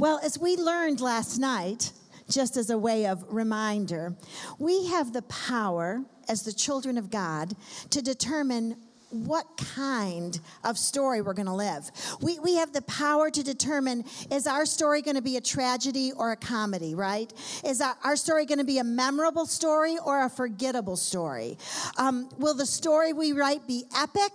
Well, 0.00 0.18
as 0.22 0.38
we 0.38 0.56
learned 0.56 1.02
last 1.02 1.38
night, 1.38 1.92
just 2.26 2.56
as 2.56 2.70
a 2.70 2.78
way 2.78 3.04
of 3.04 3.22
reminder, 3.28 4.14
we 4.58 4.86
have 4.86 5.12
the 5.12 5.20
power 5.20 6.02
as 6.26 6.42
the 6.42 6.54
children 6.54 6.96
of 6.96 7.10
God 7.10 7.54
to 7.90 8.00
determine 8.00 8.76
what 9.10 9.44
kind 9.58 10.40
of 10.64 10.78
story 10.78 11.20
we're 11.20 11.34
going 11.34 11.44
to 11.44 11.52
live. 11.52 11.90
We, 12.22 12.38
we 12.38 12.54
have 12.54 12.72
the 12.72 12.80
power 12.80 13.28
to 13.28 13.42
determine 13.42 14.06
is 14.30 14.46
our 14.46 14.64
story 14.64 15.02
going 15.02 15.16
to 15.16 15.22
be 15.22 15.36
a 15.36 15.40
tragedy 15.42 16.12
or 16.16 16.32
a 16.32 16.36
comedy, 16.36 16.94
right? 16.94 17.30
Is 17.62 17.82
our, 17.82 17.94
our 18.02 18.16
story 18.16 18.46
going 18.46 18.56
to 18.56 18.64
be 18.64 18.78
a 18.78 18.84
memorable 18.84 19.44
story 19.44 19.98
or 20.02 20.24
a 20.24 20.30
forgettable 20.30 20.96
story? 20.96 21.58
Um, 21.98 22.30
will 22.38 22.54
the 22.54 22.64
story 22.64 23.12
we 23.12 23.32
write 23.32 23.66
be 23.66 23.84
epic 23.94 24.32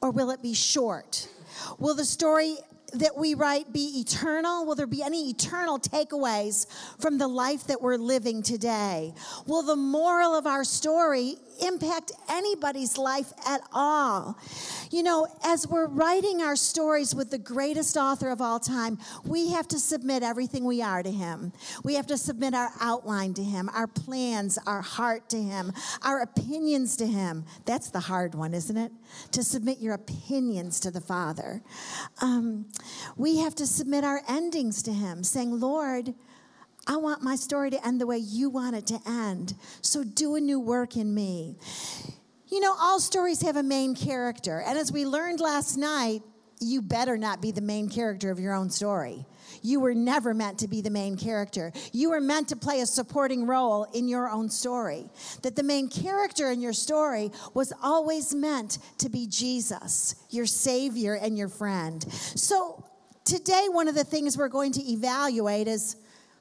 or 0.00 0.12
will 0.12 0.30
it 0.30 0.40
be 0.40 0.54
short? 0.54 1.26
Will 1.80 1.96
the 1.96 2.04
story 2.04 2.58
that 2.94 3.16
we 3.16 3.34
write 3.34 3.72
be 3.72 4.00
eternal? 4.00 4.64
Will 4.64 4.74
there 4.74 4.86
be 4.86 5.02
any 5.02 5.30
eternal 5.30 5.78
takeaways 5.78 6.66
from 6.98 7.18
the 7.18 7.28
life 7.28 7.66
that 7.66 7.82
we're 7.82 7.96
living 7.96 8.42
today? 8.42 9.12
Will 9.46 9.62
the 9.62 9.76
moral 9.76 10.34
of 10.34 10.46
our 10.46 10.64
story 10.64 11.36
impact 11.62 12.12
anybody's 12.28 12.96
life 12.96 13.32
at 13.46 13.60
all? 13.72 14.38
You 14.90 15.02
know, 15.02 15.26
as 15.44 15.66
we're 15.66 15.86
writing 15.86 16.40
our 16.40 16.56
stories 16.56 17.14
with 17.14 17.30
the 17.30 17.38
greatest 17.38 17.96
author 17.96 18.30
of 18.30 18.40
all 18.40 18.58
time, 18.58 18.98
we 19.24 19.50
have 19.52 19.68
to 19.68 19.78
submit 19.78 20.22
everything 20.22 20.64
we 20.64 20.80
are 20.80 21.02
to 21.02 21.10
him. 21.10 21.52
We 21.84 21.94
have 21.94 22.06
to 22.06 22.16
submit 22.16 22.54
our 22.54 22.70
outline 22.80 23.34
to 23.34 23.44
him, 23.44 23.68
our 23.74 23.86
plans, 23.86 24.58
our 24.66 24.80
heart 24.80 25.28
to 25.30 25.36
him, 25.36 25.72
our 26.02 26.22
opinions 26.22 26.96
to 26.96 27.06
him. 27.06 27.44
That's 27.66 27.90
the 27.90 28.00
hard 28.00 28.34
one, 28.34 28.54
isn't 28.54 28.76
it? 28.76 28.92
To 29.32 29.42
submit 29.42 29.78
your 29.78 29.94
opinions 29.94 30.80
to 30.80 30.90
the 30.90 31.00
Father. 31.00 31.62
Um, 32.22 32.66
we 33.16 33.38
have 33.38 33.54
to 33.56 33.66
submit 33.66 34.04
our 34.04 34.22
endings 34.28 34.82
to 34.84 34.92
him, 34.92 35.24
saying, 35.24 35.58
Lord, 35.58 36.14
I 36.86 36.96
want 36.96 37.22
my 37.22 37.36
story 37.36 37.70
to 37.70 37.86
end 37.86 38.00
the 38.00 38.06
way 38.06 38.18
you 38.18 38.48
want 38.48 38.74
it 38.74 38.86
to 38.86 39.00
end. 39.06 39.54
So 39.82 40.04
do 40.04 40.36
a 40.36 40.40
new 40.40 40.58
work 40.58 40.96
in 40.96 41.14
me. 41.14 41.56
You 42.48 42.60
know, 42.60 42.74
all 42.78 42.98
stories 42.98 43.42
have 43.42 43.56
a 43.56 43.62
main 43.62 43.94
character. 43.94 44.62
And 44.66 44.78
as 44.78 44.90
we 44.90 45.04
learned 45.04 45.40
last 45.40 45.76
night, 45.76 46.22
you 46.60 46.80
better 46.80 47.18
not 47.18 47.42
be 47.42 47.50
the 47.50 47.60
main 47.60 47.88
character 47.88 48.30
of 48.30 48.40
your 48.40 48.54
own 48.54 48.70
story. 48.70 49.26
You 49.62 49.80
were 49.80 49.94
never 49.94 50.34
meant 50.34 50.58
to 50.60 50.68
be 50.68 50.80
the 50.80 50.90
main 50.90 51.16
character. 51.16 51.72
You 51.92 52.10
were 52.10 52.20
meant 52.20 52.48
to 52.48 52.56
play 52.56 52.80
a 52.80 52.86
supporting 52.86 53.46
role 53.46 53.84
in 53.94 54.08
your 54.08 54.28
own 54.28 54.48
story. 54.48 55.08
That 55.42 55.56
the 55.56 55.62
main 55.62 55.88
character 55.88 56.50
in 56.50 56.60
your 56.60 56.72
story 56.72 57.30
was 57.54 57.72
always 57.82 58.34
meant 58.34 58.78
to 58.98 59.08
be 59.08 59.26
Jesus, 59.26 60.14
your 60.30 60.46
Savior 60.46 61.14
and 61.14 61.36
your 61.36 61.48
friend. 61.48 62.04
So 62.12 62.84
today, 63.24 63.66
one 63.68 63.88
of 63.88 63.94
the 63.94 64.04
things 64.04 64.36
we're 64.36 64.48
going 64.48 64.72
to 64.72 64.82
evaluate 64.82 65.68
is 65.68 65.96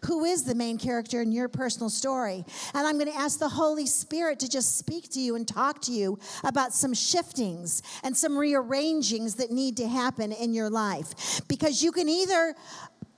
who 0.06 0.26
is 0.26 0.44
the 0.44 0.56
main 0.56 0.78
character 0.78 1.22
in 1.22 1.32
your 1.32 1.48
personal 1.48 1.90
story. 1.90 2.46
And 2.74 2.88
I'm 2.88 2.98
going 2.98 3.12
to 3.12 3.18
ask 3.18 3.40
the 3.40 3.50
Holy 3.50 3.86
Spirit 3.86 4.40
to 4.40 4.50
just 4.50 4.78
speak 4.78 5.10
to 5.12 5.20
you 5.20 5.36
and 5.36 5.48
talk 5.48 5.82
to 5.84 5.92
you 5.92 6.20
about 6.44 6.74
some 6.74 6.94
shiftings 6.94 7.82
and 8.04 8.16
some 8.16 8.38
rearrangings 8.38 9.36
that 9.36 9.52
need 9.52 9.78
to 9.78 9.88
happen 9.88 10.32
in 10.32 10.54
your 10.54 10.70
life. 10.70 11.42
Because 11.48 11.84
you 11.84 11.92
can 11.92 12.08
either 12.08 12.56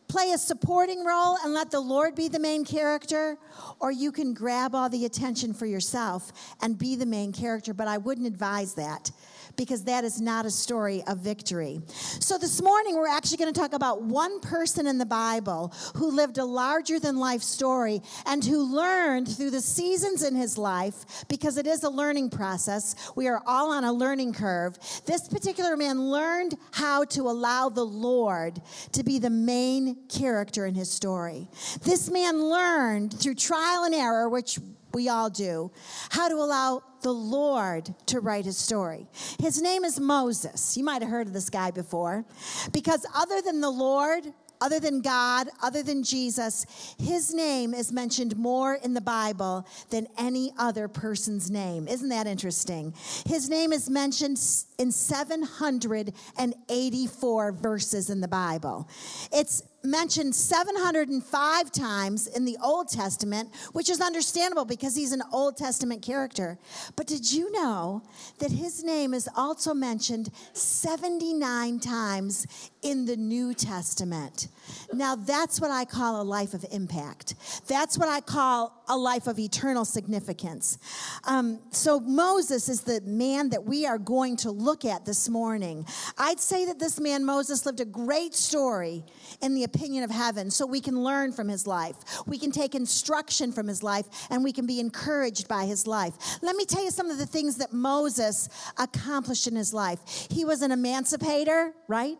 play 0.10 0.32
a 0.32 0.38
supporting 0.38 1.06
role 1.06 1.38
and 1.44 1.54
let 1.54 1.72
the 1.72 1.80
Lord 1.80 2.16
be 2.16 2.28
the 2.28 2.40
main 2.40 2.66
character, 2.66 3.38
or 3.80 3.92
you 3.92 4.12
can 4.12 4.34
grab 4.34 4.76
all 4.76 4.90
the 4.90 5.06
attention 5.06 5.54
for 5.54 5.68
yourself 5.68 6.34
and 6.62 6.78
be 6.78 6.96
the 6.96 7.06
main 7.06 7.32
character. 7.32 7.74
But 7.74 7.88
I 7.88 8.00
wouldn't 8.00 8.28
advise 8.28 8.74
that 8.74 9.12
because 9.60 9.84
that 9.84 10.06
is 10.06 10.22
not 10.22 10.46
a 10.46 10.50
story 10.50 11.04
of 11.06 11.18
victory. 11.18 11.82
So 12.22 12.38
this 12.38 12.62
morning, 12.62 12.96
we're 12.96 13.10
actually 13.10 13.36
going 13.36 13.54
to 13.54 13.60
talk 13.60 13.74
about 13.74 14.02
one 14.02 14.40
person 14.40 14.88
in 14.88 14.98
the 14.98 15.06
Bible 15.06 15.74
who 15.98 16.12
lived 16.12 16.38
a 16.38 16.46
larger 16.46 16.98
than 16.98 17.18
life 17.18 17.42
story 17.42 18.02
and 18.26 18.42
who 18.44 18.64
learned 18.64 19.28
through 19.28 19.52
the 19.52 19.60
seasons 19.60 20.24
in 20.24 20.34
his 20.34 20.58
life, 20.58 21.26
because 21.28 21.58
it 21.58 21.68
is 21.68 21.84
a 21.84 21.90
learning 21.90 22.30
process. 22.30 22.96
We 23.18 23.28
are 23.28 23.44
all 23.46 23.74
on 23.74 23.84
a 23.84 23.92
learning 23.92 24.32
curve. 24.32 24.78
This 25.06 25.28
particular 25.28 25.76
man 25.76 26.04
learned 26.10 26.56
how 26.72 27.04
to 27.06 27.24
allow 27.24 27.68
the 27.68 27.86
Lord 27.86 28.62
to 28.94 29.04
be 29.04 29.20
the 29.20 29.30
main 29.30 30.08
character 30.08 30.68
in 30.68 30.74
his 30.74 30.90
story. 30.90 31.50
This 31.84 32.10
man 32.10 32.42
learned 32.42 33.20
through 33.20 33.36
trial 33.36 33.84
and 33.84 33.94
error, 33.94 34.30
which 34.30 34.58
we 34.94 35.10
all 35.10 35.30
do, 35.30 35.72
how 36.10 36.28
to 36.28 36.36
allow 36.36 36.84
the 37.02 37.14
Lord 37.14 37.94
to 38.08 38.20
write 38.20 38.46
his 38.46 38.58
story. 38.58 39.08
His 39.40 39.62
name 39.62 39.84
is 39.84 40.00
Moses. 40.00 40.78
You 40.78 40.84
might 40.84 41.02
have 41.02 41.12
heard 41.12 41.28
of 41.28 41.34
this 41.34 41.50
guy 41.50 41.72
before, 41.72 42.26
because 42.72 43.06
other 43.16 43.42
than 43.42 43.62
the 43.62 43.70
Lord, 43.70 44.26
other 44.62 44.82
than 44.82 45.02
God, 45.02 45.48
other 45.64 45.82
than 45.84 46.04
Jesus, 46.04 46.66
his 47.00 47.34
name 47.34 47.74
is 47.74 47.94
mentioned 47.94 48.36
more 48.36 48.74
in 48.76 48.94
the 48.94 49.00
Bible 49.00 49.66
than 49.90 50.06
any 50.18 50.52
other 50.58 50.90
person's 50.90 51.50
name. 51.50 51.88
Isn't 51.88 52.10
that 52.10 52.28
interesting? 52.28 52.94
His 53.26 53.50
name 53.50 53.72
is 53.72 53.90
mentioned 53.90 54.38
in 54.78 54.92
784 54.92 57.52
verses 57.54 58.10
in 58.10 58.20
the 58.20 58.28
Bible. 58.28 58.90
It's 59.32 59.64
mentioned 59.84 60.36
705 60.36 61.72
times 61.72 62.28
in 62.28 62.46
the 62.46 62.58
Old 62.64 62.90
Testament, 62.90 63.50
which 63.72 63.90
is 63.90 64.02
understandable 64.02 64.66
because 64.66 64.96
he's 64.96 65.12
an 65.12 65.24
Old 65.32 65.58
Testament 65.58 66.02
character. 66.02 66.58
But 66.96 67.08
did 67.08 67.32
you 67.32 67.52
know 67.52 68.04
that 68.40 68.52
his 68.52 68.84
name 68.84 69.14
is 69.14 69.30
also 69.36 69.74
mentioned 69.74 70.32
79 70.54 71.80
times 71.80 72.48
in 72.82 73.06
the 73.06 73.18
New 73.18 73.54
Testament? 73.54 74.48
Now, 74.94 75.16
that's 75.16 75.60
what 75.60 75.72
I 75.72 75.86
call 75.86 76.22
a 76.22 76.24
life 76.24 76.54
of 76.54 76.66
impact. 76.72 77.36
That's 77.68 77.98
what 77.98 78.10
I 78.10 78.22
call 78.22 78.84
a 78.88 78.98
life 78.98 79.28
of 79.28 79.40
eternal 79.40 79.86
significance. 79.86 80.78
Um, 81.26 81.60
so, 81.72 82.00
Moses 82.00 82.70
is 82.70 82.82
the 82.82 83.02
man 83.02 83.50
that 83.50 83.64
we 83.64 83.86
are 83.86 83.98
going 83.98 84.38
to 84.38 84.52
look 84.52 84.86
at 84.86 85.06
this 85.06 85.30
morning. 85.30 85.86
I'd 86.18 86.40
say 86.40 86.66
that 86.66 86.80
this 86.80 87.00
man, 87.00 87.26
Moses, 87.26 87.66
lived 87.66 87.80
a 87.80 87.86
great 87.86 88.34
story 88.34 89.04
in 89.42 89.54
the 89.54 89.64
opinion 89.64 90.04
of 90.04 90.12
heaven 90.12 90.50
so 90.52 90.66
we 90.66 90.82
can 90.82 91.04
learn 91.04 91.32
from 91.32 91.48
his 91.48 91.68
life. 91.68 91.96
We 92.26 92.38
can 92.38 92.52
take 92.52 92.76
instruction 92.76 93.52
from 93.52 93.68
his 93.68 93.84
life 93.84 94.06
and 94.30 94.44
we 94.44 94.52
can 94.52 94.66
be 94.66 94.80
encouraged 94.80 95.48
by 95.48 95.66
his 95.66 95.88
life. 95.88 96.14
Let 96.42 96.56
me 96.56 96.66
tell 96.66 96.84
you 96.84 96.92
some 96.92 97.10
of 97.10 97.18
the 97.18 97.26
things 97.26 97.58
that 97.58 97.74
Moses 97.74 98.50
accomplished 98.78 99.48
in 99.48 99.56
his 99.56 99.74
life. 99.74 100.00
He 100.30 100.46
was 100.46 100.62
an 100.62 100.72
emancipator, 100.72 101.74
right? 101.88 102.18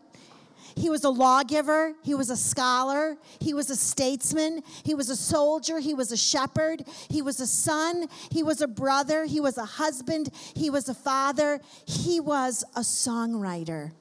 He 0.76 0.90
was 0.90 1.04
a 1.04 1.10
lawgiver. 1.10 1.94
He 2.02 2.14
was 2.14 2.30
a 2.30 2.36
scholar. 2.36 3.16
He 3.40 3.54
was 3.54 3.70
a 3.70 3.76
statesman. 3.76 4.62
He 4.84 4.94
was 4.94 5.10
a 5.10 5.16
soldier. 5.16 5.78
He 5.78 5.94
was 5.94 6.12
a 6.12 6.16
shepherd. 6.16 6.84
He 7.08 7.22
was 7.22 7.40
a 7.40 7.46
son. 7.46 8.06
He 8.30 8.42
was 8.42 8.60
a 8.60 8.68
brother. 8.68 9.24
He 9.24 9.40
was 9.40 9.58
a 9.58 9.64
husband. 9.64 10.30
He 10.54 10.70
was 10.70 10.88
a 10.88 10.94
father. 10.94 11.60
He 11.86 12.20
was 12.20 12.64
a 12.76 12.80
songwriter. 12.80 13.92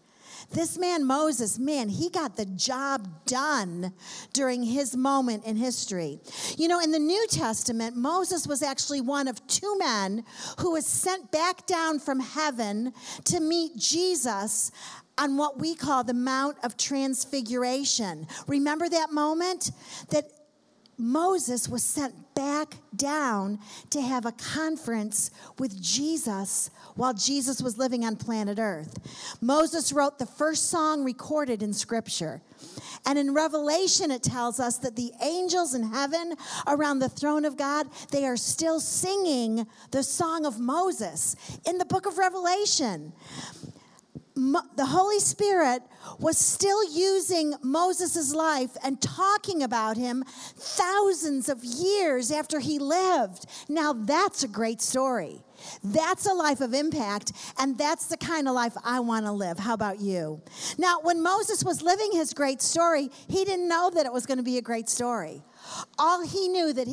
This 0.52 0.80
man, 0.80 1.06
Moses, 1.06 1.60
man, 1.60 1.90
he 1.90 2.10
got 2.10 2.36
the 2.36 2.46
job 2.46 3.08
done 3.26 3.94
during 4.34 4.64
his 4.64 4.98
moment 4.98 5.46
in 5.46 5.56
history. 5.56 6.20
You 6.58 6.68
know, 6.68 6.80
in 6.80 6.92
the 6.92 7.00
New 7.00 7.28
Testament, 7.30 7.96
Moses 7.96 8.48
was 8.48 8.64
actually 8.64 9.02
one 9.02 9.28
of 9.28 9.46
two 9.46 9.78
men 9.78 10.24
who 10.60 10.72
was 10.72 10.88
sent 10.88 11.32
back 11.32 11.68
down 11.68 12.00
from 12.00 12.20
heaven 12.20 12.94
to 13.26 13.40
meet 13.40 13.78
Jesus 13.78 14.72
on 15.20 15.36
what 15.36 15.60
we 15.60 15.76
call 15.76 16.04
the 16.04 16.14
Mount 16.14 16.58
of 16.64 16.78
Transfiguration. 16.78 18.26
Remember 18.48 18.88
that 18.88 19.12
moment? 19.12 19.72
That 20.10 20.32
Moses 20.98 21.70
was 21.70 21.82
sent 21.82 22.14
back 22.36 22.76
down 22.94 23.60
to 23.90 24.02
have 24.02 24.26
a 24.26 24.34
conference 24.34 25.32
with 25.58 25.82
Jesus 25.82 26.70
while 26.96 27.14
Jesus 27.14 27.62
was 27.62 27.78
living 27.78 28.04
on 28.04 28.18
planet 28.18 28.60
Earth. 28.60 28.98
Moses 29.42 29.94
wrote 29.94 30.20
the 30.20 30.26
first 30.26 30.70
song 30.70 31.06
recorded 31.06 31.64
in 31.64 31.72
Scripture. 31.74 32.42
And 33.06 33.18
in 33.18 33.34
Revelation, 33.34 34.12
it 34.12 34.24
tells 34.24 34.60
us 34.60 34.78
that 34.80 34.98
the 34.98 35.14
angels 35.22 35.74
in 35.74 35.84
heaven 35.84 36.34
around 36.68 37.00
the 37.00 37.08
throne 37.08 37.46
of 37.46 37.56
God, 37.56 37.88
they 38.12 38.26
are 38.26 38.36
still 38.36 38.82
singing 38.82 39.66
the 39.92 40.04
song 40.04 40.46
of 40.46 40.60
Moses 40.60 41.38
in 41.66 41.78
the 41.78 41.86
book 41.86 42.06
of 42.06 42.18
Revelation 42.18 43.14
the 44.76 44.86
Holy 44.86 45.20
Spirit 45.20 45.84
was 46.20 46.38
still 46.38 46.84
using 46.92 47.56
Moses' 47.62 48.34
life 48.34 48.76
and 48.84 49.02
talking 49.02 49.64
about 49.64 49.98
him 49.98 50.24
thousands 50.56 51.50
of 51.50 51.64
years 51.64 52.32
after 52.32 52.60
he 52.60 52.80
lived. 52.80 53.46
Now, 53.68 53.94
that's 53.94 54.44
a 54.44 54.48
great 54.48 54.82
story. 54.82 55.44
That's 55.84 56.26
a 56.26 56.34
life 56.34 56.62
of 56.62 56.74
impact, 56.74 57.34
and 57.58 57.78
that's 57.78 58.06
the 58.06 58.18
kind 58.18 58.48
of 58.48 58.56
life 58.56 58.74
I 58.84 59.02
want 59.02 59.26
to 59.26 59.32
live. 59.32 59.60
How 59.60 59.74
about 59.74 60.00
you? 60.00 60.42
Now, 60.78 61.00
when 61.02 61.22
Moses 61.22 61.64
was 61.64 61.82
living 61.82 62.12
his 62.14 62.34
great 62.34 62.62
story, 62.62 63.10
he 63.28 63.44
didn't 63.44 63.68
know 63.68 63.90
that 63.94 64.06
it 64.06 64.14
was 64.14 64.26
going 64.26 64.38
to 64.38 64.44
be 64.44 64.58
a 64.58 64.62
great 64.62 64.88
story. 64.88 65.44
All 65.98 66.26
he 66.26 66.48
knew 66.48 66.74
that 66.74 66.88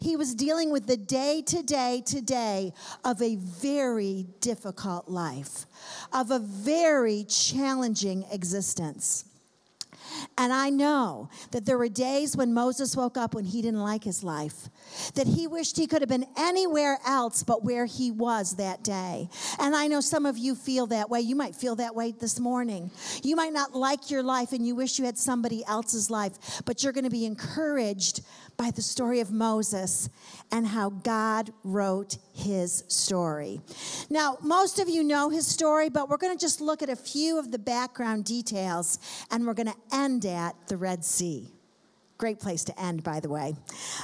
he, 0.00 0.16
was 0.16 0.34
dealing 0.34 0.70
with 0.70 0.86
the 0.86 0.96
day 0.96 1.42
to 1.46 1.62
day 1.62 2.02
to 2.06 2.20
day 2.20 2.72
of 3.04 3.22
a 3.22 3.36
very 3.36 4.26
difficult 4.40 5.08
life, 5.08 5.66
of 6.12 6.30
a 6.30 6.38
very 6.38 7.24
challenging 7.24 8.24
existence. 8.30 9.24
And 10.36 10.52
I 10.52 10.70
know 10.70 11.28
that 11.52 11.66
there 11.66 11.78
were 11.78 11.88
days 11.88 12.36
when 12.36 12.52
Moses 12.52 12.96
woke 12.96 13.16
up 13.16 13.34
when 13.34 13.44
he 13.44 13.62
didn't 13.62 13.82
like 13.82 14.04
his 14.04 14.22
life, 14.24 14.68
that 15.14 15.26
he 15.26 15.46
wished 15.46 15.76
he 15.76 15.86
could 15.86 16.02
have 16.02 16.08
been 16.08 16.26
anywhere 16.36 16.98
else 17.06 17.42
but 17.42 17.64
where 17.64 17.86
he 17.86 18.10
was 18.10 18.56
that 18.56 18.82
day. 18.82 19.28
And 19.58 19.74
I 19.74 19.86
know 19.86 20.00
some 20.00 20.26
of 20.26 20.38
you 20.38 20.54
feel 20.54 20.86
that 20.88 21.10
way. 21.10 21.20
You 21.20 21.36
might 21.36 21.54
feel 21.54 21.76
that 21.76 21.94
way 21.94 22.12
this 22.12 22.38
morning. 22.40 22.90
You 23.22 23.36
might 23.36 23.52
not 23.52 23.74
like 23.74 24.10
your 24.10 24.22
life 24.22 24.52
and 24.52 24.66
you 24.66 24.74
wish 24.74 24.98
you 24.98 25.04
had 25.04 25.18
somebody 25.18 25.64
else's 25.66 26.10
life, 26.10 26.62
but 26.64 26.82
you're 26.82 26.92
going 26.92 27.04
to 27.04 27.10
be 27.10 27.26
encouraged 27.26 28.22
by 28.56 28.70
the 28.70 28.82
story 28.82 29.20
of 29.20 29.30
Moses 29.30 30.10
and 30.52 30.66
how 30.66 30.90
God 30.90 31.50
wrote 31.64 32.18
his 32.34 32.84
story. 32.88 33.60
Now, 34.10 34.38
most 34.42 34.78
of 34.78 34.88
you 34.88 35.02
know 35.02 35.30
his 35.30 35.46
story, 35.46 35.88
but 35.88 36.08
we're 36.08 36.18
going 36.18 36.36
to 36.36 36.40
just 36.40 36.60
look 36.60 36.82
at 36.82 36.88
a 36.88 36.96
few 36.96 37.38
of 37.38 37.50
the 37.50 37.58
background 37.58 38.24
details 38.24 38.98
and 39.30 39.46
we're 39.46 39.54
going 39.54 39.68
to 39.68 39.76
end 39.92 40.26
at 40.26 40.54
the 40.68 40.76
Red 40.76 41.04
Sea. 41.04 41.48
Great 42.20 42.38
place 42.38 42.64
to 42.64 42.78
end, 42.78 43.02
by 43.02 43.18
the 43.18 43.30
way. 43.30 43.54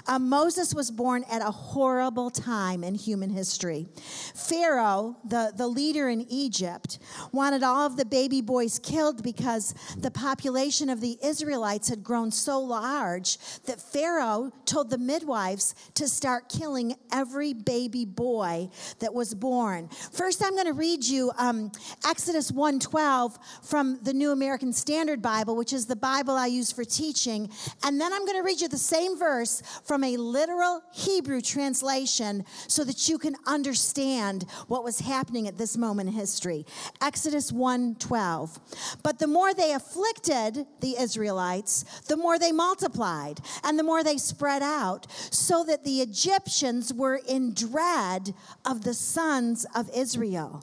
Um, 0.07 0.31
Moses 0.31 0.75
was 0.75 0.91
born 0.91 1.23
at 1.31 1.43
a 1.43 1.51
horrible 1.51 2.31
time 2.31 2.83
in 2.83 2.95
human 2.95 3.29
history. 3.29 3.89
Pharaoh, 4.35 5.19
the, 5.23 5.53
the 5.55 5.67
leader 5.69 6.09
in 6.09 6.23
Egypt, 6.31 6.99
wanted 7.31 7.63
all 7.63 7.85
of 7.85 7.99
the 7.99 8.07
baby 8.07 8.41
boys 8.41 8.79
killed 8.79 9.23
because 9.23 9.75
the 9.99 10.11
population 10.11 10.89
of 10.89 11.03
the 11.03 11.19
Israelites 11.23 11.91
had 11.91 12.03
grown 12.03 12.31
so 12.31 12.59
large 12.59 13.37
that 13.67 13.83
Pharaoh 13.83 14.51
told 14.65 14.89
the 14.89 14.97
midwives 14.97 15.75
to 15.93 16.09
start 16.09 16.49
killing 16.49 16.95
every 17.13 17.53
baby 17.53 18.07
boy 18.07 18.71
that 19.01 19.13
was 19.13 19.35
born. 19.35 19.91
First, 20.11 20.43
I'm 20.43 20.55
going 20.55 20.65
to 20.65 20.73
read 20.73 21.05
you 21.05 21.33
um, 21.37 21.71
Exodus 22.09 22.51
1:12 22.51 23.37
from 23.63 23.99
the 24.03 24.15
New 24.15 24.33
American 24.33 24.73
Standard 24.73 25.21
Bible, 25.21 25.55
which 25.55 25.75
is 25.75 25.85
the 25.85 25.97
Bible 25.97 26.33
I 26.33 26.47
use 26.47 26.73
for 26.73 26.83
teaching, 26.83 27.51
and 27.85 28.01
then 28.01 28.06
then 28.07 28.13
I'm 28.13 28.25
going 28.25 28.39
to 28.39 28.45
read 28.45 28.61
you 28.61 28.69
the 28.69 28.79
same 28.79 29.19
verse 29.19 29.65
from 29.83 30.05
a 30.05 30.17
literal 30.17 30.81
Hebrew 30.93 31.41
translation 31.41 32.45
so 32.69 32.85
that 32.85 33.09
you 33.09 33.19
can 33.19 33.35
understand 33.49 34.45
what 34.69 34.85
was 34.85 35.01
happening 35.01 35.49
at 35.49 35.59
this 35.59 35.77
moment 35.77 36.09
in 36.11 36.15
history. 36.15 36.65
Exodus 37.03 37.51
1:12. 37.51 38.61
But 39.03 39.19
the 39.19 39.27
more 39.27 39.53
they 39.53 39.73
afflicted 39.73 40.67
the 40.79 40.97
Israelites, 40.97 41.85
the 42.07 42.17
more 42.17 42.39
they 42.39 42.53
multiplied 42.53 43.41
and 43.65 43.77
the 43.77 43.83
more 43.83 44.05
they 44.05 44.19
spread 44.19 44.63
out, 44.63 45.09
so 45.33 45.65
that 45.65 45.83
the 45.83 46.01
Egyptians 46.01 46.95
were 46.95 47.17
in 47.17 47.55
dread 47.55 48.35
of 48.65 48.85
the 48.85 48.95
sons 48.95 49.67
of 49.75 49.91
Israel. 49.93 50.63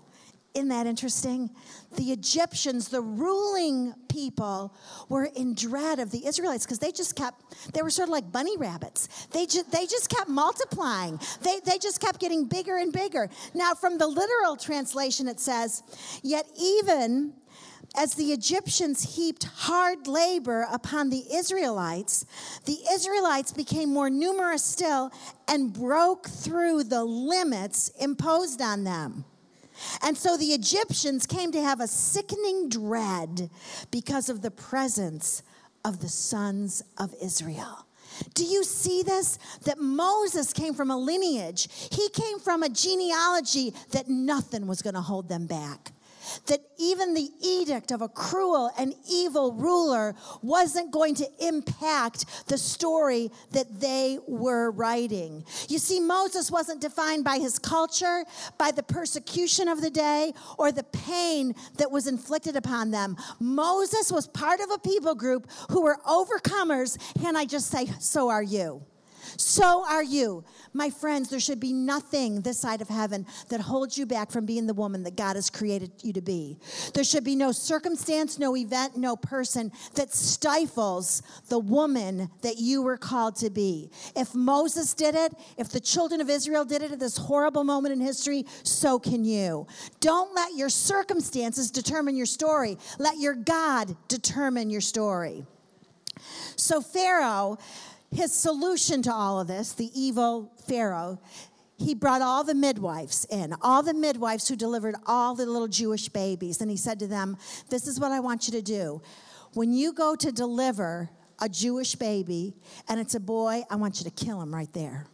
Isn't 0.54 0.70
that 0.70 0.88
interesting? 0.88 1.50
The 1.96 2.12
Egyptians, 2.12 2.90
the 2.90 3.02
ruling 3.02 3.94
people, 4.10 4.76
were 5.10 5.26
in 5.26 5.54
dread 5.56 6.00
of 6.00 6.12
the 6.12 6.26
Israelites 6.26 6.66
because 6.66 6.80
they 6.80 6.92
just 6.92 7.16
kept, 7.16 7.74
they 7.74 7.82
were 7.82 7.90
sort 7.90 8.10
of 8.10 8.14
like 8.14 8.32
bunny 8.32 8.58
rabbits. 8.58 9.28
They 9.28 9.46
just, 9.46 9.72
they 9.72 9.86
just 9.86 10.10
kept 10.10 10.30
multiplying. 10.30 11.20
They, 11.42 11.60
they 11.66 11.78
just 11.78 12.00
kept 12.00 12.20
getting 12.20 12.46
bigger 12.46 12.78
and 12.78 12.92
bigger. 12.92 13.30
Now, 13.54 13.74
from 13.74 13.98
the 13.98 14.08
literal 14.08 14.56
translation, 14.56 15.28
it 15.28 15.40
says, 15.40 15.84
Yet 16.24 16.48
even 16.60 17.34
as 17.96 18.16
the 18.16 18.32
Egyptians 18.32 19.16
heaped 19.16 19.44
hard 19.44 20.08
labor 20.08 20.68
upon 20.72 21.10
the 21.10 21.24
Israelites, 21.32 22.26
the 22.66 22.78
Israelites 22.92 23.52
became 23.52 23.90
more 23.94 24.10
numerous 24.10 24.64
still 24.64 25.12
and 25.48 25.72
broke 25.72 26.28
through 26.28 26.86
the 26.86 27.04
limits 27.04 27.90
imposed 28.00 28.62
on 28.62 28.84
them. 28.84 29.26
And 30.02 30.18
so 30.18 30.38
the 30.38 30.54
Egyptians 30.54 31.26
came 31.26 31.52
to 31.52 31.62
have 31.62 31.80
a 31.80 31.88
sickening 31.88 32.70
dread 32.70 33.50
because 33.92 34.30
of 34.30 34.42
the 34.42 34.52
presence 34.52 35.44
of 35.86 36.02
the 36.02 36.10
sons 36.10 36.84
of 36.98 37.14
Israel. 37.22 37.86
Do 38.36 38.46
you 38.46 38.64
see 38.64 39.02
this? 39.02 39.40
That 39.64 39.80
Moses 39.80 40.54
came 40.54 40.74
from 40.74 40.92
a 40.92 40.98
lineage, 40.98 41.68
he 41.92 42.10
came 42.10 42.40
from 42.40 42.62
a 42.62 42.70
genealogy 42.70 43.74
that 43.92 44.08
nothing 44.08 44.68
was 44.68 44.82
going 44.82 44.94
to 44.94 45.02
hold 45.02 45.30
them 45.30 45.48
back 45.48 45.93
that 46.48 46.62
even 46.78 47.14
the 47.14 47.30
edict 47.42 47.92
of 47.92 48.02
a 48.02 48.10
cruel 48.10 48.72
and 48.78 48.94
evil 49.10 49.54
ruler 49.54 50.16
wasn't 50.42 50.92
going 50.92 51.16
to 51.16 51.28
impact 51.40 52.48
the 52.48 52.58
story 52.58 53.32
that 53.52 53.80
they 53.80 54.20
were 54.28 54.72
writing. 54.72 55.44
You 55.70 55.80
see, 55.80 56.00
Moses 56.00 56.52
wasn't 56.52 56.82
defined 56.82 57.24
by 57.24 57.38
his 57.38 57.60
culture, 57.60 58.24
by 58.58 58.72
the 58.72 58.84
persecution 58.84 59.68
of 59.68 59.82
the 59.82 59.90
day, 59.90 60.34
or 60.58 60.72
the 60.72 60.84
pain 60.84 61.56
that 61.78 61.92
was 61.92 62.08
inflicted 62.08 62.56
upon 62.56 62.92
them. 62.92 63.18
Moses 63.40 64.12
was 64.12 64.28
part 64.28 64.60
of 64.60 64.72
a 64.72 64.80
people 64.80 65.16
group 65.16 65.50
who 65.70 65.82
were 65.82 65.98
overcomers. 66.08 66.98
and 67.26 67.38
I 67.38 67.46
just 67.46 67.70
say, 67.70 67.86
so 68.00 68.30
are 68.30 68.44
you? 68.44 68.84
So 69.38 69.86
are 69.88 70.04
you. 70.04 70.44
My 70.74 70.90
friends, 70.90 71.30
there 71.30 71.40
should 71.40 71.60
be 71.60 71.74
nothing 71.74 72.42
this 72.42 72.60
side 72.60 72.82
of 72.82 72.90
heaven 72.90 73.26
that 73.50 73.62
holds 73.62 73.98
you 73.98 74.06
back 74.06 74.32
from 74.32 74.46
being 74.46 74.66
the 74.66 74.74
woman 74.74 75.04
that 75.04 75.16
God 75.16 75.36
has 75.36 75.50
created 75.50 75.92
you 76.02 76.14
to 76.14 76.22
be. 76.22 76.58
There 76.94 77.04
should 77.04 77.24
be 77.24 77.36
no 77.36 77.52
circumstance, 77.52 78.40
no 78.40 78.56
event, 78.58 78.98
no 78.98 79.16
person 79.16 79.72
that 79.96 80.14
stifles 80.14 81.22
the 81.50 81.60
woman 81.60 82.30
that 82.42 82.58
you 82.58 82.82
were 82.82 82.98
called 82.98 83.36
to 83.38 83.50
be. 83.50 83.92
If 84.16 84.34
Moses 84.34 84.94
did 84.94 85.16
it, 85.16 85.34
if 85.58 85.70
the 85.70 85.80
children 85.80 86.22
of 86.22 86.30
Israel 86.30 86.66
did 86.66 86.82
it 86.82 86.92
at 86.92 87.00
this 87.00 87.18
horrible 87.18 87.64
moment 87.64 87.94
in 87.94 88.02
history, 88.02 88.46
so 88.64 89.00
can 89.00 89.24
you. 89.24 89.68
Don't 90.00 90.34
let 90.34 90.56
your 90.56 90.70
circumstances 90.70 91.72
determine 91.72 92.16
your 92.16 92.26
story. 92.26 92.78
Let 92.98 93.20
your 93.20 93.36
God 93.36 93.96
determine 94.08 94.70
your 94.70 94.82
story. 94.82 95.46
So, 96.56 96.82
Pharaoh 96.82 97.58
his 98.14 98.34
solution 98.34 99.02
to 99.04 99.14
all 99.14 99.40
of 99.40 99.48
this, 99.48 99.74
the 99.74 99.90
evil 99.94 100.52
Pharaoh, 100.68 101.20
he 101.78 101.94
brought 101.96 102.22
all 102.22 102.44
the 102.44 102.56
midwives 102.56 103.26
in, 103.30 103.54
all 103.62 103.84
the 103.84 103.94
midwives 103.94 104.48
who 104.48 104.56
delivered 104.56 104.96
all 105.06 105.36
the 105.36 105.46
little 105.46 105.68
Jewish 105.68 106.08
babies. 106.10 106.62
And 106.62 106.70
he 106.70 106.78
said 106.78 107.00
to 107.00 107.08
them, 107.08 107.38
This 107.70 107.88
is 107.88 108.00
what 108.00 108.12
I 108.12 108.20
want 108.20 108.48
you 108.48 108.54
to 108.54 108.62
do. 108.62 109.02
When 109.54 109.74
you 109.74 109.94
go 109.94 110.16
to 110.16 110.32
deliver 110.32 111.10
a 111.40 111.50
Jewish 111.50 111.96
baby 111.96 112.54
and 112.88 113.00
it's 113.00 113.16
a 113.16 113.20
boy, 113.20 113.64
I 113.70 113.76
want 113.76 114.00
you 114.00 114.10
to 114.10 114.12
kill 114.12 114.42
him 114.42 114.54
right 114.54 114.72
there. 114.74 115.08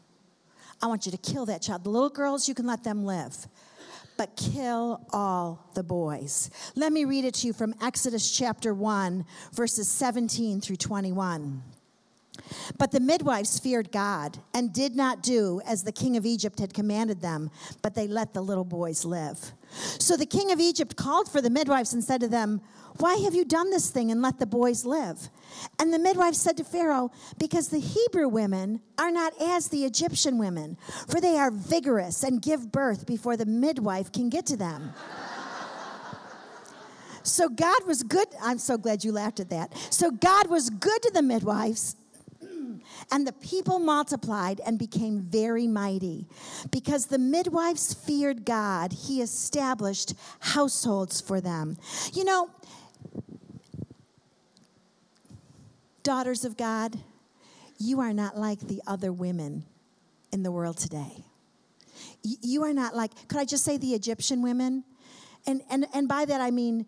I 0.82 0.88
want 0.88 1.06
you 1.06 1.12
to 1.12 1.18
kill 1.18 1.46
that 1.48 1.62
child. 1.62 1.84
The 1.84 1.90
little 1.90 2.10
girls, 2.10 2.48
you 2.48 2.56
can 2.56 2.66
let 2.66 2.84
them 2.84 3.04
live, 3.04 3.36
but 4.18 4.36
kill 4.38 5.06
all 5.12 5.70
the 5.74 5.84
boys. 5.84 6.50
Let 6.76 6.94
me 6.94 7.04
read 7.04 7.26
it 7.26 7.34
to 7.36 7.48
you 7.48 7.54
from 7.54 7.74
Exodus 7.82 8.32
chapter 8.32 8.74
1, 8.74 9.26
verses 9.54 9.90
17 9.90 10.62
through 10.62 10.78
21. 10.78 11.62
But 12.78 12.92
the 12.92 13.00
midwives 13.00 13.60
feared 13.60 13.92
God 13.92 14.38
and 14.54 14.74
did 14.74 14.96
not 14.96 15.22
do 15.24 15.62
as 15.66 15.84
the 15.84 15.92
king 15.92 16.18
of 16.18 16.26
Egypt 16.26 16.60
had 16.60 16.74
commanded 16.74 17.22
them, 17.22 17.52
but 17.82 17.96
they 17.96 18.08
let 18.08 18.34
the 18.34 18.42
little 18.42 18.64
boys 18.64 19.06
live. 19.06 19.54
So 19.72 20.18
the 20.18 20.26
king 20.26 20.52
of 20.52 20.60
Egypt 20.60 20.96
called 20.96 21.32
for 21.32 21.42
the 21.42 21.50
midwives 21.50 21.94
and 21.94 22.04
said 22.04 22.22
to 22.22 22.28
them, 22.28 22.62
Why 22.98 23.16
have 23.18 23.36
you 23.36 23.46
done 23.46 23.70
this 23.70 23.90
thing 23.90 24.12
and 24.12 24.22
let 24.22 24.40
the 24.40 24.46
boys 24.46 24.86
live? 24.86 25.30
And 25.78 25.94
the 25.94 26.00
midwives 26.00 26.42
said 26.42 26.58
to 26.58 26.64
Pharaoh, 26.64 27.12
Because 27.38 27.70
the 27.70 27.80
Hebrew 27.80 28.28
women 28.28 28.82
are 28.98 29.12
not 29.12 29.34
as 29.42 29.68
the 29.68 29.86
Egyptian 29.86 30.38
women, 30.38 30.78
for 31.08 31.22
they 31.22 31.38
are 31.38 31.52
vigorous 31.52 32.24
and 32.24 32.42
give 32.42 32.72
birth 32.72 33.06
before 33.06 33.38
the 33.38 33.46
midwife 33.46 34.12
can 34.12 34.30
get 34.30 34.46
to 34.48 34.58
them. 34.58 34.94
So 37.24 37.50
God 37.50 37.86
was 37.86 38.04
good. 38.04 38.28
I'm 38.42 38.58
so 38.58 38.78
glad 38.78 39.04
you 39.04 39.12
laughed 39.12 39.40
at 39.40 39.50
that. 39.50 39.76
So 39.92 40.10
God 40.12 40.48
was 40.48 40.70
good 40.70 41.02
to 41.04 41.12
the 41.12 41.22
midwives 41.22 41.96
and 43.12 43.26
the 43.26 43.34
people 43.34 43.80
multiplied 43.80 44.62
and 44.66 44.78
became 44.78 45.22
very 45.22 45.68
mighty. 45.68 46.28
Because 46.72 47.08
the 47.08 47.18
midwives 47.18 47.94
feared 47.94 48.46
God, 48.46 48.94
he 48.94 49.22
established 49.22 50.14
households 50.40 51.22
for 51.22 51.42
them. 51.42 51.78
You 52.14 52.24
know, 52.24 52.50
daughters 56.04 56.46
of 56.46 56.58
God, 56.58 56.98
you 57.78 58.00
are 58.00 58.14
not 58.14 58.38
like 58.38 58.60
the 58.60 58.82
other 58.88 59.12
women 59.12 59.64
in 60.32 60.44
the 60.44 60.52
world 60.52 60.78
today. 60.78 61.24
You 62.24 62.64
are 62.64 62.74
not 62.74 62.96
like, 62.96 63.12
could 63.28 63.40
I 63.40 63.46
just 63.46 63.64
say 63.64 63.78
the 63.78 63.94
Egyptian 63.94 64.42
women? 64.42 64.84
And, 65.48 65.62
and, 65.70 65.86
and 65.94 66.08
by 66.08 66.26
that 66.26 66.42
I 66.42 66.52
mean 66.52 66.86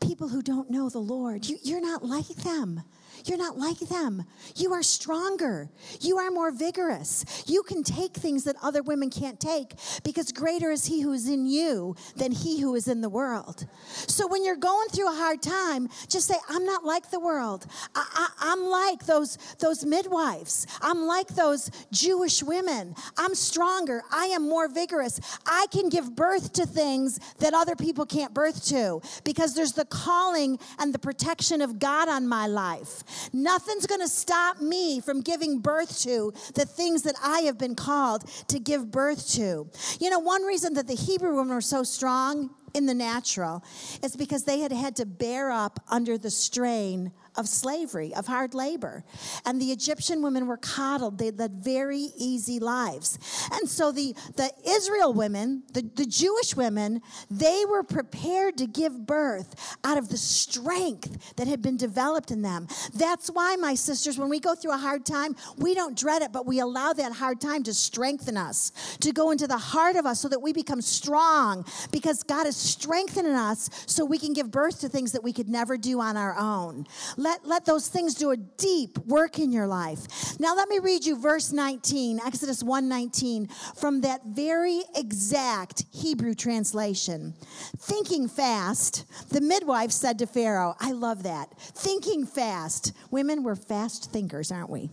people 0.00 0.28
who 0.28 0.42
don't 0.42 0.70
know 0.70 0.88
the 0.88 0.98
Lord. 0.98 1.46
You, 1.46 1.58
you're 1.62 1.80
not 1.80 2.04
like 2.04 2.28
them. 2.28 2.82
You're 3.24 3.38
not 3.38 3.58
like 3.58 3.78
them. 3.78 4.24
You 4.56 4.72
are 4.72 4.82
stronger. 4.82 5.70
You 6.00 6.18
are 6.18 6.30
more 6.30 6.50
vigorous. 6.50 7.24
You 7.46 7.62
can 7.62 7.82
take 7.82 8.14
things 8.14 8.44
that 8.44 8.56
other 8.62 8.82
women 8.82 9.10
can't 9.10 9.40
take 9.40 9.74
because 10.02 10.32
greater 10.32 10.70
is 10.70 10.86
He 10.86 11.00
who 11.00 11.12
is 11.12 11.28
in 11.28 11.46
you 11.46 11.96
than 12.16 12.32
He 12.32 12.60
who 12.60 12.74
is 12.74 12.88
in 12.88 13.00
the 13.00 13.08
world. 13.08 13.66
So 13.94 14.26
when 14.26 14.44
you're 14.44 14.56
going 14.56 14.88
through 14.88 15.08
a 15.08 15.16
hard 15.16 15.42
time, 15.42 15.88
just 16.08 16.26
say, 16.26 16.36
I'm 16.48 16.64
not 16.64 16.84
like 16.84 17.10
the 17.10 17.20
world. 17.20 17.66
I, 17.94 18.28
am 18.40 18.64
like 18.66 19.06
those, 19.06 19.38
those 19.58 19.84
midwives. 19.84 20.66
I'm 20.80 21.06
like 21.06 21.28
those 21.28 21.70
Jewish 21.92 22.42
women. 22.42 22.94
I'm 23.16 23.34
stronger. 23.34 24.02
I 24.12 24.26
am 24.26 24.48
more 24.48 24.68
vigorous. 24.68 25.20
I 25.46 25.66
can 25.70 25.88
give 25.88 26.14
birth 26.14 26.52
to 26.54 26.66
things 26.66 27.18
that 27.38 27.54
other 27.54 27.76
people 27.76 28.06
can't 28.06 28.34
birth 28.34 28.64
to 28.66 29.00
because 29.24 29.54
there's 29.54 29.72
the 29.72 29.84
calling 29.84 30.58
and 30.78 30.92
the 30.92 30.98
protection 30.98 31.60
of 31.60 31.78
God 31.78 32.08
on 32.08 32.26
my 32.26 32.46
life. 32.46 33.03
Nothing's 33.32 33.86
going 33.86 34.00
to 34.00 34.08
stop 34.08 34.60
me 34.60 35.00
from 35.00 35.20
giving 35.20 35.58
birth 35.58 36.00
to 36.00 36.32
the 36.54 36.64
things 36.64 37.02
that 37.02 37.16
I 37.22 37.40
have 37.40 37.58
been 37.58 37.74
called 37.74 38.28
to 38.48 38.58
give 38.58 38.90
birth 38.90 39.28
to. 39.32 39.68
You 40.00 40.10
know, 40.10 40.18
one 40.18 40.42
reason 40.42 40.74
that 40.74 40.86
the 40.86 40.94
Hebrew 40.94 41.36
women 41.36 41.54
were 41.54 41.60
so 41.60 41.82
strong 41.82 42.50
in 42.74 42.86
the 42.86 42.94
natural 42.94 43.64
is 44.02 44.16
because 44.16 44.44
they 44.44 44.60
had 44.60 44.72
had 44.72 44.96
to 44.96 45.06
bear 45.06 45.50
up 45.50 45.80
under 45.88 46.18
the 46.18 46.30
strain 46.30 47.12
of 47.36 47.48
slavery, 47.48 48.14
of 48.14 48.26
hard 48.26 48.54
labor. 48.54 49.04
And 49.44 49.60
the 49.60 49.72
Egyptian 49.72 50.22
women 50.22 50.46
were 50.46 50.56
coddled. 50.56 51.18
They 51.18 51.30
led 51.30 51.52
very 51.64 52.10
easy 52.16 52.60
lives. 52.60 53.18
And 53.52 53.68
so 53.68 53.92
the, 53.92 54.14
the 54.36 54.50
Israel 54.66 55.12
women, 55.12 55.64
the, 55.72 55.82
the 55.82 56.06
Jewish 56.06 56.56
women, 56.56 57.00
they 57.30 57.64
were 57.68 57.82
prepared 57.82 58.58
to 58.58 58.66
give 58.66 59.06
birth 59.06 59.76
out 59.84 59.98
of 59.98 60.08
the 60.08 60.16
strength 60.16 61.34
that 61.36 61.46
had 61.46 61.62
been 61.62 61.76
developed 61.76 62.30
in 62.30 62.42
them. 62.42 62.68
That's 62.94 63.28
why, 63.28 63.56
my 63.56 63.74
sisters, 63.74 64.18
when 64.18 64.28
we 64.28 64.40
go 64.40 64.54
through 64.54 64.72
a 64.72 64.78
hard 64.78 65.04
time, 65.04 65.36
we 65.58 65.74
don't 65.74 65.98
dread 65.98 66.22
it, 66.22 66.32
but 66.32 66.46
we 66.46 66.60
allow 66.60 66.92
that 66.92 67.12
hard 67.12 67.40
time 67.40 67.62
to 67.64 67.74
strengthen 67.74 68.36
us, 68.36 68.96
to 69.00 69.12
go 69.12 69.30
into 69.30 69.46
the 69.46 69.58
heart 69.58 69.96
of 69.96 70.06
us 70.06 70.20
so 70.20 70.28
that 70.28 70.40
we 70.40 70.52
become 70.52 70.80
strong 70.80 71.64
because 71.90 72.22
God 72.22 72.46
is 72.46 72.56
strengthening 72.56 73.32
us 73.32 73.70
so 73.86 74.04
we 74.04 74.18
can 74.18 74.32
give 74.32 74.50
birth 74.50 74.80
to 74.80 74.88
things 74.88 75.12
that 75.12 75.22
we 75.22 75.32
could 75.32 75.48
never 75.48 75.76
do 75.76 76.00
on 76.00 76.16
our 76.16 76.36
own. 76.38 76.86
Let, 77.24 77.46
let 77.46 77.64
those 77.64 77.88
things 77.88 78.14
do 78.14 78.32
a 78.32 78.36
deep 78.36 78.98
work 78.98 79.38
in 79.38 79.50
your 79.50 79.66
life. 79.66 80.38
Now 80.38 80.54
let 80.54 80.68
me 80.68 80.78
read 80.78 81.06
you 81.06 81.18
verse 81.18 81.52
19, 81.52 82.20
Exodus 82.20 82.62
1:19, 82.62 83.50
from 83.80 84.02
that 84.02 84.26
very 84.26 84.82
exact 84.94 85.84
Hebrew 85.90 86.34
translation. 86.34 87.32
Thinking 87.78 88.28
fast, 88.28 89.06
the 89.30 89.40
midwife 89.40 89.90
said 89.90 90.18
to 90.18 90.26
Pharaoh, 90.26 90.76
I 90.78 90.92
love 90.92 91.22
that. 91.22 91.58
Thinking 91.58 92.26
fast. 92.26 92.92
Women, 93.10 93.42
we're 93.42 93.56
fast 93.56 94.12
thinkers, 94.12 94.52
aren't 94.52 94.68
we? 94.68 94.90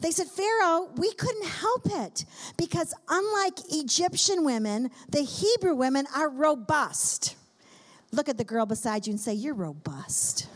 They 0.00 0.10
said, 0.10 0.26
Pharaoh, 0.26 0.90
we 0.96 1.14
couldn't 1.14 1.46
help 1.46 1.86
it 1.86 2.26
because 2.58 2.92
unlike 3.08 3.54
Egyptian 3.70 4.44
women, 4.44 4.90
the 5.08 5.22
Hebrew 5.22 5.74
women 5.74 6.04
are 6.14 6.28
robust. 6.28 7.36
Look 8.12 8.28
at 8.28 8.36
the 8.36 8.44
girl 8.44 8.66
beside 8.66 9.06
you 9.06 9.12
and 9.12 9.20
say, 9.20 9.32
You're 9.32 9.54
robust. 9.54 10.46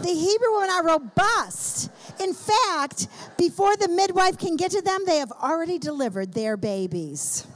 The 0.00 0.08
Hebrew 0.08 0.52
women 0.52 0.70
are 0.70 0.84
robust. 0.84 1.90
In 2.20 2.32
fact, 2.32 3.08
before 3.36 3.76
the 3.76 3.88
midwife 3.88 4.38
can 4.38 4.56
get 4.56 4.70
to 4.72 4.82
them, 4.82 5.02
they 5.06 5.18
have 5.18 5.32
already 5.32 5.78
delivered 5.78 6.32
their 6.32 6.56
babies. 6.56 7.46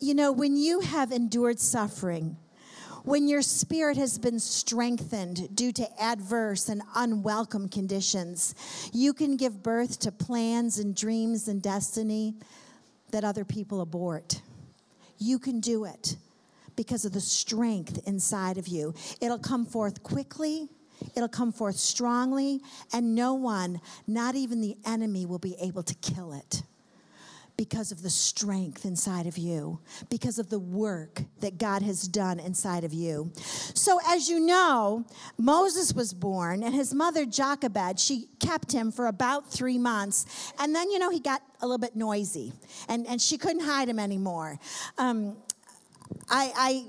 You 0.00 0.14
know, 0.14 0.30
when 0.32 0.56
you 0.56 0.80
have 0.80 1.10
endured 1.10 1.58
suffering, 1.58 2.36
when 3.04 3.26
your 3.26 3.42
spirit 3.42 3.96
has 3.96 4.18
been 4.18 4.38
strengthened 4.38 5.56
due 5.56 5.72
to 5.72 6.02
adverse 6.02 6.68
and 6.68 6.82
unwelcome 6.94 7.68
conditions, 7.68 8.54
you 8.92 9.12
can 9.12 9.36
give 9.36 9.62
birth 9.62 9.98
to 10.00 10.12
plans 10.12 10.78
and 10.78 10.94
dreams 10.94 11.48
and 11.48 11.62
destiny 11.62 12.34
that 13.10 13.24
other 13.24 13.44
people 13.44 13.80
abort. 13.80 14.42
You 15.18 15.38
can 15.38 15.60
do 15.60 15.84
it 15.84 16.16
because 16.78 17.04
of 17.04 17.12
the 17.12 17.20
strength 17.20 17.98
inside 18.06 18.56
of 18.56 18.68
you. 18.68 18.94
It'll 19.20 19.36
come 19.36 19.66
forth 19.66 20.04
quickly. 20.04 20.68
It'll 21.16 21.28
come 21.28 21.50
forth 21.50 21.76
strongly, 21.76 22.60
and 22.92 23.14
no 23.16 23.34
one, 23.34 23.80
not 24.06 24.36
even 24.36 24.60
the 24.60 24.76
enemy, 24.86 25.26
will 25.26 25.40
be 25.40 25.56
able 25.60 25.82
to 25.82 25.94
kill 25.96 26.32
it 26.32 26.62
because 27.56 27.90
of 27.90 28.02
the 28.02 28.10
strength 28.10 28.84
inside 28.84 29.26
of 29.26 29.36
you, 29.36 29.80
because 30.08 30.38
of 30.38 30.48
the 30.50 30.58
work 30.60 31.22
that 31.40 31.58
God 31.58 31.82
has 31.82 32.06
done 32.06 32.38
inside 32.38 32.84
of 32.84 32.92
you. 32.92 33.32
So, 33.74 33.98
as 34.06 34.28
you 34.28 34.38
know, 34.38 35.04
Moses 35.36 35.92
was 35.92 36.14
born, 36.14 36.62
and 36.62 36.72
his 36.72 36.94
mother, 36.94 37.26
Jochebed, 37.26 37.98
she 37.98 38.28
kept 38.38 38.70
him 38.70 38.92
for 38.92 39.08
about 39.08 39.50
three 39.52 39.78
months. 39.78 40.52
And 40.60 40.72
then, 40.72 40.90
you 40.92 41.00
know, 41.00 41.10
he 41.10 41.18
got 41.18 41.42
a 41.60 41.66
little 41.66 41.78
bit 41.78 41.96
noisy, 41.96 42.52
and, 42.88 43.04
and 43.08 43.20
she 43.20 43.36
couldn't 43.36 43.64
hide 43.64 43.88
him 43.88 43.98
anymore. 43.98 44.60
Um, 44.96 45.36
I, 46.28 46.52
I 46.56 46.84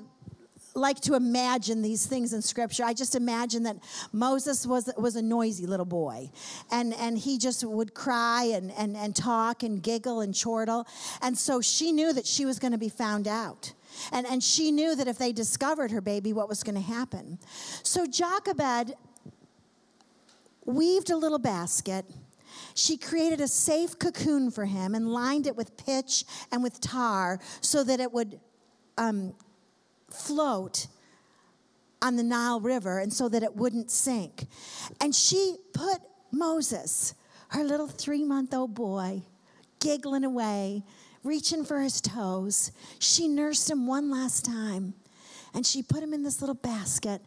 like 0.75 0.99
to 1.01 1.15
imagine 1.15 1.81
these 1.81 2.05
things 2.05 2.33
in 2.33 2.41
scripture. 2.41 2.83
I 2.83 2.93
just 2.93 3.15
imagine 3.15 3.63
that 3.63 3.77
Moses 4.11 4.65
was, 4.65 4.89
was 4.97 5.15
a 5.15 5.21
noisy 5.21 5.65
little 5.65 5.85
boy. 5.85 6.31
And, 6.71 6.93
and 6.95 7.17
he 7.17 7.37
just 7.37 7.63
would 7.63 7.93
cry 7.93 8.43
and, 8.53 8.71
and, 8.71 8.95
and 8.95 9.15
talk 9.15 9.63
and 9.63 9.81
giggle 9.81 10.21
and 10.21 10.33
chortle. 10.39 10.87
And 11.21 11.37
so 11.37 11.61
she 11.61 11.91
knew 11.91 12.13
that 12.13 12.25
she 12.25 12.45
was 12.45 12.59
going 12.59 12.71
to 12.71 12.77
be 12.77 12.89
found 12.89 13.27
out. 13.27 13.73
And, 14.11 14.25
and 14.27 14.43
she 14.43 14.71
knew 14.71 14.95
that 14.95 15.07
if 15.07 15.17
they 15.17 15.31
discovered 15.31 15.91
her 15.91 16.01
baby, 16.01 16.33
what 16.33 16.47
was 16.47 16.63
going 16.63 16.75
to 16.75 16.81
happen. 16.81 17.39
So 17.83 18.05
Jochebed 18.05 18.93
weaved 20.65 21.09
a 21.09 21.17
little 21.17 21.39
basket. 21.39 22.05
She 22.75 22.97
created 22.97 23.41
a 23.41 23.47
safe 23.47 23.97
cocoon 23.97 24.51
for 24.51 24.65
him 24.65 24.95
and 24.95 25.11
lined 25.11 25.47
it 25.47 25.55
with 25.55 25.75
pitch 25.77 26.25
and 26.51 26.61
with 26.63 26.79
tar 26.79 27.39
so 27.61 27.83
that 27.83 27.99
it 27.99 28.11
would 28.11 28.39
um, 28.99 29.33
float 30.11 30.87
on 32.01 32.15
the 32.15 32.23
Nile 32.23 32.59
River 32.59 32.99
and 32.99 33.11
so 33.11 33.27
that 33.29 33.41
it 33.41 33.55
wouldn't 33.55 33.89
sink. 33.89 34.45
And 35.01 35.15
she 35.15 35.55
put 35.73 35.99
Moses, 36.31 37.15
her 37.49 37.63
little 37.63 37.87
three 37.87 38.23
month 38.23 38.53
old 38.53 38.75
boy, 38.75 39.23
giggling 39.79 40.23
away, 40.23 40.83
reaching 41.23 41.65
for 41.65 41.81
his 41.81 42.01
toes. 42.01 42.71
She 42.99 43.27
nursed 43.27 43.69
him 43.69 43.87
one 43.87 44.11
last 44.11 44.45
time 44.45 44.93
and 45.53 45.65
she 45.65 45.81
put 45.81 46.03
him 46.03 46.13
in 46.13 46.23
this 46.23 46.41
little 46.41 46.55
basket 46.55 47.21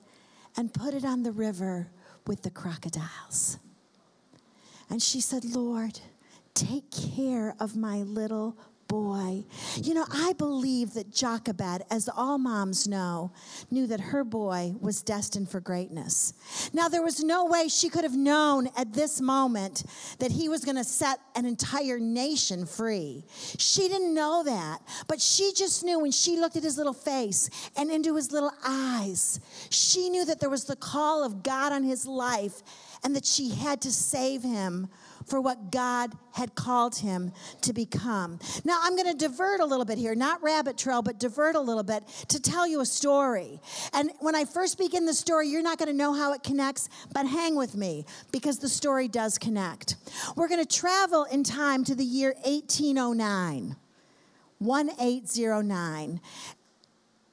and 0.57 0.73
put 0.73 0.95
it 0.95 1.05
on 1.05 1.23
the 1.23 1.33
river 1.33 1.89
with 2.27 2.43
the 2.43 2.51
crocodiles. 2.51 3.59
And 4.91 5.03
she 5.03 5.21
said, 5.21 5.45
Lord, 5.45 5.99
take 6.55 6.91
care 6.91 7.55
of 7.59 7.77
my 7.77 8.03
little 8.03 8.57
You 9.77 9.95
know, 9.95 10.07
I 10.13 10.33
believe 10.35 10.95
that 10.95 11.11
Jochebed, 11.11 11.83
as 11.91 12.09
all 12.09 12.39
moms 12.39 12.87
know, 12.87 13.33
knew 13.71 13.87
that 13.87 14.01
her 14.01 14.25
boy 14.25 14.75
was 14.81 15.03
destined 15.03 15.49
for 15.49 15.61
greatness. 15.61 16.35
Now, 16.73 16.89
there 16.89 17.03
was 17.03 17.23
no 17.23 17.45
way 17.45 17.69
she 17.69 17.89
could 17.89 18.05
have 18.05 18.17
known 18.17 18.69
at 18.77 18.93
this 18.93 19.21
moment 19.21 19.85
that 20.19 20.33
he 20.33 20.49
was 20.49 20.65
going 20.65 20.77
to 20.77 20.85
set 20.85 21.19
an 21.35 21.47
entire 21.47 21.99
nation 21.99 22.67
free. 22.67 23.25
She 23.59 23.89
didn't 23.89 24.15
know 24.15 24.43
that, 24.45 24.81
but 25.07 25.21
she 25.21 25.53
just 25.55 25.85
knew 25.85 25.99
when 26.01 26.13
she 26.13 26.37
looked 26.39 26.57
at 26.57 26.63
his 26.63 26.77
little 26.77 26.93
face 26.93 27.51
and 27.77 27.91
into 27.91 28.15
his 28.17 28.33
little 28.33 28.53
eyes, 28.65 29.41
she 29.71 30.09
knew 30.11 30.25
that 30.25 30.41
there 30.41 30.51
was 30.51 30.65
the 30.65 30.77
call 30.77 31.25
of 31.25 31.43
God 31.43 31.73
on 31.73 31.83
his 31.83 32.07
life 32.07 32.63
and 33.05 33.17
that 33.17 33.27
she 33.27 33.51
had 33.51 33.81
to 33.83 33.91
save 33.91 34.43
him 34.43 34.89
for 35.33 35.41
what 35.41 35.73
God 35.73 36.13
had 36.35 36.55
called 36.55 36.95
him 36.95 37.33
to 37.63 37.73
become. 37.73 38.39
Now, 38.67 38.77
I'm 38.83 38.95
going 38.97 39.11
to 39.11 39.17
divert 39.17 39.61
a 39.61 39.65
little 39.65 39.87
bit 39.87 39.97
here, 39.97 40.15
not 40.15 40.43
rabbit 40.43 40.77
trail, 40.77 41.01
but 41.01 41.19
divert 41.19 41.57
a 41.57 41.61
little 41.61 41.83
bit 41.83 42.07
to 42.29 42.39
tell 42.39 42.67
you 42.67 42.83
a 42.83 42.85
story. 42.85 43.59
And 43.95 44.11
when 44.21 44.35
I 44.35 44.45
first 44.45 44.77
begin 44.77 45.07
the 45.07 45.15
story, 45.15 45.49
you're 45.49 45.63
not 45.63 45.79
going 45.79 45.89
to 45.89 45.97
know 45.97 46.13
how 46.13 46.35
it 46.35 46.43
connects, 46.43 46.91
but 47.15 47.25
hang 47.27 47.57
with 47.57 47.75
me 47.75 48.05
because 48.31 48.59
the 48.59 48.69
story 48.69 49.09
does 49.09 49.39
connect. 49.39 49.97
We're 50.37 50.49
going 50.49 50.63
to 50.63 50.77
travel 50.77 51.25
in 51.25 51.45
time 51.45 51.83
to 51.85 51.95
the 51.95 52.05
year 52.05 52.35
1809. 52.45 53.75
1809. 54.59 56.21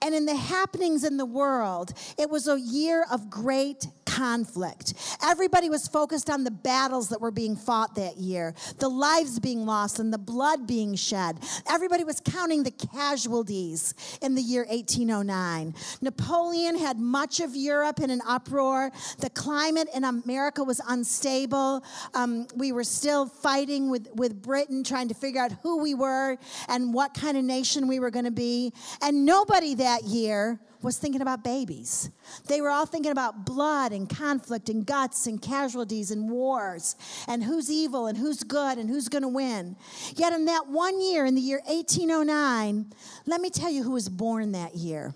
And 0.02 0.16
in 0.16 0.26
the 0.26 0.36
happenings 0.36 1.04
in 1.04 1.18
the 1.18 1.26
world, 1.26 1.92
it 2.18 2.30
was 2.30 2.48
a 2.48 2.58
year 2.58 3.06
of 3.12 3.30
great 3.30 3.88
conflict. 4.20 4.94
Everybody 5.24 5.70
was 5.70 5.88
focused 5.88 6.30
on 6.30 6.44
the 6.44 6.52
battles 6.52 7.08
that 7.08 7.22
were 7.22 7.32
being 7.32 7.56
fought 7.56 7.96
that 7.96 8.18
year, 8.18 8.54
the 8.80 8.90
lives 8.90 9.40
being 9.40 9.66
lost, 9.66 9.98
and 9.98 10.12
the 10.12 10.18
blood 10.18 10.68
being 10.68 10.96
shed. 10.96 11.38
Everybody 11.70 12.04
was 12.04 12.20
counting 12.20 12.64
the 12.64 12.72
casualties 12.72 13.94
in 14.22 14.36
the 14.36 14.42
year 14.42 14.66
1809. 14.70 15.74
Napoleon 16.02 16.78
had 16.78 17.00
much 17.00 17.40
of 17.40 17.56
Europe 17.56 18.02
in 18.02 18.10
an 18.10 18.20
uproar. 18.28 18.92
The 19.20 19.30
climate 19.30 19.88
in 19.96 20.04
America 20.04 20.66
was 20.66 20.82
unstable. 20.90 21.82
Um, 22.14 22.46
we 22.58 22.74
were 22.74 22.84
still 22.84 23.26
fighting 23.26 23.90
with, 23.90 24.10
with 24.16 24.42
Britain, 24.42 24.84
trying 24.84 25.08
to 25.08 25.14
figure 25.14 25.42
out 25.42 25.54
who 25.64 25.82
we 25.82 25.94
were 25.94 26.38
and 26.68 26.94
what 26.94 27.14
kind 27.14 27.38
of 27.38 27.46
nation 27.46 27.88
we 27.88 28.02
were 28.02 28.12
going 28.12 28.26
to 28.26 28.32
be. 28.32 28.74
And 29.02 29.26
nobody 29.26 29.76
that 29.76 30.04
year 30.04 30.60
was 30.82 30.98
thinking 30.98 31.22
about 31.22 31.44
babies. 31.44 32.10
They 32.48 32.62
were 32.62 32.70
all 32.70 32.86
thinking 32.86 33.12
about 33.12 33.46
blood 33.46 33.92
and 33.92 34.10
conflict 34.10 34.70
and 34.70 34.86
guts 34.86 35.28
and 35.28 35.42
casualties 35.42 36.12
and 36.12 36.30
wars 36.30 36.96
and 37.28 37.44
who's 37.44 37.70
evil 37.70 38.08
and 38.08 38.18
who's 38.18 38.44
good 38.44 38.78
and 38.78 38.90
who's 38.90 39.10
going 39.10 39.24
to 39.24 39.28
win. 39.28 39.76
Yet, 40.16 40.32
in 40.34 40.46
that 40.46 40.68
one 40.68 41.02
year, 41.02 41.26
in 41.26 41.36
the 41.36 41.42
year 41.42 41.62
1809, 41.66 42.94
let 43.26 43.42
me 43.42 43.50
tell 43.50 43.70
you 43.70 43.84
who 43.84 43.92
was 43.92 44.08
born 44.08 44.54
that 44.54 44.76
year. 44.76 45.14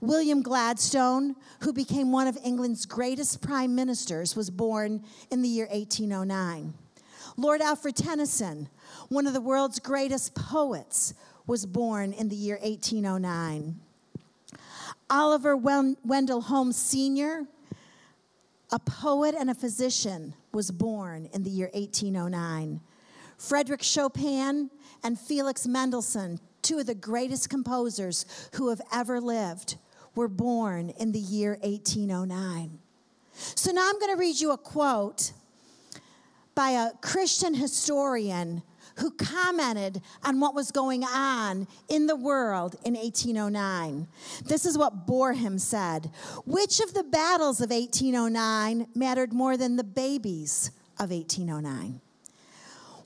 William 0.00 0.42
Gladstone, 0.42 1.34
who 1.62 1.72
became 1.72 2.12
one 2.12 2.28
of 2.28 2.38
England's 2.44 2.86
greatest 2.86 3.40
prime 3.40 3.74
ministers, 3.74 4.36
was 4.36 4.50
born 4.50 5.02
in 5.30 5.42
the 5.42 5.48
year 5.48 5.66
1809. 5.66 6.74
Lord 7.36 7.60
Alfred 7.60 7.96
Tennyson, 7.96 8.68
one 9.08 9.26
of 9.26 9.32
the 9.32 9.40
world's 9.40 9.78
greatest 9.78 10.34
poets, 10.34 11.14
was 11.46 11.66
born 11.66 12.12
in 12.12 12.28
the 12.28 12.36
year 12.36 12.58
1809. 12.62 13.80
Oliver 15.10 15.56
Wendell 15.56 16.42
Holmes 16.42 16.76
Sr., 16.76 17.46
a 18.70 18.78
poet 18.78 19.34
and 19.38 19.50
a 19.50 19.54
physician, 19.54 20.34
was 20.52 20.70
born 20.70 21.28
in 21.32 21.42
the 21.42 21.50
year 21.50 21.70
1809. 21.72 22.80
Frederick 23.38 23.82
Chopin 23.82 24.70
and 25.02 25.18
Felix 25.18 25.66
Mendelssohn, 25.66 26.38
two 26.60 26.78
of 26.78 26.86
the 26.86 26.94
greatest 26.94 27.48
composers 27.48 28.26
who 28.54 28.68
have 28.68 28.82
ever 28.92 29.20
lived, 29.20 29.76
were 30.14 30.28
born 30.28 30.90
in 30.90 31.12
the 31.12 31.18
year 31.18 31.58
1809. 31.62 32.78
So 33.32 33.70
now 33.70 33.88
I'm 33.88 33.98
going 33.98 34.12
to 34.12 34.18
read 34.18 34.40
you 34.40 34.50
a 34.50 34.58
quote 34.58 35.32
by 36.54 36.70
a 36.70 36.90
Christian 37.00 37.54
historian 37.54 38.62
who 38.98 39.10
commented 39.12 40.00
on 40.24 40.40
what 40.40 40.54
was 40.54 40.70
going 40.70 41.04
on 41.04 41.66
in 41.88 42.06
the 42.06 42.16
world 42.16 42.76
in 42.84 42.94
1809. 42.94 44.06
This 44.44 44.66
is 44.66 44.76
what 44.76 45.06
Boreham 45.06 45.58
said 45.58 46.10
Which 46.44 46.80
of 46.80 46.94
the 46.94 47.04
battles 47.04 47.60
of 47.60 47.70
1809 47.70 48.88
mattered 48.94 49.32
more 49.32 49.56
than 49.56 49.76
the 49.76 49.84
babies 49.84 50.70
of 50.98 51.10
1809? 51.10 52.00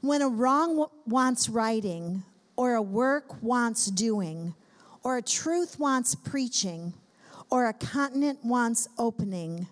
When 0.01 0.23
a 0.23 0.29
wrong 0.29 0.89
wants 1.07 1.49
righting, 1.49 2.25
or 2.57 2.75
a 2.75 2.83
work 2.83 3.43
wants 3.43 3.87
doing, 3.87 4.55
or 5.03 5.17
a 5.17 5.23
truth 5.23 5.79
wants 5.79 6.15
preaching, 6.15 6.93
or 7.51 7.67
a 7.67 7.73
continent 7.73 8.45
wants 8.45 8.89
opening, 8.99 9.69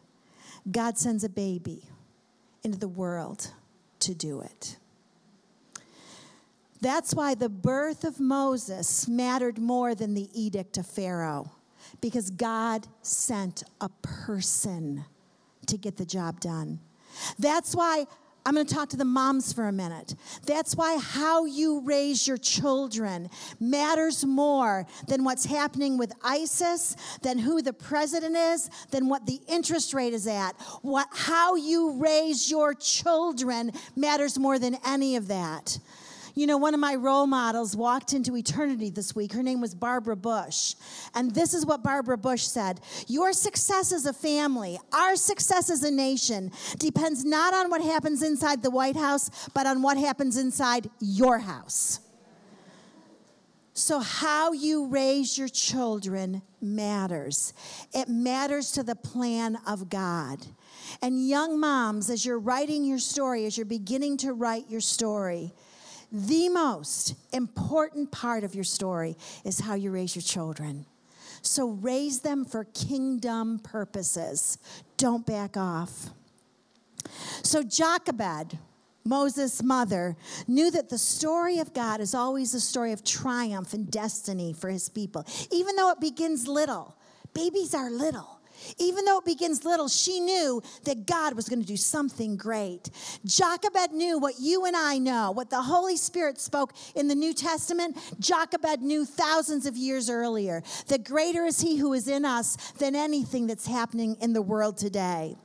God 0.71 0.99
sends 0.99 1.25
a 1.25 1.29
baby 1.29 1.83
into 2.63 2.79
the 2.79 2.89
world 2.89 3.51
to 4.01 4.15
do 4.15 4.41
it. 4.41 4.77
That's 6.81 7.15
why 7.15 7.35
the 7.35 7.49
birth 7.49 8.05
of 8.05 8.21
Moses 8.21 9.07
mattered 9.07 9.59
more 9.59 9.95
than 9.95 10.15
the 10.15 10.29
edict 10.33 10.79
of 10.79 10.87
Pharaoh, 10.87 11.51
because 12.01 12.31
God 12.31 12.87
sent 13.03 13.63
a 13.81 13.89
person 14.03 15.05
to 15.67 15.77
get 15.77 15.97
the 15.97 16.07
job 16.07 16.41
done. 16.41 16.81
That's 17.39 17.75
why 17.75 18.07
I'm 18.47 18.55
going 18.55 18.67
to 18.67 18.75
talk 18.75 18.89
to 18.91 18.97
the 18.97 19.05
moms 19.05 19.53
for 19.53 19.69
a 19.69 19.73
minute. 19.73 20.15
That's 20.47 20.75
why 20.75 20.99
how 20.99 21.45
you 21.45 21.81
raise 21.81 22.27
your 22.27 22.39
children 22.39 23.29
matters 23.61 24.25
more 24.25 24.87
than 25.09 25.25
what's 25.25 25.45
happening 25.45 25.99
with 25.99 26.13
ISIS, 26.25 26.97
than 27.21 27.39
who 27.39 27.61
the 27.61 27.75
president 27.75 28.37
is, 28.37 28.71
than 28.91 29.09
what 29.09 29.27
the 29.27 29.41
interest 29.47 29.93
rate 29.93 30.15
is 30.15 30.27
at. 30.27 30.53
What, 30.81 31.09
how 31.13 31.57
you 31.57 31.93
raise 31.99 32.51
your 32.51 32.73
children 32.73 33.73
matters 33.95 34.39
more 34.39 34.59
than 34.59 34.79
any 34.87 35.17
of 35.17 35.29
that. 35.29 35.79
You 36.41 36.47
know, 36.47 36.57
one 36.57 36.73
of 36.73 36.81
my 36.81 36.95
role 36.95 37.27
models 37.27 37.77
walked 37.77 38.15
into 38.15 38.35
eternity 38.35 38.89
this 38.89 39.15
week. 39.15 39.35
Her 39.35 39.43
name 39.43 39.61
was 39.61 39.75
Barbara 39.75 40.17
Bush. 40.17 40.75
And 41.15 41.35
this 41.35 41.53
is 41.53 41.67
what 41.67 41.83
Barbara 41.83 42.17
Bush 42.17 42.45
said 42.45 42.81
Your 43.09 43.35
success 43.35 43.93
as 43.93 44.07
a 44.07 44.15
family, 44.15 44.79
our 44.91 45.17
success 45.17 45.69
as 45.69 45.83
a 45.83 45.91
nation, 45.91 46.51
depends 46.79 47.27
not 47.27 47.53
on 47.53 47.69
what 47.69 47.83
happens 47.83 48.23
inside 48.23 48.63
the 48.63 48.71
White 48.71 48.97
House, 48.97 49.51
but 49.53 49.67
on 49.67 49.83
what 49.83 49.99
happens 49.99 50.39
inside 50.39 50.89
your 50.99 51.41
house. 51.41 52.01
So, 53.75 54.01
how 54.01 54.53
you 54.53 54.87
raise 54.87 55.37
your 55.37 55.49
children 55.49 56.41
matters. 56.63 57.53
It 57.93 58.09
matters 58.09 58.73
to 58.73 58.83
the 58.83 58.97
plan 58.97 59.59
of 59.67 59.91
God. 59.91 60.47
And, 61.03 61.29
young 61.29 61.61
moms, 61.61 62.09
as 62.09 62.25
you're 62.25 62.39
writing 62.39 62.83
your 62.83 62.99
story, 62.99 63.45
as 63.45 63.59
you're 63.59 63.67
beginning 63.67 64.17
to 64.19 64.33
write 64.33 64.71
your 64.71 64.81
story, 64.81 65.53
the 66.13 66.49
most 66.49 67.15
important 67.33 68.11
part 68.11 68.45
of 68.45 68.55
your 68.55 68.65
story 68.65 69.17
is 69.45 69.61
how 69.61 69.75
you 69.75 69.91
raise 69.91 70.15
your 70.15 70.23
children. 70.23 70.87
So 71.43 71.69
raise 71.69 72.21
them 72.21 72.45
for 72.45 72.65
kingdom 72.65 73.61
purposes. 73.61 74.59
Don't 74.97 75.25
back 75.25 75.57
off. 75.57 76.11
So 77.43 77.63
Jochebed, 77.63 78.59
Moses' 79.05 79.63
mother, 79.63 80.17
knew 80.47 80.71
that 80.71 80.91
the 80.91 80.99
story 80.99 81.59
of 81.59 81.73
God 81.73 82.01
is 82.01 82.15
always 82.15 82.53
a 82.55 82.61
story 82.61 82.93
of 82.93 83.03
triumph 83.05 83.73
and 83.73 83.91
destiny 83.91 84.53
for 84.53 84.69
his 84.69 84.89
people, 84.89 85.25
even 85.51 85.77
though 85.77 85.91
it 85.91 86.01
begins 86.01 86.47
little. 86.47 86.97
Babies 87.33 87.75
are 87.75 87.91
little. 87.91 88.40
Even 88.79 89.05
though 89.05 89.19
it 89.19 89.25
begins 89.25 89.65
little, 89.65 89.89
she 89.89 90.21
knew 90.21 90.63
that 90.85 91.07
God 91.07 91.35
was 91.35 91.49
going 91.49 91.61
to 91.61 91.67
do 91.67 91.77
something 91.77 92.37
great. 92.37 92.91
Jochebed 93.25 93.93
knew 93.93 94.19
what 94.19 94.35
you 94.39 94.65
and 94.65 94.77
I 94.77 94.99
know, 94.99 95.31
what 95.31 95.51
the 95.51 95.63
Holy 95.63 95.97
Spirit 95.97 96.41
spoke 96.41 96.73
in 96.95 97.09
the 97.09 97.15
New 97.15 97.35
Testament. 97.35 97.97
Jochebed 98.19 98.83
knew 98.83 99.05
thousands 99.05 99.67
of 99.67 99.77
years 99.77 100.11
earlier 100.11 100.63
that 100.89 101.05
greater 101.05 101.45
is 101.45 101.61
He 101.61 101.77
who 101.77 101.93
is 101.93 102.09
in 102.09 102.25
us 102.25 102.57
than 102.73 102.95
anything 102.95 103.47
that's 103.47 103.67
happening 103.67 104.17
in 104.21 104.33
the 104.33 104.43
world 104.43 104.77
today. 104.77 105.37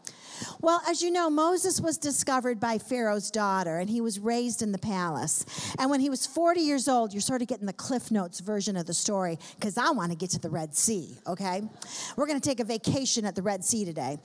Well, 0.62 0.82
as 0.88 1.02
you 1.02 1.12
know, 1.12 1.30
Moses 1.30 1.82
was 1.82 1.98
discovered 1.98 2.60
by 2.60 2.78
Pharaoh's 2.78 3.32
daughter, 3.32 3.78
and 3.78 3.90
he 3.90 4.02
was 4.02 4.20
raised 4.20 4.62
in 4.62 4.72
the 4.72 4.78
palace. 4.78 5.46
And 5.80 5.90
when 5.90 6.00
he 6.00 6.10
was 6.10 6.26
40 6.26 6.62
years 6.62 6.88
old, 6.88 7.14
you're 7.14 7.22
sort 7.22 7.42
of 7.42 7.48
getting 7.48 7.66
the 7.66 7.74
Cliff 7.74 8.12
Notes 8.12 8.40
version 8.40 8.76
of 8.78 8.86
the 8.86 8.94
story, 8.94 9.38
because 9.60 9.78
I 9.78 9.92
want 9.92 10.12
to 10.12 10.18
get 10.18 10.30
to 10.32 10.40
the 10.40 10.50
Red 10.50 10.76
Sea, 10.76 11.18
okay? 11.28 11.62
We're 12.16 12.28
going 12.28 12.40
to 12.40 12.48
take 12.48 12.60
a 12.60 12.64
vacation 12.64 13.26
at 13.26 13.36
the 13.36 13.42
Red 13.42 13.64
Sea 13.64 13.86
today. 13.86 14.18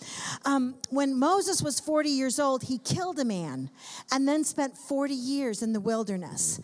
Um, 0.44 0.76
when 0.90 1.18
Moses 1.18 1.62
was 1.62 1.80
40 1.80 2.08
years 2.08 2.38
old, 2.38 2.62
he 2.64 2.78
killed 2.78 3.18
a 3.18 3.24
man 3.24 3.70
and 4.12 4.26
then 4.26 4.44
spent 4.44 4.76
40 4.76 5.14
years 5.14 5.62
in 5.62 5.72
the 5.72 5.80
wilderness. 5.80 6.60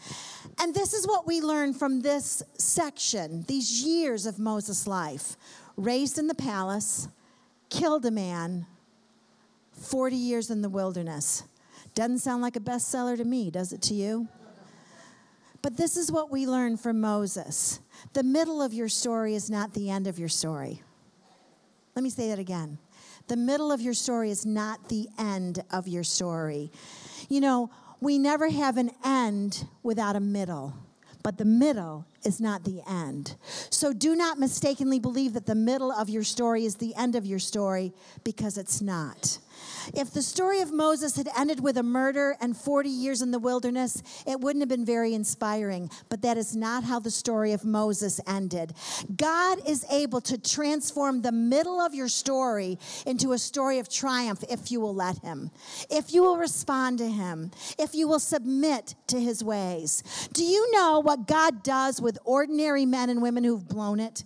And 0.58 0.74
this 0.74 0.94
is 0.94 1.06
what 1.06 1.26
we 1.26 1.40
learn 1.40 1.74
from 1.74 2.00
this 2.00 2.42
section, 2.58 3.44
these 3.48 3.82
years 3.82 4.26
of 4.26 4.38
Moses' 4.38 4.86
life. 4.86 5.36
Raised 5.76 6.18
in 6.18 6.26
the 6.26 6.34
palace, 6.34 7.08
killed 7.68 8.06
a 8.06 8.10
man, 8.10 8.66
40 9.76 10.16
years 10.16 10.50
in 10.50 10.62
the 10.62 10.68
wilderness. 10.68 11.44
Doesn't 11.94 12.18
sound 12.18 12.42
like 12.42 12.56
a 12.56 12.60
bestseller 12.60 13.16
to 13.16 13.24
me, 13.24 13.50
does 13.50 13.72
it 13.72 13.82
to 13.82 13.94
you? 13.94 14.28
But 15.62 15.76
this 15.76 15.96
is 15.96 16.12
what 16.12 16.30
we 16.30 16.46
learn 16.46 16.76
from 16.76 17.00
Moses 17.00 17.80
the 18.12 18.22
middle 18.22 18.62
of 18.62 18.72
your 18.72 18.88
story 18.88 19.34
is 19.34 19.50
not 19.50 19.74
the 19.74 19.90
end 19.90 20.06
of 20.06 20.18
your 20.18 20.28
story. 20.28 20.82
Let 21.94 22.02
me 22.02 22.10
say 22.10 22.28
that 22.28 22.38
again. 22.38 22.78
The 23.28 23.36
middle 23.36 23.72
of 23.72 23.80
your 23.80 23.94
story 23.94 24.30
is 24.30 24.46
not 24.46 24.88
the 24.88 25.08
end 25.18 25.64
of 25.70 25.88
your 25.88 26.04
story. 26.04 26.70
You 27.28 27.40
know, 27.40 27.70
we 28.00 28.18
never 28.18 28.48
have 28.48 28.76
an 28.76 28.90
end 29.04 29.66
without 29.82 30.14
a 30.14 30.20
middle, 30.20 30.74
but 31.22 31.38
the 31.38 31.44
middle 31.44 32.06
is 32.24 32.40
not 32.40 32.64
the 32.64 32.82
end. 32.88 33.36
So 33.70 33.92
do 33.92 34.14
not 34.14 34.38
mistakenly 34.38 35.00
believe 35.00 35.32
that 35.32 35.46
the 35.46 35.54
middle 35.54 35.90
of 35.90 36.08
your 36.08 36.22
story 36.22 36.64
is 36.64 36.76
the 36.76 36.94
end 36.94 37.16
of 37.16 37.26
your 37.26 37.38
story 37.38 37.92
because 38.22 38.58
it's 38.58 38.80
not. 38.80 39.38
If 39.94 40.12
the 40.12 40.22
story 40.22 40.60
of 40.60 40.72
Moses 40.72 41.16
had 41.16 41.28
ended 41.36 41.60
with 41.60 41.76
a 41.76 41.82
murder 41.82 42.36
and 42.40 42.56
40 42.56 42.88
years 42.88 43.22
in 43.22 43.30
the 43.30 43.38
wilderness, 43.38 44.02
it 44.26 44.40
wouldn't 44.40 44.62
have 44.62 44.68
been 44.68 44.84
very 44.84 45.14
inspiring. 45.14 45.90
But 46.08 46.22
that 46.22 46.36
is 46.36 46.56
not 46.56 46.84
how 46.84 46.98
the 46.98 47.10
story 47.10 47.52
of 47.52 47.64
Moses 47.64 48.20
ended. 48.26 48.74
God 49.16 49.58
is 49.66 49.84
able 49.90 50.20
to 50.22 50.38
transform 50.38 51.22
the 51.22 51.32
middle 51.32 51.80
of 51.80 51.94
your 51.94 52.08
story 52.08 52.78
into 53.04 53.32
a 53.32 53.38
story 53.38 53.78
of 53.78 53.88
triumph 53.88 54.44
if 54.48 54.70
you 54.70 54.80
will 54.80 54.94
let 54.94 55.18
Him, 55.18 55.50
if 55.90 56.12
you 56.12 56.22
will 56.22 56.36
respond 56.36 56.98
to 56.98 57.08
Him, 57.08 57.50
if 57.78 57.94
you 57.94 58.08
will 58.08 58.20
submit 58.20 58.94
to 59.08 59.20
His 59.20 59.42
ways. 59.42 60.02
Do 60.32 60.44
you 60.44 60.70
know 60.72 61.00
what 61.00 61.26
God 61.26 61.62
does 61.62 62.00
with 62.00 62.18
ordinary 62.24 62.86
men 62.86 63.10
and 63.10 63.22
women 63.22 63.44
who've 63.44 63.66
blown 63.66 64.00
it? 64.00 64.24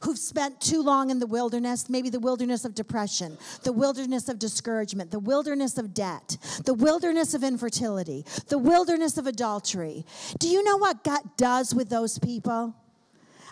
Who've 0.00 0.18
spent 0.18 0.60
too 0.60 0.82
long 0.82 1.10
in 1.10 1.18
the 1.18 1.26
wilderness, 1.26 1.88
maybe 1.88 2.10
the 2.10 2.20
wilderness 2.20 2.64
of 2.64 2.74
depression, 2.74 3.36
the 3.62 3.72
wilderness 3.72 4.28
of 4.28 4.38
discouragement, 4.38 5.10
the 5.10 5.18
wilderness 5.18 5.78
of 5.78 5.94
debt, 5.94 6.36
the 6.64 6.74
wilderness 6.74 7.34
of 7.34 7.42
infertility, 7.42 8.24
the 8.48 8.58
wilderness 8.58 9.18
of 9.18 9.26
adultery. 9.26 10.04
Do 10.38 10.48
you 10.48 10.62
know 10.62 10.76
what 10.76 11.04
God 11.04 11.20
does 11.36 11.74
with 11.74 11.88
those 11.88 12.18
people? 12.18 12.74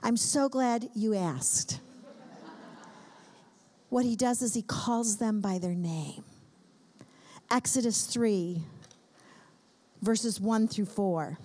I'm 0.02 0.16
so 0.16 0.48
glad 0.48 0.90
you 0.94 1.14
asked. 1.14 1.80
What 3.88 4.04
he 4.04 4.16
does 4.16 4.42
is 4.42 4.54
he 4.54 4.62
calls 4.62 5.18
them 5.18 5.40
by 5.40 5.58
their 5.58 5.74
name. 5.74 6.24
Exodus 7.50 8.06
3, 8.06 8.60
verses 10.02 10.40
1 10.40 10.68
through 10.68 10.86
4. 10.86 11.38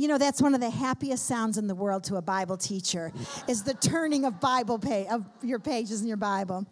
You 0.00 0.08
know, 0.08 0.16
that's 0.16 0.40
one 0.40 0.54
of 0.54 0.62
the 0.62 0.70
happiest 0.70 1.26
sounds 1.26 1.58
in 1.58 1.66
the 1.66 1.74
world 1.74 2.04
to 2.04 2.16
a 2.16 2.22
Bible 2.22 2.56
teacher 2.56 3.12
is 3.46 3.62
the 3.64 3.74
turning 3.74 4.24
of 4.24 4.40
Bible 4.40 4.80
of 5.10 5.26
your 5.42 5.58
pages 5.58 6.00
in 6.00 6.06
your 6.06 6.16
Bible. 6.16 6.64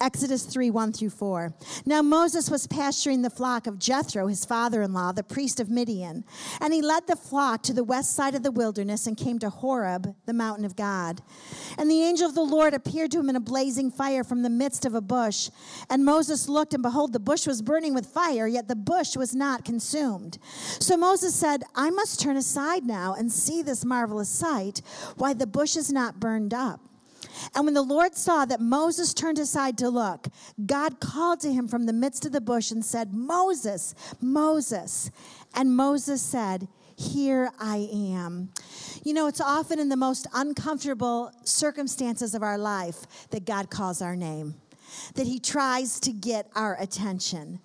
Exodus 0.00 0.44
3 0.44 0.70
1 0.70 0.92
through 0.92 1.10
4. 1.10 1.52
Now 1.84 2.02
Moses 2.02 2.50
was 2.50 2.66
pasturing 2.66 3.22
the 3.22 3.30
flock 3.30 3.66
of 3.66 3.78
Jethro, 3.78 4.26
his 4.26 4.44
father 4.44 4.82
in 4.82 4.92
law, 4.92 5.12
the 5.12 5.22
priest 5.22 5.60
of 5.60 5.70
Midian. 5.70 6.24
And 6.60 6.72
he 6.72 6.82
led 6.82 7.06
the 7.06 7.16
flock 7.16 7.62
to 7.64 7.72
the 7.72 7.84
west 7.84 8.14
side 8.14 8.34
of 8.34 8.42
the 8.42 8.50
wilderness 8.50 9.06
and 9.06 9.16
came 9.16 9.38
to 9.40 9.50
Horeb, 9.50 10.14
the 10.26 10.32
mountain 10.32 10.64
of 10.64 10.76
God. 10.76 11.22
And 11.76 11.90
the 11.90 12.02
angel 12.02 12.28
of 12.28 12.34
the 12.34 12.42
Lord 12.42 12.74
appeared 12.74 13.10
to 13.12 13.20
him 13.20 13.28
in 13.28 13.36
a 13.36 13.40
blazing 13.40 13.90
fire 13.90 14.24
from 14.24 14.42
the 14.42 14.50
midst 14.50 14.84
of 14.84 14.94
a 14.94 15.00
bush. 15.00 15.50
And 15.90 16.04
Moses 16.04 16.48
looked, 16.48 16.74
and 16.74 16.82
behold, 16.82 17.12
the 17.12 17.20
bush 17.20 17.46
was 17.46 17.62
burning 17.62 17.94
with 17.94 18.06
fire, 18.06 18.46
yet 18.46 18.68
the 18.68 18.76
bush 18.76 19.16
was 19.16 19.34
not 19.34 19.64
consumed. 19.64 20.38
So 20.80 20.96
Moses 20.96 21.34
said, 21.34 21.64
I 21.74 21.90
must 21.90 22.20
turn 22.20 22.36
aside 22.36 22.84
now 22.84 23.14
and 23.14 23.32
see 23.32 23.62
this 23.62 23.84
marvelous 23.84 24.28
sight, 24.28 24.82
why 25.16 25.34
the 25.34 25.46
bush 25.46 25.76
is 25.76 25.92
not 25.92 26.20
burned 26.20 26.54
up. 26.54 26.87
And 27.54 27.64
when 27.64 27.74
the 27.74 27.82
Lord 27.82 28.14
saw 28.14 28.44
that 28.44 28.60
Moses 28.60 29.14
turned 29.14 29.38
aside 29.38 29.78
to 29.78 29.88
look, 29.88 30.28
God 30.64 31.00
called 31.00 31.40
to 31.40 31.52
him 31.52 31.68
from 31.68 31.86
the 31.86 31.92
midst 31.92 32.24
of 32.24 32.32
the 32.32 32.40
bush 32.40 32.70
and 32.70 32.84
said, 32.84 33.12
Moses, 33.12 33.94
Moses. 34.20 35.10
And 35.54 35.76
Moses 35.76 36.22
said, 36.22 36.68
Here 36.96 37.50
I 37.58 37.88
am. 37.92 38.50
You 39.04 39.14
know, 39.14 39.26
it's 39.26 39.40
often 39.40 39.78
in 39.78 39.88
the 39.88 39.96
most 39.96 40.26
uncomfortable 40.34 41.32
circumstances 41.44 42.34
of 42.34 42.42
our 42.42 42.58
life 42.58 43.28
that 43.30 43.44
God 43.44 43.70
calls 43.70 44.02
our 44.02 44.16
name, 44.16 44.54
that 45.14 45.26
he 45.26 45.38
tries 45.38 46.00
to 46.00 46.12
get 46.12 46.48
our 46.54 46.76
attention. 46.80 47.60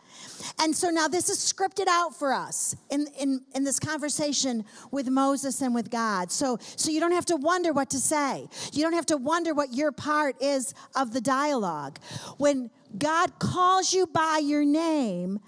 And 0.60 0.76
so 0.76 0.90
now 0.90 1.08
this 1.08 1.30
is 1.30 1.38
scripted 1.38 1.88
out 1.88 2.16
for 2.16 2.34
us 2.34 2.76
in, 2.90 3.08
in, 3.20 3.42
in 3.56 3.64
this 3.64 3.80
conversation 3.80 4.66
with 4.92 5.10
Moses 5.10 5.62
and 5.62 5.74
with 5.74 5.90
God. 5.90 6.32
So, 6.32 6.58
so 6.76 6.92
you 6.92 7.00
don't 7.00 7.12
have 7.12 7.26
to 7.28 7.36
wonder 7.36 7.74
what 7.74 7.90
to 7.92 8.00
say. 8.00 8.48
You 8.72 8.84
don't 8.84 8.94
have 8.94 9.06
to 9.08 9.18
wonder 9.18 9.54
what 9.54 9.74
your 9.74 9.92
part 9.92 10.42
is 10.42 10.74
of 10.96 11.14
the 11.14 11.22
dialogue. 11.22 12.00
When 12.38 12.70
God 12.98 13.40
calls 13.40 13.94
you 13.94 14.08
by 14.08 14.42
your 14.44 14.66
name, 14.66 15.40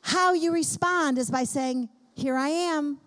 how 0.00 0.34
you 0.34 0.52
respond 0.52 1.18
is 1.18 1.30
by 1.30 1.44
saying, 1.44 1.88
Here 2.14 2.36
I 2.36 2.48
am. 2.48 3.00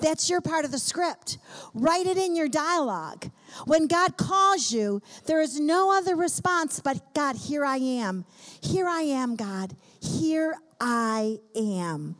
That's 0.00 0.30
your 0.30 0.40
part 0.40 0.64
of 0.64 0.70
the 0.70 0.78
script. 0.78 1.38
Write 1.74 2.06
it 2.06 2.16
in 2.16 2.34
your 2.34 2.48
dialogue. 2.48 3.30
When 3.66 3.86
God 3.86 4.16
calls 4.16 4.72
you, 4.72 5.02
there 5.26 5.40
is 5.40 5.60
no 5.60 5.92
other 5.96 6.16
response 6.16 6.80
but 6.80 7.14
God, 7.14 7.36
here 7.36 7.64
I 7.64 7.76
am. 7.76 8.24
Here 8.62 8.88
I 8.88 9.02
am, 9.02 9.36
God. 9.36 9.74
Here 10.00 10.54
I 10.80 11.38
am. 11.54 12.16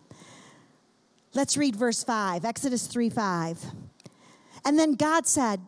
Let's 1.32 1.56
read 1.56 1.76
verse 1.76 2.02
5, 2.02 2.44
Exodus 2.44 2.86
3 2.86 3.08
5. 3.08 3.64
And 4.64 4.78
then 4.78 4.94
God 4.94 5.26
said, 5.26 5.60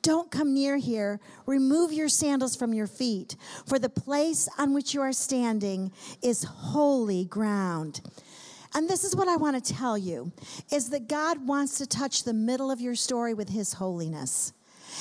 Don't 0.00 0.30
come 0.30 0.54
near 0.54 0.78
here. 0.78 1.20
Remove 1.46 1.92
your 1.92 2.08
sandals 2.08 2.56
from 2.56 2.72
your 2.72 2.86
feet, 2.86 3.36
for 3.66 3.78
the 3.78 3.90
place 3.90 4.48
on 4.58 4.72
which 4.72 4.94
you 4.94 5.02
are 5.02 5.12
standing 5.12 5.92
is 6.22 6.44
holy 6.44 7.26
ground. 7.26 8.00
And 8.74 8.88
this 8.88 9.04
is 9.04 9.14
what 9.14 9.28
I 9.28 9.36
want 9.36 9.62
to 9.62 9.72
tell 9.72 9.96
you 9.96 10.32
is 10.72 10.90
that 10.90 11.08
God 11.08 11.46
wants 11.46 11.78
to 11.78 11.86
touch 11.86 12.24
the 12.24 12.34
middle 12.34 12.70
of 12.70 12.80
your 12.80 12.96
story 12.96 13.32
with 13.32 13.50
his 13.50 13.74
holiness. 13.74 14.52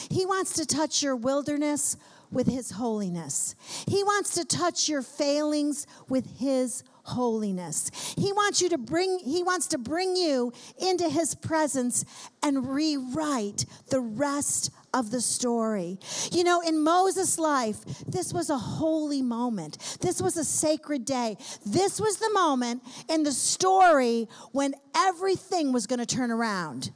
He 0.09 0.25
wants 0.25 0.53
to 0.53 0.65
touch 0.65 1.01
your 1.01 1.15
wilderness 1.15 1.97
with 2.31 2.47
his 2.47 2.71
holiness. 2.71 3.55
He 3.87 4.03
wants 4.03 4.35
to 4.35 4.45
touch 4.45 4.89
your 4.89 5.01
failings 5.01 5.87
with 6.09 6.39
his 6.39 6.83
holiness. 7.03 7.91
He 8.17 8.31
wants 8.31 8.61
you 8.61 8.69
to 8.69 8.77
bring 8.77 9.19
he 9.19 9.43
wants 9.43 9.67
to 9.67 9.77
bring 9.77 10.15
you 10.15 10.53
into 10.79 11.09
his 11.09 11.35
presence 11.35 12.05
and 12.41 12.67
rewrite 12.67 13.65
the 13.89 13.99
rest 13.99 14.71
of 14.93 15.11
the 15.11 15.21
story. 15.21 15.99
You 16.31 16.43
know, 16.43 16.61
in 16.61 16.81
Moses' 16.81 17.39
life, 17.39 17.83
this 18.07 18.31
was 18.33 18.49
a 18.49 18.57
holy 18.57 19.21
moment. 19.21 19.97
This 20.01 20.21
was 20.21 20.37
a 20.37 20.43
sacred 20.43 21.05
day. 21.05 21.37
This 21.65 21.99
was 21.99 22.17
the 22.17 22.29
moment 22.31 22.83
in 23.09 23.23
the 23.23 23.31
story 23.31 24.27
when 24.51 24.75
everything 24.95 25.73
was 25.73 25.87
going 25.87 25.99
to 25.99 26.05
turn 26.05 26.31
around. 26.31 26.91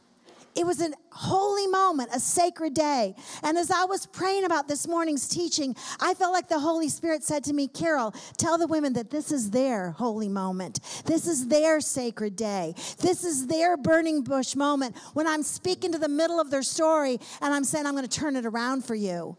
It 0.58 0.66
was 0.66 0.82
a 0.82 0.90
holy 1.12 1.68
moment, 1.68 2.10
a 2.14 2.20
sacred 2.20 2.74
day. 2.74 3.16
And 3.44 3.58
as 3.58 3.70
I 3.70 3.86
was 3.86 4.08
praying 4.08 4.44
about 4.44 4.68
this 4.68 4.88
morning's 4.88 5.28
teaching, 5.28 5.76
I 6.00 6.16
felt 6.16 6.34
like 6.34 6.48
the 6.48 6.60
Holy 6.60 6.90
Spirit 6.90 7.24
said 7.24 7.44
to 7.46 7.54
me, 7.54 7.68
Carol, 7.68 8.14
tell 8.38 8.58
the 8.58 8.66
women 8.66 8.94
that 8.94 9.12
this 9.12 9.32
is 9.32 9.52
their 9.52 9.92
holy 9.92 10.30
moment. 10.30 10.80
This 11.06 11.28
is 11.28 11.48
their 11.48 11.80
sacred 11.80 12.36
day. 12.36 12.74
This 13.00 13.24
is 13.24 13.46
their 13.46 13.78
burning 13.78 14.24
bush 14.24 14.56
moment 14.56 14.96
when 15.14 15.28
I'm 15.28 15.44
speaking 15.44 15.92
to 15.92 16.00
the 16.00 16.10
middle 16.10 16.40
of 16.40 16.50
their 16.50 16.64
story 16.64 17.20
and 17.42 17.54
I'm 17.54 17.64
saying, 17.64 17.86
I'm 17.86 17.94
going 17.94 18.08
to 18.08 18.20
turn 18.20 18.36
it 18.36 18.46
around 18.46 18.84
for 18.84 18.96
you. 18.96 19.38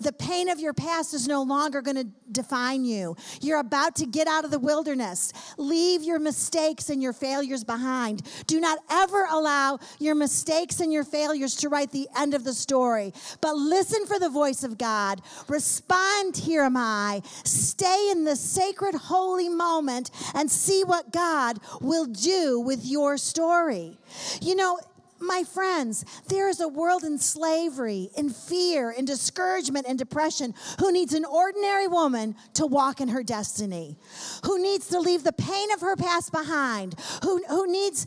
The 0.00 0.12
pain 0.12 0.48
of 0.48 0.60
your 0.60 0.72
past 0.72 1.14
is 1.14 1.26
no 1.26 1.42
longer 1.42 1.82
going 1.82 1.96
to 1.96 2.06
define 2.30 2.84
you. 2.84 3.16
You're 3.40 3.58
about 3.58 3.96
to 3.96 4.06
get 4.06 4.28
out 4.28 4.44
of 4.44 4.50
the 4.50 4.58
wilderness. 4.58 5.32
Leave 5.56 6.02
your 6.02 6.18
mistakes 6.18 6.88
and 6.90 7.02
your 7.02 7.12
failures 7.12 7.64
behind. 7.64 8.22
Do 8.46 8.60
not 8.60 8.78
ever 8.90 9.26
allow 9.30 9.78
your 9.98 10.14
mistakes 10.14 10.80
and 10.80 10.92
your 10.92 11.04
failures 11.04 11.56
to 11.56 11.68
write 11.68 11.90
the 11.90 12.08
end 12.16 12.34
of 12.34 12.44
the 12.44 12.52
story, 12.52 13.12
but 13.40 13.56
listen 13.56 14.06
for 14.06 14.18
the 14.18 14.28
voice 14.28 14.62
of 14.62 14.78
God. 14.78 15.20
Respond, 15.48 16.36
here 16.36 16.62
am 16.62 16.76
I. 16.76 17.22
Stay 17.44 18.10
in 18.10 18.24
the 18.24 18.36
sacred, 18.36 18.94
holy 18.94 19.48
moment 19.48 20.10
and 20.34 20.50
see 20.50 20.84
what 20.84 21.12
God 21.12 21.58
will 21.80 22.06
do 22.06 22.60
with 22.60 22.84
your 22.84 23.16
story. 23.16 23.98
You 24.40 24.54
know, 24.54 24.78
my 25.20 25.44
friends, 25.44 26.04
there 26.28 26.48
is 26.48 26.60
a 26.60 26.68
world 26.68 27.04
in 27.04 27.18
slavery, 27.18 28.10
in 28.16 28.30
fear, 28.30 28.90
in 28.90 29.04
discouragement, 29.04 29.86
and 29.88 29.98
depression. 29.98 30.54
Who 30.78 30.92
needs 30.92 31.14
an 31.14 31.24
ordinary 31.24 31.88
woman 31.88 32.36
to 32.54 32.66
walk 32.66 33.00
in 33.00 33.08
her 33.08 33.22
destiny, 33.22 33.96
who 34.44 34.60
needs 34.60 34.88
to 34.88 35.00
leave 35.00 35.24
the 35.24 35.32
pain 35.32 35.72
of 35.72 35.80
her 35.80 35.96
past 35.96 36.32
behind, 36.32 36.94
who, 37.22 37.42
who 37.48 37.70
needs 37.70 38.06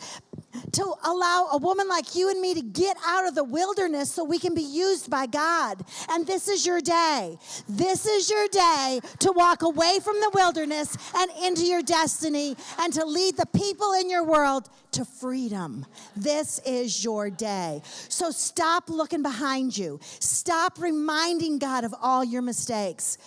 to 0.74 0.94
allow 1.04 1.50
a 1.52 1.58
woman 1.58 1.88
like 1.88 2.16
you 2.16 2.30
and 2.30 2.42
me 2.42 2.54
to 2.54 2.62
get 2.62 2.98
out 3.06 3.28
of 3.28 3.36
the 3.36 3.44
wilderness 3.44 4.12
so 4.12 4.24
we 4.24 4.40
can 4.40 4.54
be 4.54 4.62
used 4.62 5.10
by 5.10 5.26
God. 5.26 5.84
And 6.10 6.26
this 6.26 6.48
is 6.48 6.66
your 6.66 6.82
day. 6.82 7.38
This 7.68 8.06
is 8.06 8.30
your 8.30 8.48
day 8.48 9.00
to 9.20 9.32
walk 9.32 9.62
away 9.62 10.00
from 10.04 10.20
the 10.20 10.32
wilderness 10.34 10.98
and 11.16 11.32
into 11.44 11.64
your 11.64 11.82
destiny 11.82 12.56
and 12.80 12.94
to 12.94 13.06
lead 13.06 13.38
the 13.38 13.46
people 13.48 13.94
in 13.94 14.10
your 14.10 14.24
world 14.24 14.70
to 14.92 15.06
freedom. 15.06 15.86
This 16.16 16.60
is 16.66 17.04
your 17.04 17.30
day. 17.30 17.82
So 18.10 18.32
stop 18.32 18.90
looking 18.90 19.22
behind 19.22 19.78
you. 19.78 20.00
Stop 20.20 20.80
reminding 20.80 21.60
God 21.60 21.84
of 21.84 21.94
all 22.02 22.24
your 22.24 22.42
mistakes. 22.42 23.18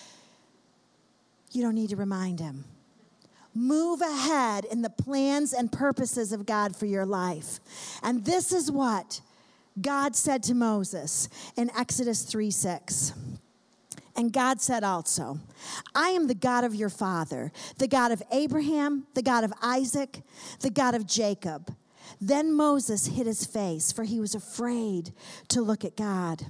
You 1.53 1.63
don't 1.63 1.75
need 1.75 1.91
to 1.91 1.97
remind 1.97 2.41
him 2.41 2.65
move 3.55 4.01
ahead 4.01 4.65
in 4.65 4.83
the 4.83 4.91
plans 4.91 5.53
and 5.53 5.71
purposes 5.71 6.33
of 6.33 6.47
God 6.47 6.77
for 6.77 6.87
your 6.87 7.07
life. 7.07 7.61
And 8.03 8.25
this 8.25 8.53
is 8.53 8.71
what 8.71 9.21
God 9.81 10.17
said 10.17 10.43
to 10.45 10.55
Moses 10.55 11.29
in 11.57 11.71
Exodus 11.77 12.23
3 12.23 12.51
6. 12.51 13.13
And 14.17 14.33
God 14.33 14.61
said 14.61 14.85
also, 14.85 15.41
I 15.95 16.11
am 16.11 16.29
the 16.29 16.35
God 16.35 16.63
of 16.63 16.75
your 16.75 16.89
father, 16.89 17.51
the 17.79 17.89
God 17.89 18.13
of 18.13 18.23
Abraham, 18.31 19.07
the 19.15 19.23
God 19.23 19.43
of 19.43 19.53
Isaac, 19.61 20.23
the 20.61 20.71
God 20.71 20.95
of 20.95 21.07
Jacob. 21.07 21.75
Then 22.21 22.53
Moses 22.53 23.07
hid 23.07 23.27
his 23.27 23.45
face, 23.45 23.91
for 23.91 24.05
he 24.05 24.21
was 24.21 24.35
afraid 24.35 25.13
to 25.49 25.63
look 25.63 25.85
at 25.85 25.97
God. 25.97 26.43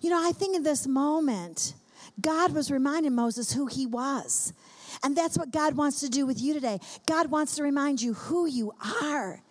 You 0.00 0.10
know, 0.10 0.20
I 0.20 0.32
think 0.32 0.56
in 0.56 0.64
this 0.64 0.86
moment, 0.86 1.74
God 2.20 2.52
was 2.52 2.70
reminding 2.70 3.14
Moses 3.14 3.52
who 3.52 3.66
he 3.66 3.86
was. 3.86 4.52
And 5.02 5.16
that's 5.16 5.38
what 5.38 5.50
God 5.50 5.76
wants 5.76 6.00
to 6.00 6.08
do 6.08 6.26
with 6.26 6.40
you 6.40 6.54
today. 6.54 6.78
God 7.06 7.30
wants 7.30 7.56
to 7.56 7.62
remind 7.62 8.00
you 8.00 8.14
who 8.14 8.46
you 8.46 8.72
are. 9.02 9.42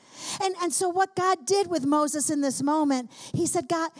And, 0.41 0.55
and 0.61 0.71
so, 0.71 0.89
what 0.89 1.15
God 1.15 1.45
did 1.45 1.67
with 1.67 1.85
Moses 1.85 2.29
in 2.29 2.41
this 2.41 2.61
moment, 2.61 3.11
he 3.33 3.45
said, 3.45 3.67
God, 3.67 3.91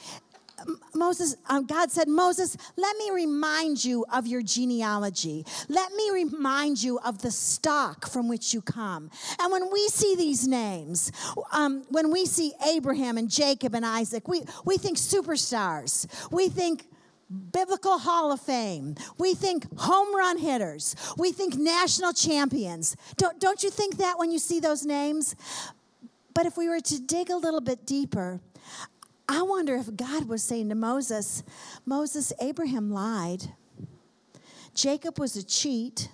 Moses, 0.93 1.36
um, 1.47 1.65
God 1.65 1.91
said, 1.91 2.08
Moses, 2.08 2.58
let 2.77 2.95
me 2.97 3.12
remind 3.12 3.84
you 3.84 4.05
of 4.12 4.25
your 4.25 4.41
genealogy. 4.41 5.45
Let 5.67 5.91
me 5.93 6.10
remind 6.12 6.81
you 6.81 6.99
of 6.99 7.21
the 7.21 7.31
stock 7.31 8.08
from 8.08 8.27
which 8.27 8.53
you 8.53 8.62
come. 8.62 9.12
And 9.39 9.51
when 9.51 9.71
we 9.71 9.88
see 9.89 10.15
these 10.15 10.47
names, 10.47 11.12
um, 11.51 11.84
when 11.89 12.12
we 12.12 12.25
see 12.25 12.53
Abraham 12.65 13.17
and 13.17 13.29
Jacob 13.29 13.75
and 13.75 13.86
Isaac, 13.86 14.27
we, 14.27 14.43
we 14.63 14.77
think 14.77 14.97
superstars. 14.97 16.08
We 16.31 16.49
think 16.49 16.88
Biblical 17.52 17.98
Hall 17.98 18.32
of 18.32 18.40
Fame. 18.40 18.96
We 19.18 19.34
think 19.34 19.66
home 19.80 20.16
run 20.16 20.38
hitters. 20.38 20.96
We 21.18 21.32
think 21.32 21.56
national 21.56 22.14
champions. 22.14 22.96
Don't, 23.18 23.40
don't 23.40 23.64
you 23.64 23.70
think 23.70 23.98
that 23.98 24.20
when 24.20 24.32
you 24.32 24.40
see 24.40 24.60
those 24.60 24.86
names? 24.86 25.36
But 26.34 26.46
if 26.46 26.58
we 26.58 26.70
were 26.70 26.82
to 26.82 27.00
dig 27.00 27.30
a 27.30 27.38
little 27.38 27.62
bit 27.62 27.86
deeper, 27.86 28.42
I 29.28 29.42
wonder 29.42 29.76
if 29.76 29.96
God 29.96 30.28
was 30.28 30.44
saying 30.44 30.70
to 30.70 30.76
Moses, 30.76 31.44
Moses, 31.86 32.32
Abraham 32.40 32.92
lied. 32.92 33.54
Jacob 34.76 35.18
was 35.18 35.36
a 35.36 35.44
cheat. 35.44 36.10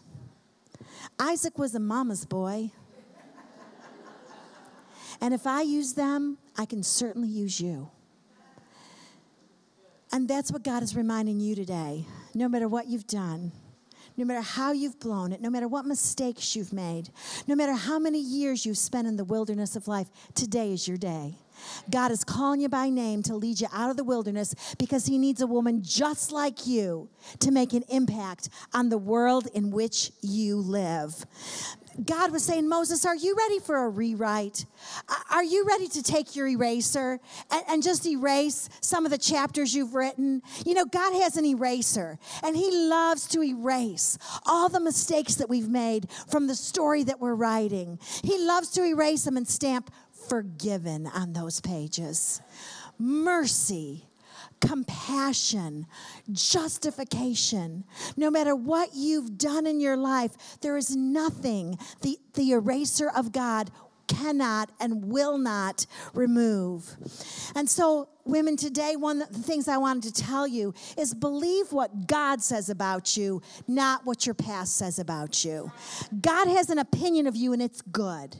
Isaac 1.19 1.57
was 1.57 1.75
a 1.75 1.79
mama's 1.79 2.25
boy. 2.25 2.71
And 5.19 5.33
if 5.33 5.45
I 5.45 5.61
use 5.61 5.93
them, 5.93 6.37
I 6.57 6.65
can 6.65 6.83
certainly 6.83 7.27
use 7.27 7.59
you. 7.59 7.91
And 10.11 10.27
that's 10.27 10.51
what 10.51 10.63
God 10.63 10.83
is 10.83 10.95
reminding 10.95 11.39
you 11.39 11.55
today. 11.55 12.05
No 12.33 12.49
matter 12.49 12.67
what 12.67 12.87
you've 12.87 13.07
done, 13.07 13.51
no 14.17 14.25
matter 14.25 14.41
how 14.41 14.71
you've 14.71 14.99
blown 14.99 15.31
it, 15.31 15.41
no 15.41 15.49
matter 15.49 15.67
what 15.67 15.85
mistakes 15.85 16.55
you've 16.55 16.73
made, 16.73 17.09
no 17.47 17.55
matter 17.55 17.73
how 17.73 17.97
many 17.97 18.19
years 18.19 18.65
you've 18.65 18.77
spent 18.77 19.07
in 19.07 19.15
the 19.15 19.23
wilderness 19.23 19.75
of 19.75 19.87
life, 19.87 20.07
today 20.35 20.73
is 20.73 20.87
your 20.87 20.97
day. 20.97 21.35
God 21.89 22.11
is 22.11 22.23
calling 22.23 22.61
you 22.61 22.69
by 22.69 22.89
name 22.89 23.23
to 23.23 23.35
lead 23.35 23.61
you 23.61 23.67
out 23.71 23.89
of 23.89 23.97
the 23.97 24.03
wilderness 24.03 24.55
because 24.77 25.05
He 25.05 25.17
needs 25.17 25.41
a 25.41 25.47
woman 25.47 25.81
just 25.83 26.31
like 26.31 26.67
you 26.67 27.09
to 27.39 27.51
make 27.51 27.73
an 27.73 27.83
impact 27.89 28.49
on 28.73 28.89
the 28.89 28.97
world 28.97 29.47
in 29.53 29.71
which 29.71 30.11
you 30.21 30.57
live. 30.57 31.25
God 32.05 32.31
was 32.31 32.43
saying, 32.43 32.69
Moses, 32.69 33.05
are 33.05 33.15
you 33.15 33.35
ready 33.35 33.59
for 33.59 33.85
a 33.85 33.89
rewrite? 33.89 34.65
Are 35.29 35.43
you 35.43 35.65
ready 35.65 35.87
to 35.89 36.03
take 36.03 36.35
your 36.35 36.47
eraser 36.47 37.19
and, 37.51 37.63
and, 37.67 37.83
just 37.83 38.05
erase 38.05 38.69
some 38.79 39.05
of 39.05 39.11
the 39.11 39.17
chapters 39.17 39.73
you've 39.73 39.95
written? 39.95 40.41
You 40.65 40.73
know, 40.73 40.85
God 40.85 41.13
has 41.21 41.35
an 41.35 41.45
eraser, 41.45 42.17
and 42.43 42.55
He 42.55 42.71
loves 42.71 43.27
to 43.29 43.43
erase 43.43 44.17
all 44.45 44.69
the 44.69 44.79
mistakes 44.79 45.35
that 45.35 45.49
we've 45.49 45.69
made 45.69 46.09
from 46.29 46.47
the 46.47 46.55
story 46.55 47.03
that 47.03 47.19
we're 47.19 47.35
writing. 47.35 47.99
He 48.23 48.37
loves 48.37 48.69
to 48.71 48.83
erase 48.83 49.23
them 49.23 49.37
and 49.37 49.47
stamp 49.47 49.91
forgiven 50.29 51.07
on 51.07 51.33
those 51.33 51.59
pages. 51.59 52.41
Mercy 52.97 54.05
compassion, 54.61 55.87
justification. 56.31 57.83
No 58.15 58.31
matter 58.31 58.55
what 58.55 58.91
you've 58.93 59.37
done 59.37 59.67
in 59.67 59.79
your 59.79 59.97
life, 59.97 60.59
there 60.61 60.77
is 60.77 60.95
nothing 60.95 61.77
the, 62.01 62.17
the 62.35 62.51
eraser 62.51 63.09
of 63.09 63.31
God 63.31 63.71
cannot 64.07 64.71
and 64.79 65.05
will 65.05 65.37
not 65.37 65.85
remove. 66.13 66.97
And 67.55 67.69
so, 67.69 68.09
women, 68.25 68.57
today, 68.57 68.95
one 68.95 69.21
of 69.21 69.29
the 69.31 69.39
things 69.39 69.67
I 69.67 69.77
wanted 69.77 70.13
to 70.13 70.23
tell 70.23 70.47
you 70.47 70.73
is 70.97 71.13
believe 71.13 71.71
what 71.71 72.07
God 72.07 72.41
says 72.41 72.69
about 72.69 73.15
you, 73.17 73.41
not 73.67 74.05
what 74.05 74.25
your 74.25 74.35
past 74.35 74.75
says 74.75 74.99
about 74.99 75.43
you. 75.45 75.71
God 76.21 76.47
has 76.47 76.69
an 76.69 76.79
opinion 76.79 77.27
of 77.27 77.35
you, 77.35 77.53
and 77.53 77.61
it's 77.61 77.81
good. 77.81 78.37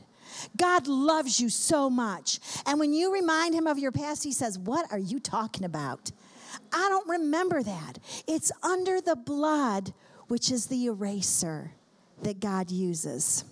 God 0.56 0.86
loves 0.86 1.40
you 1.40 1.48
so 1.48 1.90
much. 1.90 2.40
And 2.66 2.78
when 2.78 2.92
you 2.92 3.12
remind 3.12 3.54
him 3.54 3.66
of 3.66 3.78
your 3.78 3.92
past, 3.92 4.24
he 4.24 4.32
says, 4.32 4.58
What 4.58 4.90
are 4.90 4.98
you 4.98 5.20
talking 5.20 5.64
about? 5.64 6.10
I 6.72 6.88
don't 6.88 7.08
remember 7.08 7.62
that. 7.62 7.98
It's 8.26 8.52
under 8.62 9.00
the 9.00 9.16
blood, 9.16 9.92
which 10.28 10.50
is 10.50 10.66
the 10.66 10.86
eraser 10.86 11.72
that 12.22 12.40
God 12.40 12.70
uses. 12.70 13.44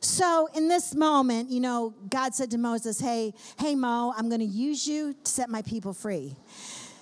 So 0.00 0.48
in 0.54 0.68
this 0.68 0.94
moment, 0.94 1.50
you 1.50 1.60
know, 1.60 1.94
God 2.08 2.34
said 2.34 2.50
to 2.52 2.58
Moses, 2.58 3.00
Hey, 3.00 3.34
hey, 3.58 3.74
Mo, 3.74 4.12
I'm 4.16 4.28
going 4.28 4.40
to 4.40 4.46
use 4.46 4.86
you 4.86 5.14
to 5.24 5.30
set 5.30 5.48
my 5.48 5.62
people 5.62 5.92
free. 5.92 6.36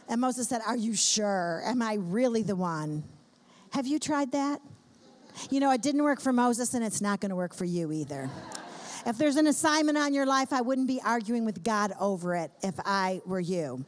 And 0.08 0.20
Moses 0.20 0.48
said, 0.48 0.60
Are 0.66 0.76
you 0.76 0.94
sure? 0.94 1.62
Am 1.64 1.82
I 1.82 1.94
really 1.94 2.42
the 2.42 2.56
one? 2.56 3.04
Have 3.72 3.86
you 3.86 3.98
tried 3.98 4.32
that? 4.32 4.60
You 5.50 5.60
know, 5.60 5.72
it 5.72 5.82
didn't 5.82 6.04
work 6.04 6.20
for 6.20 6.32
Moses, 6.32 6.74
and 6.74 6.84
it's 6.84 7.00
not 7.00 7.20
going 7.20 7.30
to 7.30 7.36
work 7.36 7.54
for 7.54 7.64
you 7.64 7.90
either. 7.90 8.30
If 9.06 9.18
there's 9.18 9.36
an 9.36 9.46
assignment 9.46 9.98
on 9.98 10.14
your 10.14 10.26
life, 10.26 10.52
I 10.52 10.60
wouldn't 10.60 10.88
be 10.88 11.00
arguing 11.04 11.44
with 11.44 11.62
God 11.62 11.92
over 12.00 12.34
it 12.34 12.50
if 12.62 12.74
I 12.84 13.20
were 13.26 13.40
you. 13.40 13.84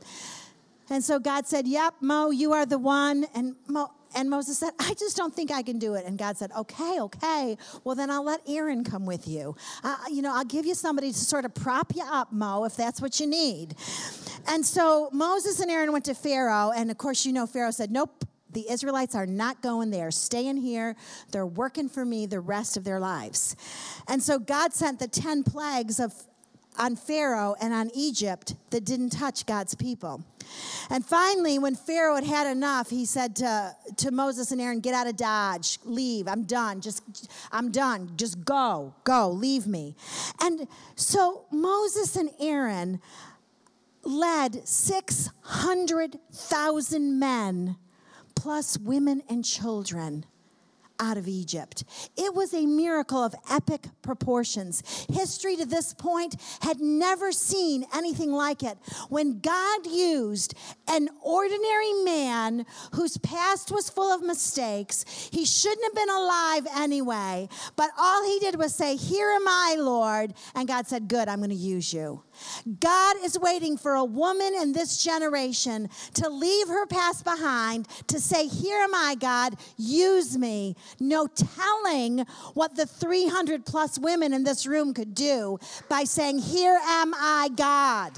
And 0.90 1.02
so 1.02 1.18
God 1.18 1.46
said, 1.46 1.66
Yep, 1.66 1.94
Mo, 2.00 2.30
you 2.30 2.52
are 2.52 2.66
the 2.66 2.78
one. 2.78 3.26
And 3.34 3.56
Mo, 3.68 3.90
and 4.14 4.30
Moses 4.30 4.58
said, 4.58 4.70
I 4.78 4.94
just 4.94 5.16
don't 5.16 5.34
think 5.34 5.50
I 5.50 5.62
can 5.62 5.78
do 5.78 5.94
it. 5.94 6.04
And 6.06 6.16
God 6.16 6.36
said, 6.36 6.52
Okay, 6.56 7.00
okay. 7.00 7.56
Well, 7.84 7.94
then 7.94 8.10
I'll 8.10 8.24
let 8.24 8.40
Aaron 8.46 8.84
come 8.84 9.04
with 9.04 9.26
you. 9.26 9.56
Uh, 9.82 9.96
you 10.10 10.22
know, 10.22 10.34
I'll 10.34 10.44
give 10.44 10.64
you 10.64 10.74
somebody 10.74 11.12
to 11.12 11.18
sort 11.18 11.44
of 11.44 11.54
prop 11.54 11.94
you 11.94 12.04
up, 12.04 12.32
Mo, 12.32 12.64
if 12.64 12.76
that's 12.76 13.00
what 13.00 13.18
you 13.18 13.26
need. 13.26 13.74
And 14.48 14.64
so 14.64 15.10
Moses 15.12 15.60
and 15.60 15.70
Aaron 15.70 15.92
went 15.92 16.04
to 16.04 16.14
Pharaoh. 16.14 16.72
And 16.74 16.90
of 16.90 16.98
course, 16.98 17.26
you 17.26 17.32
know, 17.32 17.46
Pharaoh 17.46 17.72
said, 17.72 17.90
Nope, 17.90 18.24
the 18.56 18.68
Israelites 18.70 19.14
are 19.14 19.26
not 19.26 19.60
going 19.60 19.90
there. 19.90 20.10
Staying 20.10 20.56
here. 20.56 20.96
They're 21.30 21.44
working 21.44 21.90
for 21.90 22.06
me 22.06 22.24
the 22.24 22.40
rest 22.40 22.78
of 22.78 22.84
their 22.84 22.98
lives. 22.98 23.54
And 24.08 24.22
so 24.22 24.38
God 24.38 24.72
sent 24.72 24.98
the 24.98 25.08
10 25.08 25.44
plagues 25.44 26.00
of 26.00 26.14
on 26.78 26.96
Pharaoh 26.96 27.54
and 27.60 27.74
on 27.74 27.90
Egypt 27.94 28.54
that 28.70 28.84
didn't 28.84 29.10
touch 29.10 29.44
God's 29.46 29.74
people. 29.74 30.22
And 30.90 31.04
finally, 31.04 31.58
when 31.58 31.74
Pharaoh 31.74 32.14
had 32.14 32.24
had 32.24 32.46
enough, 32.46 32.88
he 32.90 33.04
said 33.04 33.36
to, 33.36 33.76
to 33.96 34.10
Moses 34.10 34.50
and 34.52 34.60
Aaron, 34.60 34.80
Get 34.80 34.94
out 34.94 35.06
of 35.06 35.16
Dodge, 35.16 35.78
leave, 35.84 36.26
I'm 36.28 36.44
done, 36.44 36.80
just, 36.80 37.30
I'm 37.52 37.70
done, 37.70 38.12
just 38.16 38.42
go, 38.44 38.94
go, 39.04 39.30
leave 39.30 39.66
me. 39.66 39.94
And 40.40 40.66
so 40.94 41.44
Moses 41.50 42.16
and 42.16 42.30
Aaron 42.40 43.00
led 44.02 44.66
600,000 44.68 47.18
men 47.18 47.76
plus 48.36 48.78
women 48.78 49.22
and 49.28 49.44
children 49.44 50.24
out 51.00 51.16
of 51.16 51.28
Egypt. 51.28 51.84
It 52.16 52.34
was 52.34 52.54
a 52.54 52.66
miracle 52.66 53.22
of 53.22 53.34
epic 53.50 53.86
proportions. 54.02 55.06
History 55.12 55.56
to 55.56 55.66
this 55.66 55.92
point 55.94 56.36
had 56.60 56.80
never 56.80 57.32
seen 57.32 57.84
anything 57.94 58.32
like 58.32 58.62
it. 58.62 58.78
When 59.08 59.40
God 59.40 59.86
used 59.86 60.54
an 60.88 61.08
ordinary 61.22 61.92
man 62.04 62.66
whose 62.92 63.18
past 63.18 63.70
was 63.70 63.90
full 63.90 64.12
of 64.12 64.22
mistakes, 64.22 65.28
he 65.32 65.44
shouldn't 65.44 65.84
have 65.84 65.94
been 65.94 66.14
alive 66.14 66.66
anyway, 66.76 67.48
but 67.76 67.90
all 67.98 68.24
he 68.24 68.38
did 68.38 68.56
was 68.56 68.74
say, 68.74 68.96
Here 68.96 69.30
am 69.30 69.46
I, 69.46 69.76
Lord. 69.78 70.34
And 70.54 70.68
God 70.68 70.86
said, 70.86 71.08
Good, 71.08 71.28
I'm 71.28 71.38
going 71.38 71.50
to 71.50 71.56
use 71.56 71.92
you. 71.92 72.22
God 72.80 73.16
is 73.24 73.38
waiting 73.38 73.76
for 73.76 73.94
a 73.94 74.04
woman 74.04 74.54
in 74.54 74.72
this 74.72 75.02
generation 75.02 75.88
to 76.14 76.28
leave 76.28 76.68
her 76.68 76.86
past 76.86 77.24
behind, 77.24 77.88
to 78.08 78.20
say, 78.20 78.46
Here 78.48 78.82
am 78.82 78.94
I, 78.94 79.16
God, 79.18 79.56
use 79.76 80.36
me. 80.36 80.76
No 81.00 81.26
telling 81.26 82.26
what 82.54 82.76
the 82.76 82.86
300 82.86 83.64
plus 83.64 83.98
women 83.98 84.32
in 84.32 84.44
this 84.44 84.66
room 84.66 84.94
could 84.94 85.14
do 85.14 85.58
by 85.88 86.04
saying, 86.04 86.38
Here 86.38 86.78
am 86.82 87.14
I, 87.14 87.50
God. 87.54 88.12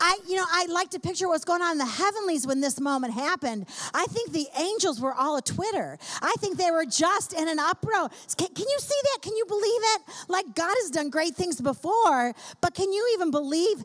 I, 0.00 0.18
you 0.28 0.36
know, 0.36 0.44
I 0.48 0.66
like 0.66 0.90
to 0.90 1.00
picture 1.00 1.28
what's 1.28 1.44
going 1.44 1.62
on 1.62 1.72
in 1.72 1.78
the 1.78 1.86
heavenlies 1.86 2.46
when 2.46 2.60
this 2.60 2.80
moment 2.80 3.14
happened. 3.14 3.66
I 3.92 4.06
think 4.06 4.32
the 4.32 4.46
angels 4.58 5.00
were 5.00 5.14
all 5.14 5.36
a 5.36 5.42
Twitter. 5.42 5.98
I 6.22 6.34
think 6.38 6.58
they 6.58 6.70
were 6.70 6.84
just 6.84 7.32
in 7.32 7.48
an 7.48 7.58
uproar. 7.58 8.10
Can, 8.36 8.48
can 8.48 8.66
you 8.68 8.78
see 8.78 9.00
that? 9.02 9.18
Can 9.22 9.36
you 9.36 9.44
believe 9.46 9.62
it? 9.64 10.02
Like 10.28 10.54
God 10.54 10.74
has 10.82 10.90
done 10.90 11.10
great 11.10 11.34
things 11.34 11.60
before, 11.60 12.34
but 12.60 12.74
can 12.74 12.92
you 12.92 13.10
even 13.14 13.30
believe 13.30 13.84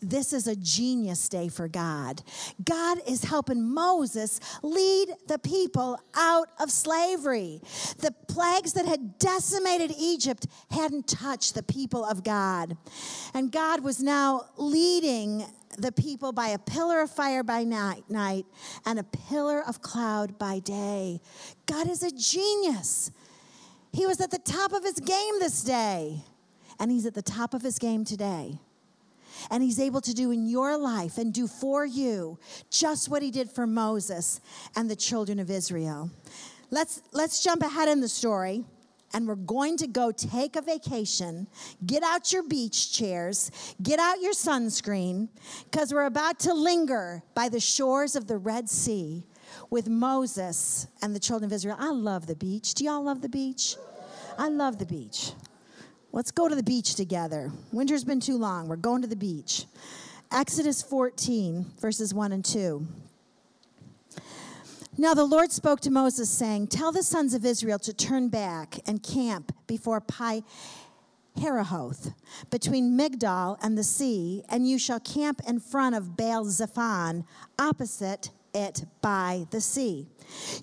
this 0.00 0.32
is 0.32 0.46
a 0.46 0.56
genius 0.56 1.28
day 1.28 1.48
for 1.48 1.68
God? 1.68 2.22
God 2.64 2.98
is 3.06 3.24
helping 3.24 3.62
Moses 3.62 4.40
lead 4.62 5.08
the 5.26 5.38
people 5.38 5.98
out 6.14 6.48
of 6.58 6.70
slavery. 6.70 7.60
The 7.98 8.14
plagues 8.28 8.72
that 8.74 8.86
had 8.86 9.18
decimated 9.18 9.92
Egypt 9.98 10.46
hadn't 10.70 11.06
touched 11.06 11.54
the 11.54 11.62
people 11.62 12.04
of 12.04 12.22
God. 12.24 12.76
And 13.34 13.50
God 13.50 13.82
was 13.82 14.00
now 14.00 14.46
leading 14.56 15.44
the 15.78 15.92
people 15.92 16.32
by 16.32 16.48
a 16.48 16.58
pillar 16.58 17.00
of 17.00 17.10
fire 17.10 17.42
by 17.42 17.64
night, 17.64 18.04
night 18.08 18.46
and 18.84 18.98
a 18.98 19.04
pillar 19.04 19.62
of 19.66 19.80
cloud 19.82 20.38
by 20.38 20.58
day. 20.58 21.20
God 21.66 21.88
is 21.88 22.02
a 22.02 22.10
genius. 22.10 23.10
He 23.92 24.06
was 24.06 24.20
at 24.20 24.30
the 24.30 24.38
top 24.38 24.72
of 24.72 24.84
his 24.84 25.00
game 25.00 25.38
this 25.38 25.62
day, 25.62 26.22
and 26.78 26.90
he's 26.90 27.06
at 27.06 27.14
the 27.14 27.22
top 27.22 27.54
of 27.54 27.62
his 27.62 27.78
game 27.78 28.04
today. 28.04 28.58
And 29.50 29.62
he's 29.62 29.80
able 29.80 30.00
to 30.02 30.12
do 30.12 30.32
in 30.32 30.46
your 30.46 30.76
life 30.76 31.16
and 31.16 31.32
do 31.32 31.46
for 31.46 31.86
you 31.86 32.38
just 32.70 33.08
what 33.08 33.22
he 33.22 33.30
did 33.30 33.50
for 33.50 33.66
Moses 33.66 34.40
and 34.76 34.90
the 34.90 34.96
children 34.96 35.38
of 35.38 35.50
Israel. 35.50 36.10
Let's, 36.70 37.00
let's 37.12 37.42
jump 37.42 37.62
ahead 37.62 37.88
in 37.88 38.00
the 38.00 38.08
story 38.08 38.64
and 39.12 39.26
we're 39.26 39.34
going 39.34 39.76
to 39.78 39.86
go 39.86 40.12
take 40.12 40.56
a 40.56 40.62
vacation. 40.62 41.46
Get 41.86 42.02
out 42.02 42.32
your 42.32 42.42
beach 42.42 42.92
chairs, 42.92 43.50
get 43.82 43.98
out 43.98 44.20
your 44.20 44.32
sunscreen, 44.32 45.28
because 45.64 45.92
we're 45.92 46.06
about 46.06 46.38
to 46.40 46.54
linger 46.54 47.22
by 47.34 47.48
the 47.48 47.60
shores 47.60 48.16
of 48.16 48.26
the 48.26 48.38
Red 48.38 48.68
Sea 48.68 49.24
with 49.68 49.88
Moses 49.88 50.86
and 51.02 51.14
the 51.14 51.20
children 51.20 51.50
of 51.50 51.52
Israel. 51.52 51.76
I 51.78 51.90
love 51.90 52.26
the 52.26 52.36
beach. 52.36 52.74
Do 52.74 52.84
y'all 52.84 53.02
love 53.02 53.20
the 53.22 53.28
beach? 53.28 53.76
I 54.38 54.48
love 54.48 54.78
the 54.78 54.86
beach. 54.86 55.32
Let's 56.12 56.30
go 56.30 56.48
to 56.48 56.54
the 56.54 56.62
beach 56.62 56.94
together. 56.94 57.52
Winter's 57.72 58.04
been 58.04 58.20
too 58.20 58.36
long. 58.36 58.68
We're 58.68 58.76
going 58.76 59.02
to 59.02 59.08
the 59.08 59.16
beach. 59.16 59.66
Exodus 60.32 60.82
14, 60.82 61.66
verses 61.80 62.14
1 62.14 62.32
and 62.32 62.44
2. 62.44 62.86
Now 65.00 65.14
the 65.14 65.24
Lord 65.24 65.50
spoke 65.50 65.80
to 65.80 65.90
Moses, 65.90 66.28
saying, 66.28 66.66
Tell 66.66 66.92
the 66.92 67.02
sons 67.02 67.32
of 67.32 67.46
Israel 67.46 67.78
to 67.78 67.94
turn 67.94 68.28
back 68.28 68.78
and 68.86 69.02
camp 69.02 69.50
before 69.66 69.98
Pi 69.98 70.42
Hahiroth, 71.38 72.12
between 72.50 72.98
Migdol 72.98 73.56
and 73.62 73.78
the 73.78 73.82
sea, 73.82 74.44
and 74.50 74.68
you 74.68 74.78
shall 74.78 75.00
camp 75.00 75.40
in 75.48 75.58
front 75.58 75.94
of 75.94 76.18
Baal 76.18 76.44
Zephon, 76.44 77.24
opposite 77.58 78.28
it 78.52 78.84
by 79.00 79.46
the 79.50 79.62
sea. 79.62 80.06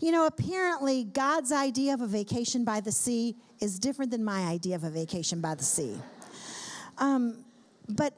You 0.02 0.12
know, 0.12 0.28
apparently, 0.28 1.06
God's 1.06 1.52
idea 1.52 1.95
of 1.95 2.02
a 2.02 2.08
vacation 2.08 2.63
by 2.63 2.80
the 2.80 2.91
sea 2.91 3.36
is 3.60 3.80
different 3.80 4.12
than 4.12 4.23
my 4.23 4.41
idea 4.41 4.76
of 4.76 4.84
a 4.84 4.91
vacation 4.91 5.41
by 5.41 5.56
the 5.56 5.63
sea. 5.63 5.95
Um, 7.00 7.43
but 7.89 8.13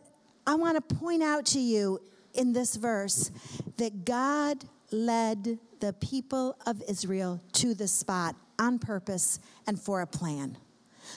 I 0.45 0.55
want 0.55 0.75
to 0.75 0.95
point 0.95 1.23
out 1.23 1.45
to 1.45 1.59
you 1.61 2.01
in 2.33 2.51
this 2.51 2.75
verse 2.75 3.31
that 3.77 4.03
God 4.03 4.65
led 4.91 5.59
the 5.79 5.93
people 5.93 6.57
of 6.65 6.81
Israel 6.87 7.41
to 7.53 7.73
the 7.73 7.87
spot 7.87 8.35
on 8.57 8.79
purpose 8.79 9.39
and 9.67 9.79
for 9.79 10.01
a 10.01 10.07
plan. 10.07 10.57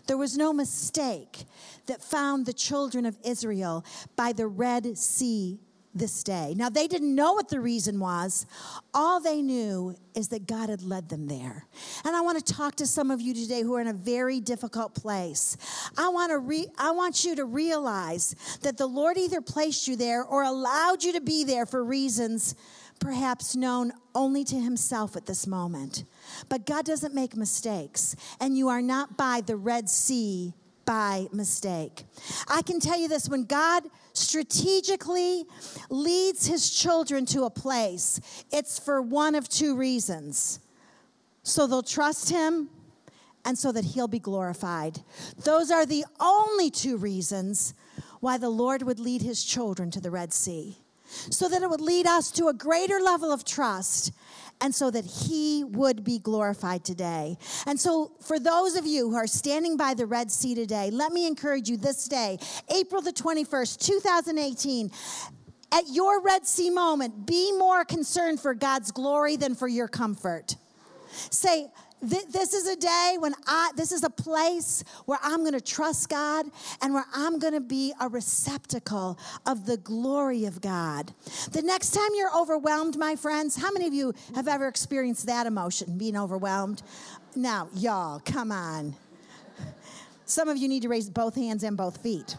There 0.06 0.16
was 0.16 0.36
no 0.36 0.52
mistake 0.52 1.44
that 1.86 2.02
found 2.02 2.46
the 2.46 2.52
children 2.52 3.04
of 3.04 3.18
Israel 3.24 3.84
by 4.16 4.32
the 4.32 4.46
Red 4.46 4.96
Sea 4.96 5.58
this 5.94 6.22
day. 6.22 6.54
Now, 6.56 6.70
they 6.70 6.86
didn't 6.86 7.14
know 7.14 7.34
what 7.34 7.48
the 7.48 7.60
reason 7.60 8.00
was. 8.00 8.46
All 8.94 9.20
they 9.20 9.42
knew 9.42 9.94
is 10.14 10.28
that 10.28 10.46
God 10.46 10.70
had 10.70 10.82
led 10.82 11.08
them 11.08 11.26
there. 11.26 11.66
And 12.04 12.16
I 12.16 12.22
want 12.22 12.44
to 12.44 12.54
talk 12.54 12.76
to 12.76 12.86
some 12.86 13.10
of 13.10 13.20
you 13.20 13.34
today 13.34 13.62
who 13.62 13.74
are 13.74 13.80
in 13.80 13.88
a 13.88 13.92
very 13.92 14.40
difficult 14.40 14.94
place. 14.94 15.56
I 15.98 16.08
want, 16.08 16.30
to 16.30 16.38
re- 16.38 16.68
I 16.78 16.92
want 16.92 17.24
you 17.24 17.36
to 17.36 17.44
realize 17.44 18.34
that 18.62 18.78
the 18.78 18.86
Lord 18.86 19.18
either 19.18 19.42
placed 19.42 19.86
you 19.86 19.96
there 19.96 20.24
or 20.24 20.42
allowed 20.42 21.04
you 21.04 21.12
to 21.12 21.20
be 21.20 21.44
there 21.44 21.66
for 21.66 21.84
reasons 21.84 22.54
perhaps 23.02 23.56
known 23.56 23.92
only 24.14 24.44
to 24.44 24.54
himself 24.54 25.16
at 25.16 25.26
this 25.26 25.46
moment. 25.46 26.04
But 26.48 26.66
God 26.66 26.84
doesn't 26.84 27.14
make 27.14 27.36
mistakes, 27.36 28.14
and 28.40 28.56
you 28.56 28.68
are 28.68 28.80
not 28.80 29.16
by 29.16 29.42
the 29.44 29.56
Red 29.56 29.90
Sea 29.90 30.54
by 30.84 31.26
mistake. 31.32 32.04
I 32.48 32.62
can 32.62 32.78
tell 32.80 32.98
you 32.98 33.08
this 33.08 33.28
when 33.28 33.44
God 33.44 33.84
strategically 34.12 35.44
leads 35.90 36.46
his 36.46 36.70
children 36.70 37.26
to 37.26 37.44
a 37.44 37.50
place, 37.50 38.20
it's 38.52 38.78
for 38.78 39.02
one 39.02 39.34
of 39.34 39.48
two 39.48 39.76
reasons. 39.76 40.60
So 41.42 41.66
they'll 41.66 41.82
trust 41.82 42.30
him 42.30 42.68
and 43.44 43.58
so 43.58 43.72
that 43.72 43.84
he'll 43.84 44.08
be 44.08 44.20
glorified. 44.20 45.00
Those 45.42 45.72
are 45.72 45.84
the 45.86 46.04
only 46.20 46.70
two 46.70 46.96
reasons 46.96 47.74
why 48.20 48.38
the 48.38 48.50
Lord 48.50 48.82
would 48.82 49.00
lead 49.00 49.22
his 49.22 49.42
children 49.42 49.90
to 49.90 50.00
the 50.00 50.10
Red 50.10 50.32
Sea 50.32 50.81
so 51.30 51.48
that 51.48 51.62
it 51.62 51.70
would 51.70 51.80
lead 51.80 52.06
us 52.06 52.30
to 52.32 52.48
a 52.48 52.54
greater 52.54 53.00
level 53.00 53.30
of 53.30 53.44
trust 53.44 54.12
and 54.60 54.74
so 54.74 54.90
that 54.90 55.04
he 55.04 55.64
would 55.64 56.04
be 56.04 56.18
glorified 56.18 56.84
today. 56.84 57.36
And 57.66 57.78
so, 57.78 58.12
for 58.20 58.38
those 58.38 58.76
of 58.76 58.86
you 58.86 59.10
who 59.10 59.16
are 59.16 59.26
standing 59.26 59.76
by 59.76 59.94
the 59.94 60.06
Red 60.06 60.30
Sea 60.30 60.54
today, 60.54 60.90
let 60.90 61.12
me 61.12 61.26
encourage 61.26 61.68
you 61.68 61.76
this 61.76 62.06
day, 62.06 62.38
April 62.72 63.02
the 63.02 63.12
21st, 63.12 63.84
2018 63.84 64.90
at 65.72 65.88
your 65.88 66.20
Red 66.20 66.46
Sea 66.46 66.70
moment, 66.70 67.26
be 67.26 67.50
more 67.52 67.84
concerned 67.84 68.40
for 68.40 68.54
God's 68.54 68.92
glory 68.92 69.36
than 69.36 69.54
for 69.54 69.66
your 69.66 69.88
comfort. 69.88 70.56
Say, 71.30 71.68
this 72.02 72.52
is 72.52 72.68
a 72.68 72.76
day 72.76 73.16
when 73.18 73.32
I, 73.46 73.70
this 73.76 73.92
is 73.92 74.02
a 74.02 74.10
place 74.10 74.82
where 75.06 75.18
I'm 75.22 75.40
going 75.40 75.52
to 75.52 75.60
trust 75.60 76.08
God 76.08 76.46
and 76.80 76.92
where 76.94 77.06
I'm 77.14 77.38
going 77.38 77.54
to 77.54 77.60
be 77.60 77.92
a 78.00 78.08
receptacle 78.08 79.18
of 79.46 79.66
the 79.66 79.76
glory 79.76 80.44
of 80.44 80.60
God. 80.60 81.12
The 81.52 81.62
next 81.62 81.90
time 81.90 82.10
you're 82.16 82.36
overwhelmed, 82.36 82.98
my 82.98 83.14
friends, 83.14 83.56
how 83.56 83.70
many 83.70 83.86
of 83.86 83.94
you 83.94 84.14
have 84.34 84.48
ever 84.48 84.66
experienced 84.66 85.26
that 85.26 85.46
emotion, 85.46 85.96
being 85.96 86.16
overwhelmed? 86.16 86.82
Now, 87.36 87.68
y'all, 87.74 88.20
come 88.20 88.50
on. 88.50 88.96
Some 90.24 90.48
of 90.48 90.56
you 90.56 90.68
need 90.68 90.82
to 90.82 90.88
raise 90.88 91.08
both 91.08 91.36
hands 91.36 91.62
and 91.62 91.76
both 91.76 92.02
feet. 92.02 92.36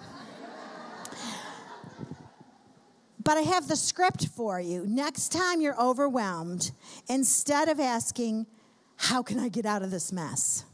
But 3.23 3.37
I 3.37 3.41
have 3.41 3.69
the 3.69 3.77
script 3.77 4.27
for 4.27 4.59
you. 4.59 4.85
Next 4.85 5.31
time 5.31 5.61
you're 5.61 5.79
overwhelmed, 5.79 6.71
instead 7.07 7.69
of 7.69 7.79
asking, 7.79 8.45
how 8.97 9.21
can 9.21 9.39
I 9.39 9.49
get 9.49 9.65
out 9.65 9.81
of 9.81 9.91
this 9.91 10.11
mess? 10.11 10.65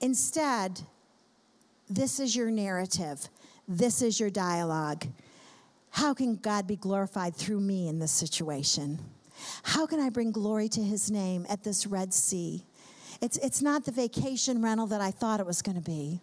Instead, 0.00 0.80
this 1.88 2.20
is 2.20 2.36
your 2.36 2.50
narrative, 2.50 3.28
this 3.66 4.02
is 4.02 4.20
your 4.20 4.30
dialogue. 4.30 5.06
How 5.90 6.14
can 6.14 6.36
God 6.36 6.66
be 6.66 6.76
glorified 6.76 7.34
through 7.34 7.60
me 7.60 7.88
in 7.88 7.98
this 7.98 8.12
situation? 8.12 8.98
How 9.62 9.86
can 9.86 10.00
I 10.00 10.10
bring 10.10 10.32
glory 10.32 10.68
to 10.70 10.82
his 10.82 11.10
name 11.10 11.46
at 11.48 11.64
this 11.64 11.86
Red 11.86 12.12
Sea? 12.12 12.64
It's, 13.20 13.36
it's 13.38 13.62
not 13.62 13.84
the 13.84 13.92
vacation 13.92 14.62
rental 14.62 14.86
that 14.88 15.00
I 15.00 15.10
thought 15.10 15.40
it 15.40 15.46
was 15.46 15.62
going 15.62 15.76
to 15.76 15.82
be. 15.82 16.20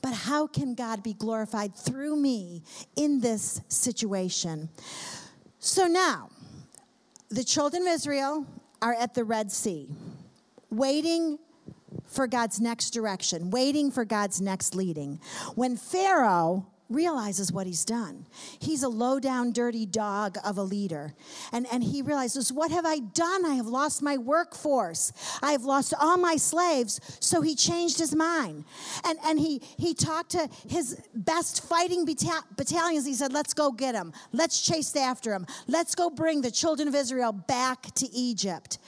But 0.00 0.14
how 0.14 0.46
can 0.46 0.74
God 0.74 1.02
be 1.02 1.12
glorified 1.12 1.74
through 1.74 2.16
me 2.16 2.62
in 2.96 3.20
this 3.20 3.60
situation? 3.68 4.70
So 5.58 5.86
now, 5.86 6.30
the 7.28 7.44
children 7.44 7.82
of 7.82 7.88
Israel 7.88 8.46
are 8.80 8.94
at 8.94 9.14
the 9.14 9.24
Red 9.24 9.52
Sea 9.52 9.88
waiting 10.76 11.38
for 12.06 12.26
God's 12.26 12.60
next 12.60 12.90
direction, 12.90 13.50
waiting 13.50 13.90
for 13.90 14.04
God's 14.04 14.40
next 14.40 14.74
leading. 14.74 15.20
When 15.54 15.76
Pharaoh 15.76 16.66
realizes 16.90 17.50
what 17.50 17.66
he's 17.66 17.84
done. 17.84 18.26
He's 18.58 18.82
a 18.82 18.88
low 18.88 19.18
down, 19.18 19.52
dirty 19.52 19.86
dog 19.86 20.36
of 20.44 20.58
a 20.58 20.62
leader. 20.62 21.14
And, 21.52 21.66
and 21.72 21.82
he 21.82 22.02
realizes, 22.02 22.52
What 22.52 22.70
have 22.70 22.84
I 22.84 22.98
done? 22.98 23.44
I 23.44 23.54
have 23.54 23.66
lost 23.66 24.02
my 24.02 24.16
workforce. 24.16 25.12
I 25.42 25.52
have 25.52 25.64
lost 25.64 25.94
all 25.98 26.16
my 26.16 26.36
slaves. 26.36 27.00
So 27.20 27.40
he 27.40 27.54
changed 27.54 27.98
his 27.98 28.14
mind. 28.14 28.64
And, 29.04 29.18
and 29.24 29.38
he, 29.38 29.62
he 29.78 29.94
talked 29.94 30.32
to 30.32 30.48
his 30.68 31.00
best 31.14 31.64
fighting 31.64 32.04
battalions. 32.04 33.06
He 33.06 33.14
said, 33.14 33.32
Let's 33.32 33.54
go 33.54 33.72
get 33.72 33.92
them. 33.92 34.12
Let's 34.32 34.60
chase 34.60 34.94
after 34.94 35.30
them. 35.30 35.46
Let's 35.66 35.94
go 35.94 36.10
bring 36.10 36.42
the 36.42 36.50
children 36.50 36.86
of 36.86 36.94
Israel 36.94 37.32
back 37.32 37.94
to 37.94 38.10
Egypt. 38.12 38.78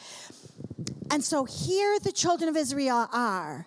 And 1.11 1.23
so 1.23 1.45
here 1.45 1.99
the 1.99 2.13
children 2.13 2.49
of 2.49 2.57
Israel 2.57 3.09
are 3.13 3.67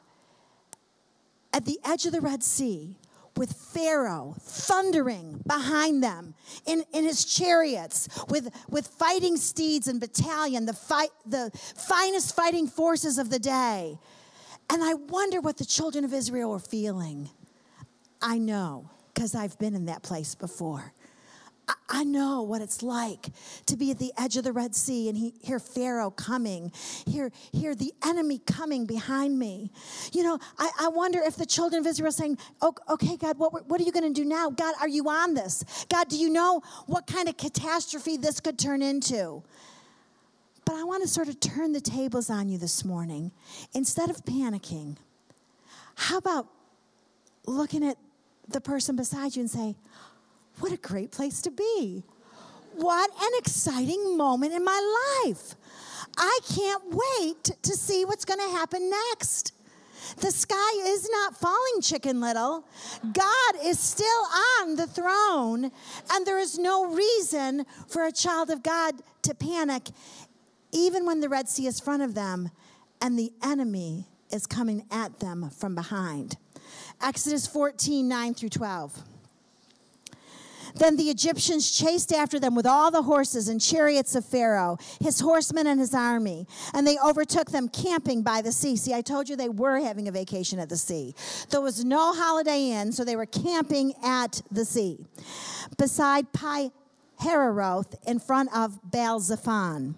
at 1.53 1.65
the 1.65 1.79
edge 1.83 2.05
of 2.05 2.11
the 2.11 2.21
Red 2.21 2.43
Sea 2.43 2.97
with 3.35 3.53
Pharaoh 3.53 4.35
thundering 4.41 5.41
behind 5.47 6.03
them 6.03 6.35
in, 6.65 6.83
in 6.93 7.05
his 7.05 7.23
chariots 7.23 8.09
with, 8.27 8.53
with 8.69 8.85
fighting 8.85 9.37
steeds 9.37 9.87
and 9.87 9.99
battalion, 9.99 10.65
the, 10.65 10.73
fight, 10.73 11.09
the 11.25 11.49
finest 11.75 12.35
fighting 12.35 12.67
forces 12.67 13.17
of 13.17 13.29
the 13.29 13.39
day. 13.39 13.97
And 14.69 14.83
I 14.83 14.93
wonder 14.93 15.39
what 15.39 15.57
the 15.57 15.65
children 15.65 16.03
of 16.03 16.13
Israel 16.13 16.51
were 16.51 16.59
feeling. 16.59 17.29
I 18.21 18.37
know 18.37 18.89
because 19.13 19.35
I've 19.35 19.57
been 19.57 19.73
in 19.73 19.85
that 19.85 20.03
place 20.03 20.35
before. 20.35 20.93
I 21.89 22.03
know 22.03 22.41
what 22.41 22.61
it's 22.61 22.81
like 22.81 23.27
to 23.65 23.75
be 23.75 23.91
at 23.91 23.99
the 23.99 24.13
edge 24.17 24.37
of 24.37 24.43
the 24.43 24.51
Red 24.51 24.75
Sea 24.75 25.09
and 25.09 25.17
he, 25.17 25.33
hear 25.41 25.59
Pharaoh 25.59 26.11
coming, 26.11 26.71
hear, 27.05 27.31
hear 27.51 27.75
the 27.75 27.93
enemy 28.05 28.39
coming 28.39 28.85
behind 28.85 29.37
me. 29.37 29.71
You 30.13 30.23
know, 30.23 30.39
I, 30.57 30.69
I 30.81 30.87
wonder 30.89 31.19
if 31.19 31.35
the 31.35 31.45
children 31.45 31.79
of 31.79 31.87
Israel 31.87 32.09
are 32.09 32.11
saying, 32.11 32.37
okay, 32.61 33.17
God, 33.17 33.37
what, 33.37 33.67
what 33.67 33.81
are 33.81 33.83
you 33.83 33.91
going 33.91 34.13
to 34.13 34.21
do 34.21 34.27
now? 34.27 34.49
God, 34.49 34.75
are 34.79 34.87
you 34.87 35.09
on 35.09 35.33
this? 35.33 35.63
God, 35.89 36.07
do 36.09 36.17
you 36.17 36.29
know 36.29 36.61
what 36.85 37.07
kind 37.07 37.27
of 37.27 37.37
catastrophe 37.37 38.17
this 38.17 38.39
could 38.39 38.57
turn 38.57 38.81
into? 38.81 39.43
But 40.65 40.75
I 40.75 40.83
want 40.83 41.01
to 41.03 41.09
sort 41.09 41.29
of 41.29 41.39
turn 41.39 41.71
the 41.71 41.81
tables 41.81 42.29
on 42.29 42.47
you 42.47 42.57
this 42.57 42.85
morning. 42.85 43.31
Instead 43.73 44.09
of 44.09 44.23
panicking, 44.23 44.97
how 45.95 46.17
about 46.17 46.47
looking 47.45 47.83
at 47.83 47.97
the 48.47 48.61
person 48.61 48.95
beside 48.95 49.35
you 49.35 49.41
and 49.41 49.49
say, 49.49 49.75
what 50.59 50.71
a 50.71 50.77
great 50.77 51.11
place 51.11 51.41
to 51.43 51.51
be. 51.51 52.03
What 52.75 53.09
an 53.21 53.31
exciting 53.37 54.17
moment 54.17 54.53
in 54.53 54.63
my 54.63 55.23
life. 55.25 55.55
I 56.17 56.39
can't 56.53 56.83
wait 56.87 57.43
to 57.61 57.73
see 57.73 58.05
what's 58.05 58.25
going 58.25 58.39
to 58.39 58.55
happen 58.55 58.89
next. 58.89 59.53
The 60.17 60.31
sky 60.31 60.71
is 60.85 61.09
not 61.09 61.37
falling, 61.37 61.81
Chicken 61.81 62.21
Little. 62.21 62.65
God 63.11 63.55
is 63.63 63.79
still 63.79 64.07
on 64.61 64.75
the 64.75 64.87
throne, 64.87 65.71
and 66.11 66.25
there 66.25 66.39
is 66.39 66.57
no 66.57 66.93
reason 66.93 67.65
for 67.87 68.05
a 68.05 68.11
child 68.11 68.49
of 68.49 68.63
God 68.63 68.95
to 69.23 69.35
panic, 69.35 69.89
even 70.71 71.05
when 71.05 71.19
the 71.19 71.29
Red 71.29 71.49
Sea 71.49 71.67
is 71.67 71.79
in 71.79 71.85
front 71.85 72.01
of 72.01 72.15
them 72.15 72.49
and 73.01 73.17
the 73.17 73.31
enemy 73.43 74.07
is 74.31 74.45
coming 74.45 74.85
at 74.91 75.19
them 75.19 75.49
from 75.49 75.75
behind. 75.75 76.37
Exodus 77.01 77.47
14 77.47 78.07
9 78.07 78.33
through 78.33 78.49
12. 78.49 79.03
Then 80.79 80.95
the 80.95 81.09
Egyptians 81.09 81.69
chased 81.69 82.11
after 82.11 82.39
them 82.39 82.55
with 82.55 82.65
all 82.65 82.89
the 82.89 83.03
horses 83.03 83.47
and 83.47 83.61
chariots 83.61 84.15
of 84.15 84.25
Pharaoh, 84.25 84.77
his 85.01 85.19
horsemen 85.19 85.67
and 85.67 85.79
his 85.79 85.93
army, 85.93 86.47
and 86.73 86.87
they 86.87 86.97
overtook 86.97 87.51
them 87.51 87.67
camping 87.67 88.23
by 88.23 88.41
the 88.41 88.51
sea. 88.51 88.75
See, 88.75 88.93
I 88.93 89.01
told 89.01 89.29
you 89.29 89.35
they 89.35 89.49
were 89.49 89.79
having 89.79 90.07
a 90.07 90.11
vacation 90.11 90.57
at 90.57 90.69
the 90.69 90.77
sea. 90.77 91.13
There 91.49 91.61
was 91.61 91.83
no 91.83 92.13
holiday 92.13 92.71
inn, 92.71 92.91
so 92.91 93.03
they 93.03 93.15
were 93.15 93.25
camping 93.25 93.93
at 94.03 94.41
the 94.49 94.65
sea. 94.65 95.05
Beside 95.77 96.31
Pi 96.31 96.71
Haroth 97.21 97.95
in 98.07 98.19
front 98.19 98.55
of 98.55 98.79
Baal 98.83 99.19
Zephon. 99.19 99.95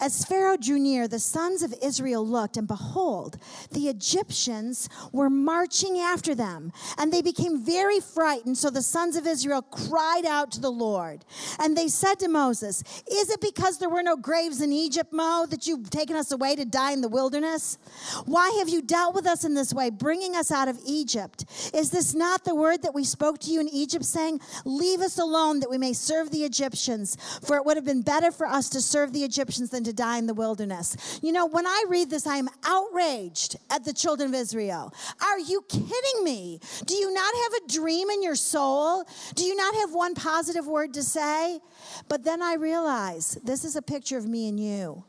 As 0.00 0.24
Pharaoh 0.24 0.56
drew 0.56 0.78
near, 0.78 1.08
the 1.08 1.18
sons 1.18 1.62
of 1.62 1.74
Israel 1.82 2.26
looked, 2.26 2.56
and 2.56 2.66
behold, 2.66 3.38
the 3.70 3.88
Egyptians 3.88 4.88
were 5.12 5.30
marching 5.30 5.98
after 5.98 6.34
them. 6.34 6.72
And 6.98 7.12
they 7.12 7.22
became 7.22 7.64
very 7.64 8.00
frightened. 8.00 8.58
So 8.58 8.70
the 8.70 8.82
sons 8.82 9.16
of 9.16 9.26
Israel 9.26 9.62
cried 9.62 10.24
out 10.26 10.50
to 10.52 10.60
the 10.60 10.70
Lord. 10.70 11.24
And 11.58 11.76
they 11.76 11.88
said 11.88 12.18
to 12.20 12.28
Moses, 12.28 12.82
Is 13.10 13.30
it 13.30 13.40
because 13.40 13.78
there 13.78 13.88
were 13.88 14.02
no 14.02 14.16
graves 14.16 14.60
in 14.60 14.72
Egypt, 14.72 15.12
Mo, 15.12 15.46
that 15.50 15.66
you've 15.66 15.90
taken 15.90 16.16
us 16.16 16.32
away 16.32 16.56
to 16.56 16.64
die 16.64 16.92
in 16.92 17.00
the 17.00 17.08
wilderness? 17.08 17.78
Why 18.24 18.50
have 18.58 18.68
you 18.68 18.82
dealt 18.82 19.14
with 19.14 19.26
us 19.26 19.44
in 19.44 19.54
this 19.54 19.72
way, 19.72 19.90
bringing 19.90 20.34
us 20.34 20.50
out 20.50 20.68
of 20.68 20.78
Egypt? 20.86 21.44
Is 21.74 21.90
this 21.90 22.14
not 22.14 22.44
the 22.44 22.54
word 22.54 22.82
that 22.82 22.94
we 22.94 23.04
spoke 23.04 23.38
to 23.40 23.50
you 23.50 23.60
in 23.60 23.68
Egypt, 23.68 24.04
saying, 24.04 24.40
Leave 24.64 25.00
us 25.00 25.18
alone 25.18 25.60
that 25.60 25.70
we 25.70 25.78
may 25.78 25.92
serve 25.92 26.30
the 26.30 26.44
Egyptians? 26.60 27.16
For 27.42 27.56
it 27.56 27.64
would 27.64 27.76
have 27.76 27.84
been 27.84 28.02
better 28.02 28.30
for 28.30 28.46
us 28.46 28.68
to 28.70 28.80
serve 28.80 29.12
the 29.12 29.24
Egyptians 29.24 29.70
than 29.70 29.84
to 29.84 29.92
die 29.92 30.18
in 30.18 30.26
the 30.26 30.34
wilderness. 30.34 31.20
You 31.22 31.32
know, 31.32 31.46
when 31.46 31.66
I 31.66 31.84
read 31.88 32.10
this, 32.10 32.26
I 32.26 32.36
am 32.36 32.48
outraged 32.64 33.56
at 33.70 33.84
the 33.84 33.92
children 33.92 34.30
of 34.30 34.34
Israel. 34.34 34.92
Are 35.22 35.38
you 35.38 35.64
kidding 35.68 36.24
me? 36.24 36.60
Do 36.84 36.94
you 36.94 37.12
not 37.12 37.34
have 37.34 37.62
a 37.62 37.72
dream 37.72 38.10
in 38.10 38.22
your 38.22 38.36
soul? 38.36 39.04
Do 39.34 39.44
you 39.44 39.56
not 39.56 39.74
have 39.74 39.94
one 39.94 40.14
positive 40.14 40.66
word 40.66 40.94
to 40.94 41.02
say? 41.02 41.60
But 42.08 42.24
then 42.24 42.42
I 42.42 42.54
realize 42.54 43.38
this 43.44 43.64
is 43.64 43.76
a 43.76 43.82
picture 43.82 44.18
of 44.18 44.26
me 44.26 44.48
and 44.48 44.60
you 44.60 45.04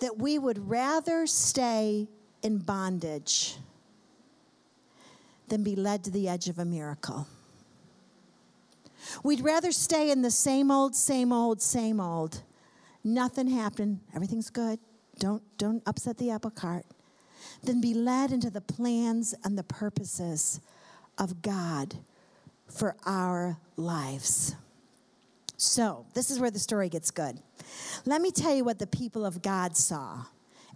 that 0.00 0.18
we 0.18 0.38
would 0.38 0.68
rather 0.68 1.26
stay 1.26 2.08
in 2.42 2.58
bondage 2.58 3.56
than 5.48 5.62
be 5.62 5.76
led 5.76 6.02
to 6.04 6.10
the 6.10 6.28
edge 6.28 6.48
of 6.48 6.58
a 6.58 6.64
miracle. 6.64 7.26
We'd 9.22 9.40
rather 9.40 9.72
stay 9.72 10.10
in 10.10 10.22
the 10.22 10.30
same 10.30 10.70
old, 10.70 10.94
same 10.94 11.32
old, 11.32 11.60
same 11.60 12.00
old. 12.00 12.42
Nothing 13.04 13.48
happened. 13.48 14.00
Everything's 14.14 14.50
good. 14.50 14.78
Don't, 15.18 15.42
don't 15.58 15.82
upset 15.86 16.18
the 16.18 16.30
apple 16.30 16.50
cart. 16.50 16.86
Than 17.62 17.80
be 17.80 17.94
led 17.94 18.32
into 18.32 18.50
the 18.50 18.60
plans 18.60 19.34
and 19.44 19.58
the 19.58 19.64
purposes 19.64 20.60
of 21.18 21.42
God 21.42 21.96
for 22.68 22.96
our 23.04 23.58
lives. 23.76 24.54
So, 25.56 26.06
this 26.14 26.30
is 26.30 26.40
where 26.40 26.50
the 26.50 26.58
story 26.58 26.88
gets 26.88 27.10
good. 27.10 27.38
Let 28.04 28.20
me 28.20 28.30
tell 28.30 28.54
you 28.54 28.64
what 28.64 28.78
the 28.78 28.86
people 28.86 29.24
of 29.24 29.42
God 29.42 29.76
saw 29.76 30.24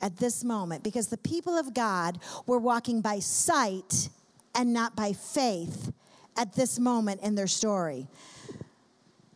at 0.00 0.18
this 0.18 0.44
moment, 0.44 0.84
because 0.84 1.08
the 1.08 1.16
people 1.16 1.56
of 1.56 1.74
God 1.74 2.18
were 2.46 2.58
walking 2.58 3.00
by 3.00 3.18
sight 3.18 4.10
and 4.54 4.72
not 4.72 4.94
by 4.94 5.12
faith 5.12 5.92
at 6.36 6.54
this 6.54 6.78
moment 6.78 7.22
in 7.22 7.34
their 7.34 7.46
story. 7.46 8.06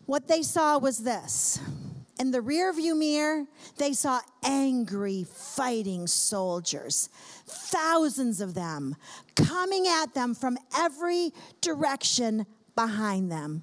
What 0.07 0.29
they 0.29 0.43
saw 0.43 0.79
was 0.79 0.99
this. 0.99 1.61
In 2.19 2.33
the 2.33 2.41
rearview 2.41 2.99
mirror, 2.99 3.47
they 3.79 3.93
saw 3.93 4.21
angry, 4.43 5.25
fighting 5.25 6.07
soldiers, 6.07 7.09
thousands 7.47 8.41
of 8.41 8.53
them 8.55 8.97
coming 9.35 9.87
at 9.87 10.13
them 10.13 10.35
from 10.35 10.59
every 10.77 11.33
direction 11.61 12.45
behind 12.75 13.33
them. 13.33 13.63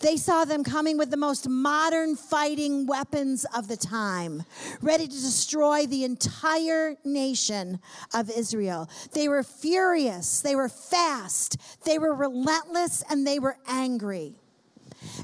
They 0.00 0.16
saw 0.16 0.44
them 0.44 0.64
coming 0.64 0.98
with 0.98 1.10
the 1.10 1.16
most 1.16 1.48
modern 1.48 2.16
fighting 2.16 2.86
weapons 2.86 3.46
of 3.56 3.68
the 3.68 3.76
time, 3.76 4.42
ready 4.82 5.06
to 5.06 5.12
destroy 5.12 5.86
the 5.86 6.04
entire 6.04 6.96
nation 7.04 7.80
of 8.12 8.30
Israel. 8.30 8.90
They 9.12 9.28
were 9.28 9.42
furious, 9.42 10.40
they 10.40 10.56
were 10.56 10.68
fast, 10.68 11.56
they 11.84 11.98
were 11.98 12.14
relentless, 12.14 13.02
and 13.08 13.26
they 13.26 13.38
were 13.38 13.56
angry. 13.66 14.34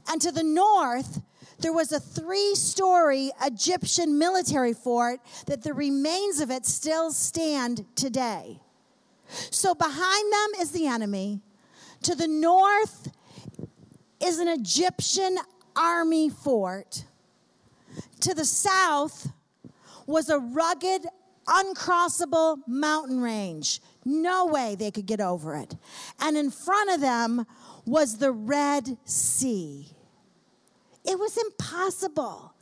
And 0.09 0.21
to 0.23 0.31
the 0.31 0.45
north, 0.45 1.21
there 1.59 1.73
was 1.73 1.93
a 1.93 2.01
three 2.01 2.55
story 2.55 3.33
Egyptian 3.43 4.18
military 4.18 4.73
fort 4.73 5.21
that 5.47 5.62
the 5.62 5.75
remains 5.75 6.41
of 6.41 6.51
it 6.51 6.64
still 6.64 7.12
stand 7.12 7.85
today. 7.97 8.61
So 9.29 9.75
behind 9.75 10.33
them 10.33 10.61
is 10.61 10.71
the 10.71 10.87
enemy. 10.87 11.41
To 12.05 12.14
the 12.14 12.29
north 12.29 13.09
is 14.23 14.39
an 14.39 14.49
Egyptian 14.49 15.39
army 15.77 16.29
fort. 16.29 17.05
To 18.21 18.35
the 18.35 18.45
south 18.45 19.29
was 20.07 20.29
a 20.29 20.39
rugged, 20.39 21.07
uncrossable 21.47 22.59
mountain 22.66 23.21
range. 23.21 23.81
No 24.05 24.47
way 24.47 24.75
they 24.75 24.91
could 24.91 25.07
get 25.07 25.21
over 25.21 25.57
it. 25.57 25.77
And 26.21 26.37
in 26.37 26.51
front 26.51 26.91
of 26.91 27.01
them 27.01 27.47
was 27.87 28.18
the 28.18 28.33
Red 28.33 28.97
Sea. 29.05 29.89
It 31.05 31.18
was 31.18 31.37
impossible. 31.37 32.55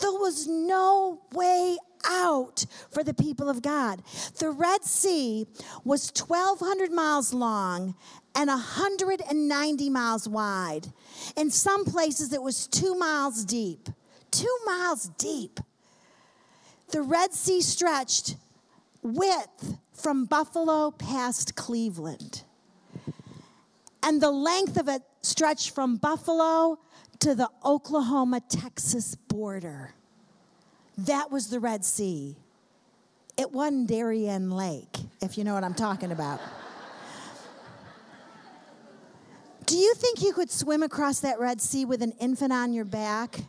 There 0.00 0.12
was 0.12 0.46
no 0.46 1.20
way 1.32 1.76
out 2.06 2.64
for 2.90 3.02
the 3.02 3.14
people 3.14 3.48
of 3.48 3.62
God. 3.62 4.02
The 4.38 4.50
Red 4.50 4.84
Sea 4.84 5.46
was 5.84 6.12
1,200 6.16 6.90
miles 6.92 7.32
long 7.32 7.94
and 8.34 8.48
190 8.48 9.90
miles 9.90 10.28
wide. 10.28 10.88
In 11.36 11.50
some 11.50 11.84
places, 11.84 12.32
it 12.32 12.42
was 12.42 12.66
two 12.66 12.94
miles 12.94 13.44
deep. 13.44 13.88
Two 14.30 14.58
miles 14.64 15.10
deep. 15.18 15.60
The 16.90 17.02
Red 17.02 17.32
Sea 17.32 17.60
stretched 17.60 18.36
width 19.02 19.78
from 19.92 20.24
Buffalo 20.24 20.90
past 20.90 21.54
Cleveland. 21.54 22.44
And 24.02 24.20
the 24.20 24.30
length 24.30 24.76
of 24.76 24.88
it 24.88 25.02
stretched 25.22 25.74
from 25.74 25.96
Buffalo 25.96 26.78
to 27.20 27.34
the 27.34 27.50
Oklahoma 27.64 28.40
Texas 28.48 29.14
border. 29.14 29.94
That 31.06 31.30
was 31.30 31.48
the 31.48 31.60
Red 31.60 31.84
Sea. 31.84 32.36
It 33.38 33.52
wasn't 33.52 33.88
Darien 33.88 34.50
Lake, 34.50 34.98
if 35.22 35.38
you 35.38 35.44
know 35.44 35.54
what 35.54 35.64
I'm 35.64 35.74
talking 35.74 36.12
about. 36.12 36.40
Do 39.64 39.76
you 39.76 39.94
think 39.94 40.20
you 40.20 40.34
could 40.34 40.50
swim 40.50 40.82
across 40.82 41.20
that 41.20 41.40
Red 41.40 41.62
Sea 41.62 41.86
with 41.86 42.02
an 42.02 42.12
infant 42.20 42.52
on 42.52 42.74
your 42.74 42.84
back 42.84 43.40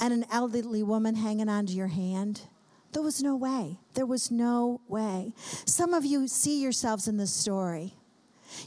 and 0.00 0.14
an 0.14 0.24
elderly 0.32 0.82
woman 0.82 1.14
hanging 1.14 1.48
onto 1.50 1.74
your 1.74 1.88
hand? 1.88 2.42
There 2.92 3.02
was 3.02 3.22
no 3.22 3.36
way. 3.36 3.78
There 3.92 4.06
was 4.06 4.30
no 4.30 4.80
way. 4.88 5.34
Some 5.66 5.92
of 5.92 6.06
you 6.06 6.26
see 6.26 6.62
yourselves 6.62 7.06
in 7.06 7.18
this 7.18 7.34
story. 7.34 7.96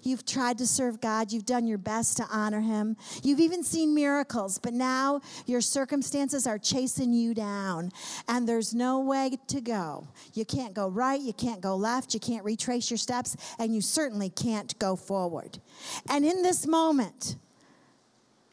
You've 0.03 0.25
tried 0.25 0.57
to 0.59 0.67
serve 0.67 1.01
God. 1.01 1.31
You've 1.31 1.45
done 1.45 1.67
your 1.67 1.77
best 1.77 2.17
to 2.17 2.25
honor 2.31 2.61
Him. 2.61 2.97
You've 3.23 3.39
even 3.39 3.63
seen 3.63 3.93
miracles, 3.93 4.57
but 4.57 4.73
now 4.73 5.21
your 5.45 5.61
circumstances 5.61 6.47
are 6.47 6.57
chasing 6.57 7.13
you 7.13 7.33
down, 7.33 7.91
and 8.27 8.47
there's 8.47 8.73
no 8.73 8.99
way 8.99 9.38
to 9.47 9.61
go. 9.61 10.07
You 10.33 10.45
can't 10.45 10.73
go 10.73 10.88
right, 10.88 11.19
you 11.19 11.33
can't 11.33 11.61
go 11.61 11.75
left, 11.75 12.13
you 12.13 12.19
can't 12.19 12.43
retrace 12.43 12.89
your 12.89 12.97
steps, 12.97 13.36
and 13.59 13.73
you 13.73 13.81
certainly 13.81 14.29
can't 14.29 14.77
go 14.79 14.95
forward. 14.95 15.59
And 16.09 16.25
in 16.25 16.41
this 16.41 16.65
moment, 16.65 17.36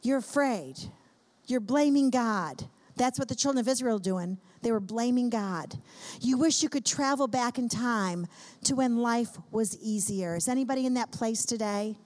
you're 0.03 0.19
afraid. 0.19 0.79
You're 1.47 1.61
blaming 1.61 2.11
God. 2.11 2.65
That's 2.97 3.19
what 3.19 3.29
the 3.29 3.35
children 3.35 3.61
of 3.61 3.69
Israel 3.69 3.97
are 3.97 4.01
doing. 4.01 4.39
They 4.63 4.73
were 4.73 4.81
blaming 4.81 5.29
God. 5.29 5.77
You 6.21 6.39
wish 6.39 6.63
you 6.63 6.69
could 6.69 6.87
travel 6.87 7.27
back 7.27 7.59
in 7.59 7.69
time 7.69 8.27
to 8.65 8.75
when 8.75 8.99
life 8.99 9.37
was 9.51 9.77
easier. 9.79 10.37
Is 10.37 10.49
anybody 10.49 10.87
in 10.87 10.95
that 10.95 11.11
place 11.11 11.45
today? 11.45 11.97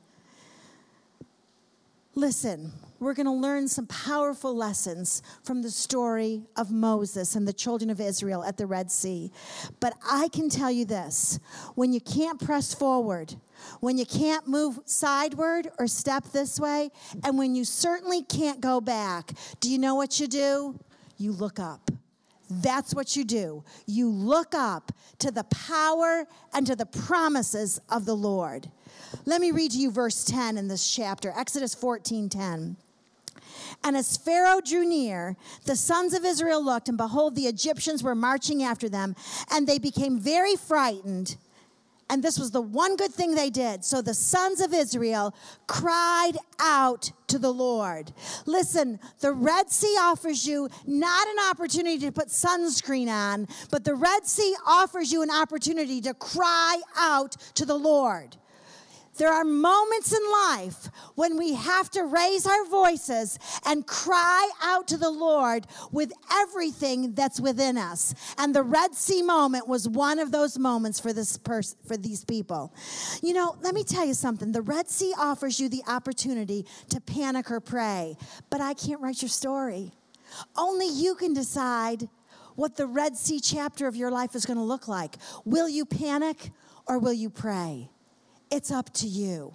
Listen, 2.15 2.73
we're 2.99 3.13
going 3.13 3.27
to 3.27 3.33
learn 3.33 3.69
some 3.69 3.87
powerful 3.87 4.57
lessons 4.57 5.23
from 5.43 5.61
the 5.61 5.71
story 5.71 6.45
of 6.57 6.71
Moses 6.71 7.35
and 7.35 7.47
the 7.47 7.53
children 7.53 7.91
of 7.91 8.01
Israel 8.01 8.43
at 8.43 8.57
the 8.57 8.65
Red 8.65 8.91
Sea. 8.91 9.31
But 9.81 9.93
I 10.11 10.29
can 10.29 10.49
tell 10.49 10.71
you 10.71 10.87
this 10.87 11.39
when 11.75 11.93
you 11.93 12.01
can't 12.01 12.43
press 12.43 12.73
forward, 12.73 13.35
when 13.81 13.99
you 13.99 14.07
can't 14.07 14.49
move 14.49 14.81
sideward 14.87 15.69
or 15.79 15.87
step 15.87 16.25
this 16.33 16.59
way, 16.59 16.91
and 17.23 17.37
when 17.37 17.55
you 17.55 17.67
certainly 17.67 18.23
can't 18.23 18.63
go 18.63 18.81
back, 18.81 19.33
do 19.61 19.71
you 19.71 19.77
know 19.77 19.95
what 19.95 20.19
you 20.19 20.27
do? 20.27 20.79
You 21.19 21.33
look 21.33 21.61
up. 21.61 21.91
That's 22.49 22.95
what 22.95 23.17
you 23.17 23.25
do. 23.25 23.65
You 23.87 24.11
look 24.11 24.55
up 24.55 24.93
to 25.19 25.31
the 25.31 25.45
power 25.45 26.27
and 26.53 26.67
to 26.67 26.77
the 26.77 26.87
promises 26.87 27.81
of 27.91 28.05
the 28.05 28.17
Lord. 28.17 28.71
Let 29.25 29.41
me 29.41 29.51
read 29.51 29.73
to 29.73 29.79
you 29.79 29.91
verse 29.91 30.25
10 30.25 30.57
in 30.59 30.69
this 30.69 30.89
chapter, 30.89 31.33
Exodus 31.37 31.75
14 31.75 32.29
10. 32.29 32.77
And 33.85 33.97
as 33.97 34.17
Pharaoh 34.17 34.61
drew 34.61 34.87
near, 34.87 35.37
the 35.65 35.77
sons 35.77 36.15
of 36.15 36.25
Israel 36.25 36.65
looked, 36.65 36.89
and 36.89 36.99
behold, 36.99 37.35
the 37.35 37.47
Egyptians 37.47 38.03
were 38.03 38.15
marching 38.15 38.63
after 38.63 38.89
them, 38.89 39.15
and 39.51 39.67
they 39.67 39.79
became 39.79 40.19
very 40.19 40.57
frightened 40.57 41.37
and 42.09 42.23
this 42.23 42.39
was 42.39 42.53
the 42.53 42.61
one 42.61 42.97
good 42.97 43.13
thing 43.13 43.35
they 43.35 43.51
did. 43.51 43.85
So 43.85 44.01
the 44.01 44.15
sons 44.15 44.61
of 44.61 44.73
Israel 44.73 45.35
cried 45.67 46.35
out 46.61 47.11
to 47.27 47.39
the 47.39 47.53
Lord. 47.53 48.13
Listen, 48.47 49.01
the 49.21 49.33
Red 49.33 49.71
Sea 49.71 49.97
offers 50.01 50.47
you 50.47 50.69
not 50.87 51.27
an 51.29 51.37
opportunity 51.51 51.99
to 51.99 52.13
put 52.13 52.29
sunscreen 52.29 53.09
on, 53.09 53.49
but 53.71 53.85
the 53.85 53.95
Red 53.95 54.25
Sea 54.27 54.55
offers 54.67 55.11
you 55.11 55.23
an 55.23 55.31
opportunity 55.31 56.01
to 56.03 56.15
cry 56.15 56.81
out 56.97 57.37
to 57.55 57.65
the 57.65 57.77
Lord. 57.77 58.37
There 59.17 59.33
are 59.33 59.45
moments 59.45 60.13
in 60.13 60.23
life 60.31 60.89
when 61.15 61.37
we 61.39 61.55
have 61.55 61.91
to 61.91 62.05
raise 62.05 62.47
our 62.47 62.65
voices 62.67 63.39
and 63.65 63.87
cry 63.87 64.51
out 64.63 64.89
to 64.89 64.97
the 64.97 65.11
Lord 65.11 65.67
with 65.91 66.13
everything 66.33 67.15
that's 67.15 67.41
within 67.41 67.79
us. 67.79 68.15
And 68.39 68.55
the 68.55 68.63
Red 68.63 68.95
Sea 68.95 69.23
moment 69.23 69.69
was 69.69 69.89
one 69.89 70.19
of 70.19 70.33
those 70.33 70.59
moments 70.59 71.01
for 71.01 71.13
this 71.13 71.37
person 71.39 71.79
for 71.87 71.97
these 71.97 72.25
people. 72.25 72.75
You 73.23 73.35
know, 73.35 73.57
let 73.63 73.75
me 73.75 73.85
tell 73.85 74.05
you 74.05 74.15
something. 74.15 74.53
The 74.53 74.63
Red 74.63 74.89
Sea 74.89 75.15
offers 75.19 75.59
you 75.59 75.69
the 75.69 75.83
opportunity 75.89 76.67
to 76.91 77.01
panic 77.01 77.51
or 77.51 77.61
pray, 77.61 78.17
but 78.51 78.61
I 78.61 78.75
can't 78.75 79.01
write 79.01 79.23
your 79.23 79.29
story. 79.29 79.93
Only 80.57 80.89
you 80.89 81.15
can 81.15 81.33
decide 81.33 82.09
what 82.55 82.77
the 82.77 82.87
Red 82.87 83.17
Sea 83.17 83.41
chapter 83.41 83.87
of 83.87 83.97
your 83.97 84.11
life 84.11 84.35
is 84.35 84.47
going 84.47 84.59
to 84.59 84.65
look 84.65 84.89
like. 84.89 85.17
Will 85.45 85.69
you 85.69 85.85
panic 85.85 86.51
or 86.87 86.99
will 86.99 87.13
you 87.13 87.31
pray? 87.31 87.91
It's 88.51 88.71
up 88.71 88.93
to 88.95 89.07
you. 89.07 89.55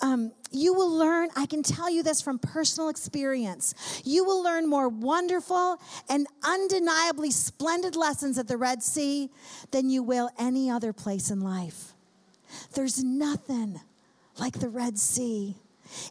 Um, 0.00 0.32
you 0.52 0.74
will 0.74 0.90
learn, 0.90 1.28
I 1.36 1.46
can 1.46 1.62
tell 1.62 1.90
you 1.90 2.02
this 2.02 2.20
from 2.20 2.38
personal 2.38 2.88
experience, 2.88 3.74
you 4.04 4.24
will 4.24 4.42
learn 4.42 4.68
more 4.68 4.88
wonderful 4.88 5.80
and 6.08 6.26
undeniably 6.44 7.32
splendid 7.32 7.96
lessons 7.96 8.38
at 8.38 8.46
the 8.46 8.56
Red 8.56 8.82
Sea 8.82 9.28
than 9.72 9.90
you 9.90 10.02
will 10.02 10.30
any 10.38 10.70
other 10.70 10.92
place 10.92 11.30
in 11.30 11.40
life. 11.40 11.94
There's 12.74 13.02
nothing 13.02 13.80
like 14.38 14.60
the 14.60 14.68
Red 14.68 14.98
Sea. 14.98 15.56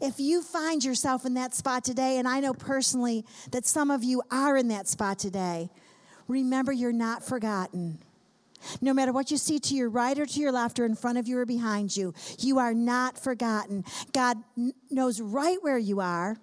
If 0.01 0.19
you 0.19 0.41
find 0.41 0.83
yourself 0.83 1.25
in 1.25 1.35
that 1.35 1.53
spot 1.53 1.83
today, 1.83 2.17
and 2.17 2.27
I 2.27 2.39
know 2.39 2.53
personally 2.53 3.25
that 3.51 3.65
some 3.65 3.89
of 3.89 4.03
you 4.03 4.21
are 4.31 4.57
in 4.57 4.67
that 4.67 4.87
spot 4.87 5.17
today, 5.17 5.69
remember 6.27 6.73
you're 6.73 6.91
not 6.91 7.23
forgotten. 7.23 7.99
No 8.81 8.93
matter 8.93 9.11
what 9.11 9.31
you 9.31 9.37
see 9.37 9.59
to 9.59 9.75
your 9.75 9.89
right 9.89 10.17
or 10.17 10.25
to 10.25 10.39
your 10.39 10.51
left 10.51 10.79
or 10.79 10.85
in 10.85 10.95
front 10.95 11.17
of 11.17 11.27
you 11.27 11.37
or 11.37 11.45
behind 11.45 11.95
you, 11.95 12.13
you 12.39 12.59
are 12.59 12.73
not 12.73 13.17
forgotten. 13.17 13.83
God 14.13 14.37
knows 14.89 15.21
right 15.21 15.57
where 15.61 15.77
you 15.77 15.99
are. 15.99 16.37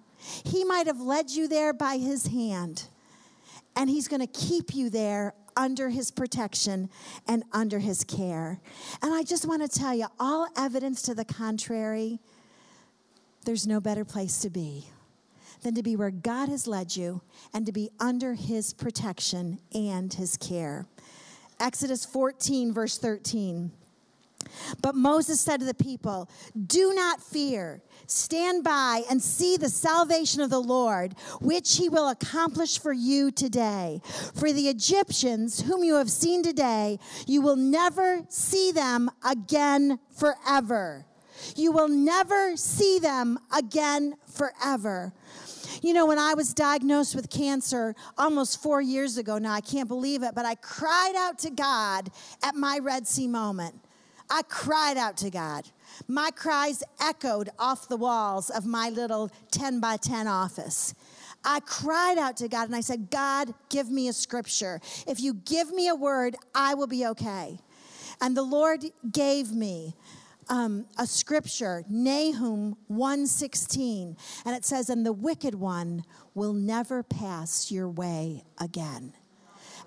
He 0.45 0.63
might 0.63 0.87
have 0.87 0.99
led 0.99 1.29
you 1.31 1.47
there 1.47 1.73
by 1.73 1.97
his 1.97 2.27
hand, 2.27 2.87
and 3.75 3.89
he's 3.89 4.07
going 4.07 4.21
to 4.21 4.27
keep 4.27 4.73
you 4.73 4.89
there 4.89 5.33
under 5.57 5.89
his 5.89 6.11
protection 6.11 6.89
and 7.27 7.43
under 7.53 7.79
his 7.79 8.03
care. 8.03 8.59
And 9.01 9.13
I 9.13 9.23
just 9.23 9.45
want 9.45 9.61
to 9.61 9.67
tell 9.79 9.93
you 9.93 10.07
all 10.19 10.47
evidence 10.57 11.01
to 11.03 11.15
the 11.15 11.25
contrary, 11.25 12.19
there's 13.45 13.67
no 13.67 13.79
better 13.79 14.03
place 14.03 14.39
to 14.39 14.49
be 14.49 14.87
than 15.61 15.75
to 15.75 15.83
be 15.83 15.95
where 15.95 16.11
God 16.11 16.49
has 16.49 16.67
led 16.67 16.95
you 16.95 17.21
and 17.53 17.65
to 17.65 17.71
be 17.71 17.89
under 17.99 18.33
his 18.33 18.73
protection 18.73 19.59
and 19.73 20.13
his 20.13 20.37
care. 20.37 20.85
Exodus 21.59 22.05
14, 22.05 22.73
verse 22.73 22.97
13. 22.97 23.71
But 24.81 24.95
Moses 24.95 25.41
said 25.41 25.59
to 25.59 25.65
the 25.65 25.73
people, 25.73 26.29
Do 26.67 26.93
not 26.93 27.21
fear. 27.21 27.81
Stand 28.07 28.63
by 28.63 29.03
and 29.09 29.21
see 29.21 29.57
the 29.57 29.69
salvation 29.69 30.41
of 30.41 30.49
the 30.49 30.61
Lord, 30.61 31.15
which 31.41 31.77
he 31.77 31.89
will 31.89 32.09
accomplish 32.09 32.79
for 32.79 32.93
you 32.93 33.31
today. 33.31 34.01
For 34.35 34.51
the 34.51 34.69
Egyptians, 34.69 35.61
whom 35.61 35.83
you 35.83 35.95
have 35.95 36.11
seen 36.11 36.43
today, 36.43 36.99
you 37.25 37.41
will 37.41 37.55
never 37.55 38.21
see 38.29 38.71
them 38.71 39.09
again 39.27 39.99
forever. 40.15 41.05
You 41.55 41.71
will 41.71 41.89
never 41.89 42.55
see 42.55 42.99
them 42.99 43.39
again 43.55 44.15
forever. 44.25 45.13
You 45.85 45.93
know, 45.93 46.07
when 46.07 46.17
I 46.17 46.33
was 46.33 46.51
diagnosed 46.51 47.15
with 47.15 47.29
cancer 47.29 47.93
almost 48.17 48.59
four 48.63 48.81
years 48.81 49.19
ago 49.19 49.37
now, 49.37 49.53
I 49.53 49.61
can't 49.61 49.87
believe 49.87 50.23
it, 50.23 50.33
but 50.33 50.43
I 50.43 50.55
cried 50.55 51.13
out 51.15 51.37
to 51.37 51.51
God 51.51 52.09
at 52.41 52.55
my 52.55 52.79
Red 52.79 53.07
Sea 53.07 53.27
moment. 53.27 53.75
I 54.27 54.41
cried 54.49 54.97
out 54.97 55.15
to 55.17 55.29
God. 55.29 55.69
My 56.07 56.31
cries 56.31 56.81
echoed 56.99 57.51
off 57.59 57.87
the 57.87 57.97
walls 57.97 58.49
of 58.49 58.65
my 58.65 58.89
little 58.89 59.29
10 59.51 59.79
by 59.79 59.97
10 59.97 60.25
office. 60.25 60.95
I 61.43 61.59
cried 61.59 62.17
out 62.17 62.35
to 62.37 62.47
God 62.47 62.63
and 62.63 62.75
I 62.75 62.81
said, 62.81 63.11
God, 63.11 63.53
give 63.69 63.91
me 63.91 64.07
a 64.07 64.13
scripture. 64.13 64.81
If 65.05 65.19
you 65.19 65.35
give 65.35 65.71
me 65.71 65.87
a 65.89 65.95
word, 65.95 66.35
I 66.55 66.73
will 66.73 66.87
be 66.87 67.05
okay. 67.05 67.59
And 68.21 68.35
the 68.35 68.41
Lord 68.41 68.85
gave 69.11 69.51
me 69.51 69.93
um, 70.49 70.85
a 70.97 71.07
scripture, 71.07 71.83
Nahum 71.89 72.77
1:16, 72.89 74.15
and 74.45 74.55
it 74.55 74.65
says, 74.65 74.89
"And 74.89 75.05
the 75.05 75.13
wicked 75.13 75.55
one 75.55 76.03
will 76.33 76.53
never 76.53 77.03
pass 77.03 77.71
your 77.71 77.89
way 77.89 78.43
again." 78.57 79.13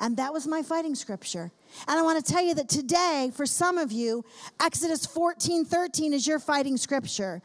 And 0.01 0.17
that 0.17 0.33
was 0.33 0.47
my 0.47 0.63
fighting 0.63 0.95
scripture. 0.95 1.51
And 1.87 1.99
I 1.99 2.03
want 2.03 2.25
to 2.25 2.33
tell 2.33 2.43
you 2.43 2.55
that 2.55 2.69
today, 2.69 3.33
for 3.35 3.47
some 3.47 3.79
of 3.79 3.91
you, 3.91 4.25
Exodus 4.61 5.07
14 5.07 5.65
13 5.65 6.13
is 6.13 6.27
your 6.27 6.39
fighting 6.39 6.77
scripture. 6.77 7.43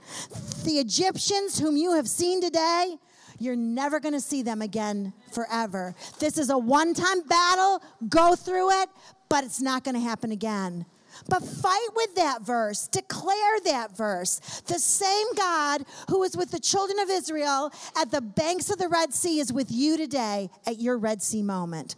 The 0.63 0.79
Egyptians 0.79 1.59
whom 1.59 1.77
you 1.77 1.93
have 1.95 2.07
seen 2.07 2.41
today, 2.41 2.97
you're 3.39 3.55
never 3.55 3.99
going 3.99 4.13
to 4.13 4.21
see 4.21 4.41
them 4.43 4.61
again 4.61 5.13
forever. 5.31 5.95
This 6.19 6.37
is 6.37 6.49
a 6.49 6.57
one 6.57 6.93
time 6.93 7.21
battle. 7.21 7.81
Go 8.07 8.35
through 8.35 8.81
it, 8.81 8.89
but 9.29 9.43
it's 9.43 9.61
not 9.61 9.83
going 9.83 9.95
to 9.95 10.01
happen 10.01 10.31
again. 10.31 10.85
But 11.29 11.43
fight 11.43 11.87
with 11.95 12.15
that 12.15 12.41
verse, 12.41 12.87
declare 12.87 13.59
that 13.65 13.95
verse. 13.95 14.39
The 14.67 14.79
same 14.79 15.27
God 15.35 15.85
who 16.09 16.19
was 16.19 16.35
with 16.35 16.51
the 16.51 16.59
children 16.59 16.99
of 16.99 17.09
Israel 17.09 17.71
at 17.97 18.11
the 18.11 18.21
banks 18.21 18.69
of 18.69 18.77
the 18.77 18.89
Red 18.89 19.13
Sea 19.13 19.39
is 19.39 19.53
with 19.53 19.71
you 19.71 19.97
today 19.97 20.49
at 20.67 20.79
your 20.79 20.97
Red 20.97 21.21
Sea 21.21 21.41
moment. 21.41 21.95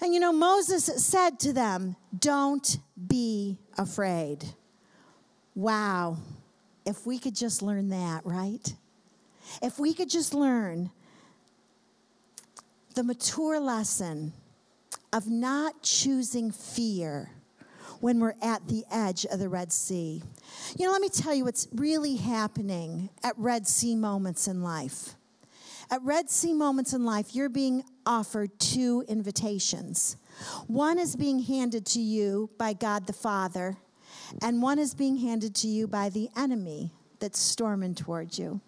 And 0.00 0.12
you 0.12 0.20
know, 0.20 0.32
Moses 0.32 0.84
said 0.84 1.38
to 1.40 1.52
them, 1.52 1.96
Don't 2.18 2.78
be 3.06 3.58
afraid. 3.78 4.44
Wow. 5.54 6.18
If 6.84 7.06
we 7.06 7.18
could 7.18 7.34
just 7.34 7.62
learn 7.62 7.88
that, 7.90 8.26
right? 8.26 8.74
If 9.62 9.78
we 9.78 9.94
could 9.94 10.10
just 10.10 10.34
learn 10.34 10.90
the 12.94 13.02
mature 13.02 13.60
lesson 13.60 14.32
of 15.12 15.28
not 15.28 15.82
choosing 15.82 16.50
fear 16.50 17.30
when 18.04 18.20
we're 18.20 18.34
at 18.42 18.68
the 18.68 18.84
edge 18.92 19.24
of 19.24 19.38
the 19.38 19.48
Red 19.48 19.72
Sea. 19.72 20.22
You 20.76 20.84
know, 20.84 20.92
let 20.92 21.00
me 21.00 21.08
tell 21.08 21.32
you 21.32 21.46
what's 21.46 21.66
really 21.72 22.16
happening 22.16 23.08
at 23.22 23.32
Red 23.38 23.66
Sea 23.66 23.96
moments 23.96 24.46
in 24.46 24.62
life. 24.62 25.14
At 25.90 26.02
Red 26.02 26.28
Sea 26.28 26.52
moments 26.52 26.92
in 26.92 27.06
life, 27.06 27.34
you're 27.34 27.48
being 27.48 27.82
offered 28.04 28.58
two 28.58 29.06
invitations. 29.08 30.18
One 30.66 30.98
is 30.98 31.16
being 31.16 31.38
handed 31.44 31.86
to 31.86 31.98
you 31.98 32.50
by 32.58 32.74
God 32.74 33.06
the 33.06 33.14
Father, 33.14 33.78
and 34.42 34.60
one 34.60 34.78
is 34.78 34.94
being 34.94 35.16
handed 35.16 35.54
to 35.54 35.66
you 35.66 35.86
by 35.86 36.10
the 36.10 36.28
enemy 36.36 36.92
that's 37.20 37.38
storming 37.38 37.94
towards 37.94 38.38
you. 38.38 38.60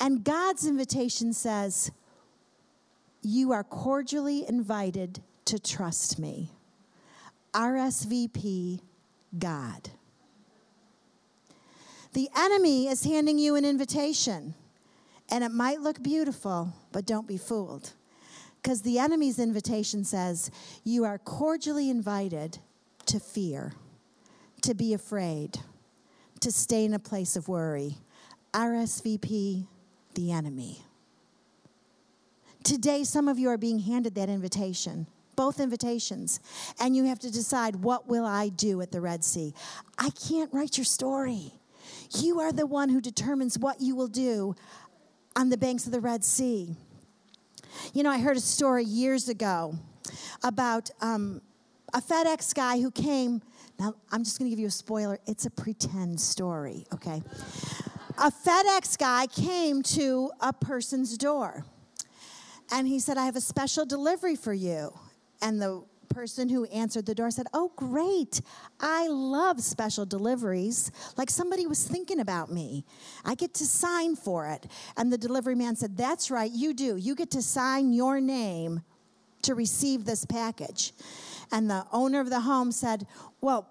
And 0.00 0.24
God's 0.24 0.66
invitation 0.66 1.32
says, 1.32 1.92
You 3.22 3.52
are 3.52 3.62
cordially 3.62 4.44
invited 4.48 5.20
to 5.44 5.60
trust 5.60 6.18
me. 6.18 6.50
RSVP 7.54 8.80
God. 9.38 9.90
The 12.12 12.28
enemy 12.36 12.88
is 12.88 13.04
handing 13.04 13.38
you 13.38 13.56
an 13.56 13.64
invitation, 13.64 14.54
and 15.30 15.42
it 15.42 15.50
might 15.50 15.80
look 15.80 16.02
beautiful, 16.02 16.74
but 16.92 17.06
don't 17.06 17.26
be 17.26 17.38
fooled. 17.38 17.92
Because 18.62 18.82
the 18.82 18.98
enemy's 18.98 19.38
invitation 19.38 20.04
says, 20.04 20.50
You 20.84 21.04
are 21.04 21.18
cordially 21.18 21.90
invited 21.90 22.58
to 23.06 23.18
fear, 23.18 23.72
to 24.60 24.74
be 24.74 24.94
afraid, 24.94 25.58
to 26.40 26.52
stay 26.52 26.84
in 26.84 26.94
a 26.94 26.98
place 26.98 27.34
of 27.34 27.48
worry. 27.48 27.96
RSVP, 28.52 29.66
the 30.14 30.32
enemy. 30.32 30.82
Today, 32.62 33.02
some 33.02 33.26
of 33.26 33.38
you 33.38 33.48
are 33.48 33.58
being 33.58 33.80
handed 33.80 34.14
that 34.14 34.28
invitation 34.28 35.06
both 35.36 35.60
invitations 35.60 36.40
and 36.80 36.96
you 36.96 37.04
have 37.04 37.18
to 37.20 37.30
decide 37.30 37.76
what 37.76 38.08
will 38.08 38.24
i 38.24 38.48
do 38.48 38.80
at 38.80 38.90
the 38.92 39.00
red 39.00 39.24
sea? 39.24 39.54
I 39.98 40.10
can't 40.10 40.52
write 40.52 40.78
your 40.78 40.84
story. 40.84 41.52
You 42.18 42.40
are 42.40 42.52
the 42.52 42.66
one 42.66 42.88
who 42.88 43.00
determines 43.00 43.58
what 43.58 43.80
you 43.80 43.96
will 43.96 44.08
do 44.08 44.54
on 45.34 45.48
the 45.48 45.56
banks 45.56 45.86
of 45.86 45.92
the 45.92 46.00
red 46.00 46.24
sea. 46.24 46.76
You 47.94 48.02
know 48.02 48.10
i 48.10 48.18
heard 48.18 48.36
a 48.36 48.40
story 48.40 48.84
years 48.84 49.28
ago 49.28 49.74
about 50.42 50.90
um, 51.00 51.40
a 51.94 52.00
fedex 52.00 52.54
guy 52.54 52.80
who 52.80 52.90
came 52.90 53.40
now 53.78 53.94
i'm 54.10 54.24
just 54.24 54.38
going 54.38 54.50
to 54.50 54.50
give 54.50 54.60
you 54.60 54.68
a 54.68 54.70
spoiler 54.70 55.18
it's 55.26 55.46
a 55.46 55.50
pretend 55.50 56.20
story 56.20 56.84
okay? 56.92 57.22
A 58.18 58.30
fedex 58.30 58.98
guy 58.98 59.26
came 59.26 59.82
to 59.82 60.30
a 60.40 60.52
person's 60.52 61.16
door 61.16 61.64
and 62.70 62.86
he 62.86 63.00
said, 63.00 63.16
I 63.16 63.24
have 63.24 63.36
a 63.36 63.40
special 63.40 63.84
delivery 63.84 64.36
for 64.36 64.52
you. 64.52 64.92
And 65.42 65.60
the 65.60 65.84
person 66.08 66.48
who 66.48 66.64
answered 66.66 67.06
the 67.06 67.14
door 67.14 67.30
said, 67.30 67.46
Oh, 67.52 67.72
great. 67.76 68.40
I 68.80 69.08
love 69.08 69.60
special 69.60 70.06
deliveries. 70.06 70.90
Like 71.16 71.30
somebody 71.30 71.66
was 71.66 71.86
thinking 71.86 72.20
about 72.20 72.50
me. 72.50 72.84
I 73.24 73.34
get 73.34 73.54
to 73.54 73.66
sign 73.66 74.16
for 74.16 74.46
it. 74.48 74.66
And 74.96 75.12
the 75.12 75.18
delivery 75.18 75.54
man 75.54 75.76
said, 75.76 75.96
That's 75.96 76.30
right, 76.30 76.50
you 76.50 76.74
do. 76.74 76.96
You 76.96 77.14
get 77.14 77.30
to 77.32 77.42
sign 77.42 77.92
your 77.92 78.20
name 78.20 78.82
to 79.42 79.54
receive 79.54 80.04
this 80.04 80.24
package. 80.24 80.92
And 81.50 81.68
the 81.68 81.84
owner 81.92 82.20
of 82.20 82.30
the 82.30 82.40
home 82.40 82.72
said, 82.72 83.06
Well, 83.40 83.68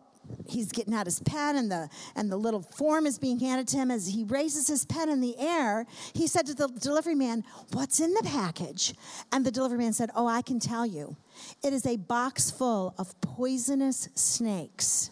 he's 0.48 0.72
getting 0.72 0.94
out 0.94 1.06
his 1.06 1.20
pen 1.20 1.56
and 1.56 1.72
the 1.72 1.90
and 2.16 2.32
the 2.32 2.38
little 2.38 2.62
form 2.62 3.06
is 3.06 3.18
being 3.18 3.40
handed 3.40 3.68
to 3.70 3.78
him. 3.78 3.92
As 3.92 4.08
he 4.08 4.24
raises 4.24 4.68
his 4.68 4.86
pen 4.86 5.10
in 5.10 5.22
the 5.22 5.38
air 5.38 5.86
he 6.14 6.28
said 6.28 6.46
to 6.48 6.54
the 6.54 6.68
delivery 6.68 7.16
man 7.16 7.44
what's 7.72 8.00
in 8.00 8.14
the 8.14 8.24
package? 8.24 8.94
And 9.32 9.46
the 9.46 9.52
delivery 9.52 9.80
man 9.80 9.94
said 9.94 10.10
oh 10.16 10.28
i 10.28 10.42
can 10.42 10.60
tell 10.60 10.86
you. 10.86 11.16
It 11.64 11.74
is 11.74 11.86
a 11.86 11.98
box 11.98 12.52
full 12.52 12.94
of 12.98 13.20
poisonous 13.22 14.10
snakes. 14.16 15.12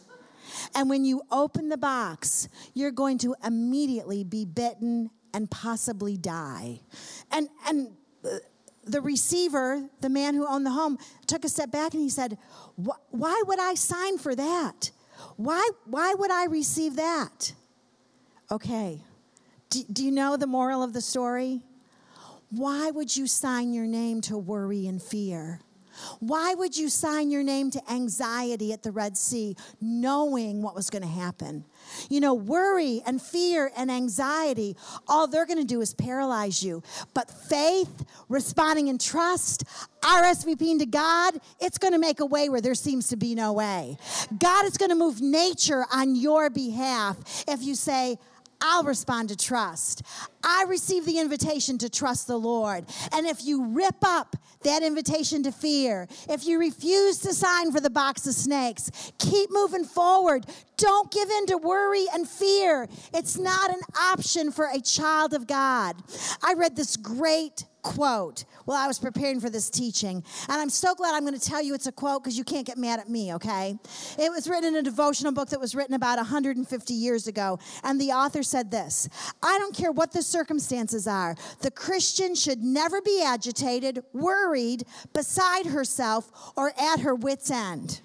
And 0.75 0.89
when 0.89 1.05
you 1.05 1.21
open 1.31 1.69
the 1.69 1.77
box 1.77 2.47
you're 2.73 2.91
going 2.91 3.17
to 3.19 3.35
immediately 3.43 4.23
be 4.23 4.45
bitten 4.45 5.09
and 5.33 5.49
possibly 5.49 6.17
die. 6.17 6.81
And 7.31 7.49
and 7.67 7.91
uh, 8.25 8.39
the 8.83 9.01
receiver, 9.01 9.87
the 10.01 10.09
man 10.09 10.33
who 10.33 10.47
owned 10.47 10.65
the 10.65 10.71
home, 10.71 10.97
took 11.27 11.45
a 11.45 11.49
step 11.49 11.71
back 11.71 11.93
and 11.93 12.01
he 12.01 12.09
said, 12.09 12.37
Why 12.75 13.41
would 13.45 13.59
I 13.59 13.75
sign 13.75 14.17
for 14.17 14.35
that? 14.35 14.91
Why, 15.37 15.69
why 15.85 16.13
would 16.13 16.31
I 16.31 16.45
receive 16.45 16.95
that? 16.95 17.53
Okay. 18.51 19.01
Do, 19.69 19.83
do 19.91 20.03
you 20.03 20.11
know 20.11 20.37
the 20.37 20.47
moral 20.47 20.83
of 20.83 20.93
the 20.93 21.01
story? 21.01 21.61
Why 22.49 22.89
would 22.89 23.15
you 23.15 23.27
sign 23.27 23.73
your 23.73 23.85
name 23.85 24.21
to 24.21 24.37
worry 24.37 24.87
and 24.87 25.01
fear? 25.01 25.61
Why 26.19 26.53
would 26.53 26.77
you 26.77 26.89
sign 26.89 27.31
your 27.31 27.43
name 27.43 27.71
to 27.71 27.91
anxiety 27.91 28.73
at 28.73 28.83
the 28.83 28.91
Red 28.91 29.17
Sea 29.17 29.55
knowing 29.81 30.61
what 30.61 30.75
was 30.75 30.89
going 30.89 31.01
to 31.01 31.07
happen? 31.07 31.65
You 32.09 32.19
know, 32.19 32.33
worry 32.33 33.01
and 33.05 33.21
fear 33.21 33.71
and 33.75 33.89
anxiety, 33.89 34.75
all 35.07 35.27
they're 35.27 35.45
going 35.45 35.59
to 35.59 35.65
do 35.65 35.81
is 35.81 35.93
paralyze 35.93 36.63
you. 36.63 36.83
But 37.13 37.29
faith, 37.29 38.05
responding 38.27 38.87
in 38.87 38.97
trust, 38.97 39.63
RSVPing 40.01 40.79
to 40.79 40.85
God, 40.85 41.39
it's 41.59 41.77
going 41.77 41.93
to 41.93 41.99
make 41.99 42.19
a 42.19 42.25
way 42.25 42.49
where 42.49 42.61
there 42.61 42.75
seems 42.75 43.09
to 43.09 43.17
be 43.17 43.35
no 43.35 43.53
way. 43.53 43.97
God 44.37 44.65
is 44.65 44.77
going 44.77 44.89
to 44.89 44.95
move 44.95 45.21
nature 45.21 45.85
on 45.93 46.15
your 46.15 46.49
behalf 46.49 47.17
if 47.47 47.63
you 47.63 47.75
say, 47.75 48.17
I'll 48.61 48.83
respond 48.83 49.29
to 49.29 49.37
trust. 49.37 50.03
I 50.43 50.65
receive 50.67 51.05
the 51.05 51.19
invitation 51.19 51.77
to 51.79 51.89
trust 51.89 52.27
the 52.27 52.37
Lord. 52.37 52.85
And 53.11 53.25
if 53.25 53.43
you 53.45 53.65
rip 53.67 54.03
up 54.03 54.35
that 54.63 54.83
invitation 54.83 55.43
to 55.43 55.51
fear, 55.51 56.07
if 56.29 56.45
you 56.45 56.59
refuse 56.59 57.19
to 57.19 57.33
sign 57.33 57.71
for 57.71 57.79
the 57.79 57.89
box 57.89 58.27
of 58.27 58.33
snakes, 58.33 59.11
keep 59.17 59.49
moving 59.51 59.85
forward. 59.85 60.45
Don't 60.77 61.11
give 61.11 61.29
in 61.29 61.45
to 61.47 61.57
worry 61.57 62.05
and 62.13 62.27
fear. 62.27 62.87
It's 63.13 63.37
not 63.37 63.69
an 63.69 63.81
option 63.97 64.51
for 64.51 64.65
a 64.65 64.81
child 64.81 65.33
of 65.33 65.47
God. 65.47 65.95
I 66.43 66.53
read 66.53 66.75
this 66.75 66.97
great 66.97 67.65
quote 67.81 68.45
while 68.65 68.77
I 68.77 68.87
was 68.87 68.99
preparing 68.99 69.39
for 69.39 69.49
this 69.49 69.69
teaching. 69.69 70.23
And 70.47 70.61
I'm 70.61 70.69
so 70.69 70.95
glad 70.95 71.15
I'm 71.15 71.25
going 71.25 71.37
to 71.37 71.45
tell 71.45 71.61
you 71.61 71.73
it's 71.73 71.87
a 71.87 71.91
quote 71.91 72.23
because 72.23 72.37
you 72.37 72.43
can't 72.43 72.65
get 72.65 72.77
mad 72.77 72.99
at 72.99 73.09
me, 73.09 73.33
okay? 73.35 73.77
It 74.17 74.31
was 74.31 74.49
written 74.49 74.69
in 74.69 74.75
a 74.75 74.81
devotional 74.81 75.31
book 75.31 75.49
that 75.49 75.59
was 75.59 75.75
written 75.75 75.95
about 75.95 76.17
150 76.17 76.93
years 76.93 77.27
ago. 77.27 77.59
And 77.83 77.99
the 77.99 78.11
author 78.11 78.43
said 78.43 78.71
this 78.71 79.09
I 79.41 79.57
don't 79.57 79.75
care 79.75 79.91
what 79.91 80.11
the 80.11 80.23
circumstances 80.23 81.07
are, 81.07 81.35
the 81.61 81.71
Christian 81.71 82.35
should 82.35 82.61
never 82.61 83.01
be 83.01 83.21
agitated, 83.23 84.03
worried, 84.13 84.83
beside 85.13 85.67
herself, 85.67 86.31
or 86.55 86.73
at 86.79 87.01
her 87.01 87.15
wits' 87.15 87.51
end. 87.51 88.01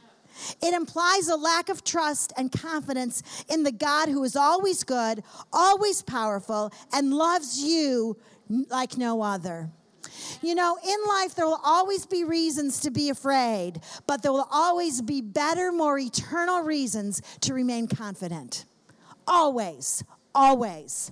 It 0.62 0.74
implies 0.74 1.28
a 1.28 1.36
lack 1.36 1.68
of 1.68 1.84
trust 1.84 2.32
and 2.36 2.50
confidence 2.50 3.22
in 3.48 3.62
the 3.62 3.72
God 3.72 4.08
who 4.08 4.24
is 4.24 4.36
always 4.36 4.82
good, 4.82 5.22
always 5.52 6.02
powerful, 6.02 6.72
and 6.92 7.14
loves 7.14 7.62
you 7.62 8.16
like 8.48 8.96
no 8.96 9.22
other. 9.22 9.70
You 10.42 10.54
know, 10.54 10.76
in 10.86 10.96
life, 11.08 11.34
there 11.34 11.46
will 11.46 11.60
always 11.64 12.06
be 12.06 12.24
reasons 12.24 12.80
to 12.80 12.90
be 12.90 13.08
afraid, 13.08 13.80
but 14.06 14.22
there 14.22 14.32
will 14.32 14.48
always 14.50 15.00
be 15.00 15.20
better, 15.20 15.72
more 15.72 15.98
eternal 15.98 16.60
reasons 16.60 17.22
to 17.40 17.54
remain 17.54 17.88
confident. 17.88 18.66
Always, 19.26 20.04
always. 20.34 21.10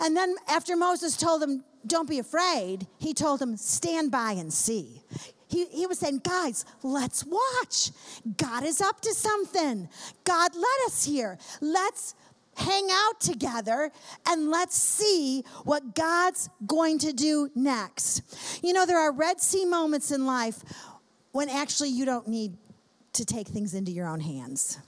And 0.00 0.16
then 0.16 0.34
after 0.48 0.76
Moses 0.76 1.16
told 1.16 1.42
them, 1.42 1.64
Don't 1.86 2.08
be 2.08 2.18
afraid, 2.18 2.86
he 2.98 3.14
told 3.14 3.40
them, 3.40 3.56
Stand 3.56 4.10
by 4.10 4.32
and 4.32 4.52
see. 4.52 5.02
He, 5.48 5.66
he 5.66 5.86
was 5.86 5.98
saying, 5.98 6.22
Guys, 6.24 6.64
let's 6.82 7.24
watch. 7.24 7.90
God 8.36 8.64
is 8.64 8.80
up 8.80 9.00
to 9.02 9.12
something. 9.12 9.88
God 10.24 10.54
led 10.54 10.86
us 10.86 11.04
here. 11.04 11.38
Let's 11.60 12.14
hang 12.60 12.88
out 12.90 13.20
together 13.20 13.90
and 14.26 14.50
let's 14.50 14.76
see 14.76 15.44
what 15.64 15.94
God's 15.94 16.48
going 16.66 16.98
to 16.98 17.12
do 17.12 17.50
next. 17.54 18.60
You 18.62 18.72
know, 18.72 18.86
there 18.86 18.98
are 18.98 19.12
Red 19.12 19.40
Sea 19.40 19.64
moments 19.64 20.10
in 20.10 20.26
life 20.26 20.62
when 21.32 21.48
actually 21.48 21.90
you 21.90 22.04
don't 22.04 22.28
need 22.28 22.56
to 23.14 23.24
take 23.24 23.48
things 23.48 23.74
into 23.74 23.90
your 23.90 24.06
own 24.06 24.20
hands. 24.20 24.78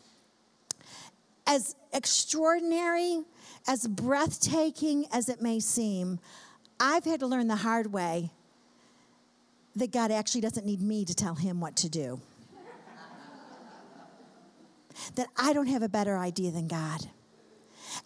As 1.47 1.75
extraordinary, 1.93 3.23
as 3.67 3.87
breathtaking 3.87 5.07
as 5.13 5.29
it 5.29 5.43
may 5.43 5.61
seem, 5.61 6.21
I've 6.79 7.05
had 7.05 7.21
to 7.21 7.27
learn 7.27 7.49
the 7.49 7.57
hard 7.57 7.93
way 7.93 8.31
that 9.77 9.91
God 9.91 10.11
actually 10.11 10.43
doesn't 10.43 10.67
need 10.67 10.83
me 10.83 11.05
to 11.05 11.15
tell 11.15 11.35
him 11.35 11.61
what 11.61 11.77
to 11.77 11.89
do. 11.89 12.21
that 15.15 15.29
I 15.37 15.53
don't 15.53 15.69
have 15.69 15.83
a 15.83 15.89
better 15.89 16.17
idea 16.17 16.51
than 16.51 16.69
God. 16.69 17.09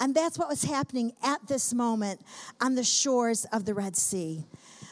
And 0.01 0.15
that's 0.15 0.39
what 0.39 0.49
was 0.49 0.65
happening 0.65 1.13
at 1.23 1.47
this 1.47 1.73
moment 1.73 2.21
on 2.61 2.75
the 2.75 2.85
shores 2.85 3.45
of 3.53 3.65
the 3.65 3.75
Red 3.75 3.97
Sea. 3.97 4.45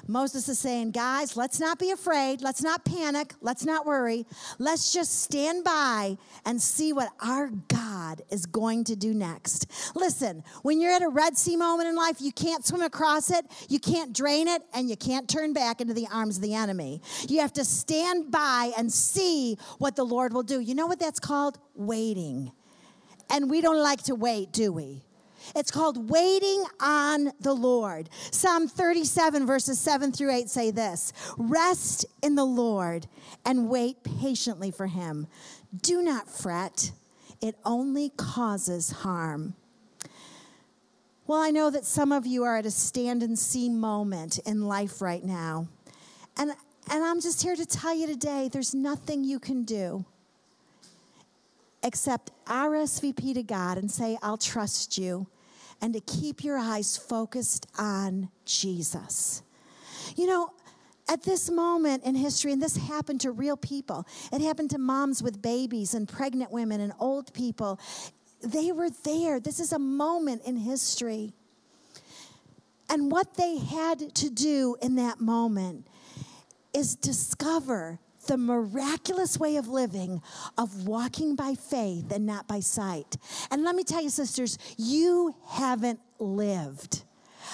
Moses 0.06 0.48
is 0.48 0.58
saying, 0.58 0.90
guys, 0.90 1.36
let's 1.36 1.60
not 1.60 1.78
be 1.78 1.90
afraid. 1.90 2.42
Let's 2.42 2.62
not 2.62 2.84
panic. 2.84 3.34
Let's 3.40 3.64
not 3.64 3.86
worry. 3.86 4.26
Let's 4.58 4.92
just 4.92 5.22
stand 5.22 5.64
by 5.64 6.18
and 6.44 6.60
see 6.60 6.92
what 6.92 7.10
our 7.20 7.50
God 7.68 8.22
is 8.30 8.46
going 8.46 8.84
to 8.84 8.96
do 8.96 9.14
next. 9.14 9.66
Listen, 9.94 10.42
when 10.62 10.80
you're 10.80 10.92
at 10.92 11.02
a 11.02 11.08
Red 11.08 11.36
Sea 11.36 11.56
moment 11.56 11.88
in 11.88 11.96
life, 11.96 12.20
you 12.20 12.32
can't 12.32 12.64
swim 12.66 12.82
across 12.82 13.30
it, 13.30 13.46
you 13.68 13.78
can't 13.78 14.14
drain 14.14 14.48
it, 14.48 14.62
and 14.74 14.90
you 14.90 14.96
can't 14.96 15.28
turn 15.28 15.52
back 15.52 15.80
into 15.80 15.94
the 15.94 16.06
arms 16.12 16.36
of 16.36 16.42
the 16.42 16.54
enemy. 16.54 17.00
You 17.28 17.40
have 17.40 17.52
to 17.54 17.64
stand 17.64 18.30
by 18.30 18.72
and 18.76 18.92
see 18.92 19.56
what 19.78 19.96
the 19.96 20.04
Lord 20.04 20.32
will 20.32 20.42
do. 20.42 20.60
You 20.60 20.74
know 20.74 20.86
what 20.86 20.98
that's 20.98 21.20
called? 21.20 21.58
Waiting. 21.74 22.52
And 23.34 23.50
we 23.50 23.60
don't 23.60 23.82
like 23.82 24.04
to 24.04 24.14
wait, 24.14 24.52
do 24.52 24.72
we? 24.72 25.02
It's 25.56 25.72
called 25.72 26.08
waiting 26.08 26.62
on 26.78 27.32
the 27.40 27.52
Lord. 27.52 28.08
Psalm 28.30 28.68
37, 28.68 29.44
verses 29.44 29.80
7 29.80 30.12
through 30.12 30.30
8 30.30 30.48
say 30.48 30.70
this 30.70 31.12
Rest 31.36 32.06
in 32.22 32.36
the 32.36 32.44
Lord 32.44 33.08
and 33.44 33.68
wait 33.68 34.04
patiently 34.04 34.70
for 34.70 34.86
him. 34.86 35.26
Do 35.82 36.00
not 36.00 36.30
fret, 36.30 36.92
it 37.42 37.56
only 37.64 38.10
causes 38.10 38.92
harm. 38.92 39.56
Well, 41.26 41.40
I 41.40 41.50
know 41.50 41.70
that 41.70 41.84
some 41.84 42.12
of 42.12 42.26
you 42.26 42.44
are 42.44 42.56
at 42.56 42.66
a 42.66 42.70
stand 42.70 43.24
and 43.24 43.36
see 43.36 43.68
moment 43.68 44.38
in 44.46 44.68
life 44.68 45.02
right 45.02 45.24
now. 45.24 45.66
And, 46.36 46.52
and 46.88 47.04
I'm 47.04 47.20
just 47.20 47.42
here 47.42 47.56
to 47.56 47.66
tell 47.66 47.96
you 47.96 48.06
today 48.06 48.48
there's 48.52 48.76
nothing 48.76 49.24
you 49.24 49.40
can 49.40 49.64
do 49.64 50.04
except 51.84 52.32
RSVP 52.46 53.34
to 53.34 53.42
God 53.42 53.78
and 53.78 53.90
say, 53.90 54.18
I'll 54.22 54.38
trust 54.38 54.98
you, 54.98 55.28
and 55.80 55.92
to 55.92 56.00
keep 56.00 56.42
your 56.42 56.56
eyes 56.56 56.96
focused 56.96 57.66
on 57.78 58.30
Jesus. 58.44 59.42
You 60.16 60.26
know, 60.26 60.50
at 61.08 61.22
this 61.22 61.50
moment 61.50 62.02
in 62.04 62.14
history, 62.14 62.52
and 62.52 62.62
this 62.62 62.76
happened 62.76 63.20
to 63.20 63.30
real 63.30 63.58
people, 63.58 64.06
it 64.32 64.40
happened 64.40 64.70
to 64.70 64.78
moms 64.78 65.22
with 65.22 65.42
babies 65.42 65.94
and 65.94 66.08
pregnant 66.08 66.50
women 66.50 66.80
and 66.80 66.92
old 66.98 67.32
people. 67.34 67.78
They 68.42 68.72
were 68.72 68.90
there. 69.04 69.38
This 69.38 69.60
is 69.60 69.72
a 69.72 69.78
moment 69.78 70.42
in 70.46 70.56
history. 70.56 71.34
And 72.88 73.12
what 73.12 73.34
they 73.34 73.58
had 73.58 74.14
to 74.16 74.30
do 74.30 74.76
in 74.80 74.96
that 74.96 75.20
moment 75.20 75.86
is 76.72 76.96
discover 76.96 77.98
the 78.26 78.36
miraculous 78.36 79.38
way 79.38 79.56
of 79.56 79.68
living 79.68 80.20
of 80.58 80.86
walking 80.86 81.36
by 81.36 81.54
faith 81.54 82.12
and 82.12 82.26
not 82.26 82.46
by 82.46 82.60
sight. 82.60 83.16
And 83.50 83.64
let 83.64 83.74
me 83.74 83.84
tell 83.84 84.02
you, 84.02 84.10
sisters, 84.10 84.58
you 84.76 85.34
haven't 85.46 86.00
lived 86.18 87.04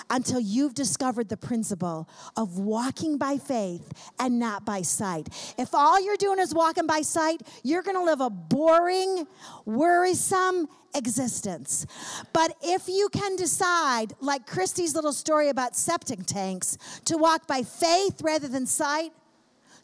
until 0.09 0.41
you've 0.41 0.75
discovered 0.75 1.29
the 1.29 1.37
principle 1.37 2.09
of 2.37 2.59
walking 2.59 3.19
by 3.19 3.37
faith 3.39 3.93
and 4.19 4.39
not 4.39 4.65
by 4.65 4.83
sight. 4.83 5.29
If 5.59 5.75
all 5.75 6.01
you're 6.01 6.17
doing 6.17 6.39
is 6.39 6.55
walking 6.55 6.87
by 6.87 7.03
sight, 7.03 7.43
you're 7.63 7.83
going 7.83 7.97
to 7.97 8.05
live 8.05 8.21
a 8.21 8.31
boring, 8.31 9.27
worrisome 9.65 10.69
existence. 10.95 11.87
But 12.33 12.57
if 12.63 12.89
you 12.89 13.09
can 13.11 13.37
decide, 13.37 14.15
like 14.21 14.47
Christy's 14.47 14.95
little 14.95 15.13
story 15.13 15.49
about 15.49 15.77
septic 15.77 16.27
tanks, 16.27 16.79
to 17.05 17.17
walk 17.17 17.47
by 17.47 17.63
faith 17.63 18.21
rather 18.23 18.49
than 18.49 18.67
sight, 18.67 19.13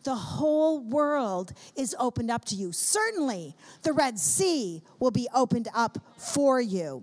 the 0.07 0.15
whole 0.15 0.81
world 0.81 1.53
is 1.75 1.95
opened 1.99 2.31
up 2.31 2.45
to 2.47 2.55
you. 2.55 2.73
Certainly, 2.73 3.55
the 3.83 3.93
Red 3.93 4.19
Sea 4.19 4.83
will 5.01 5.11
be 5.11 5.29
opened 5.35 5.69
up 5.75 5.99
for 6.17 6.61
you. 6.61 7.03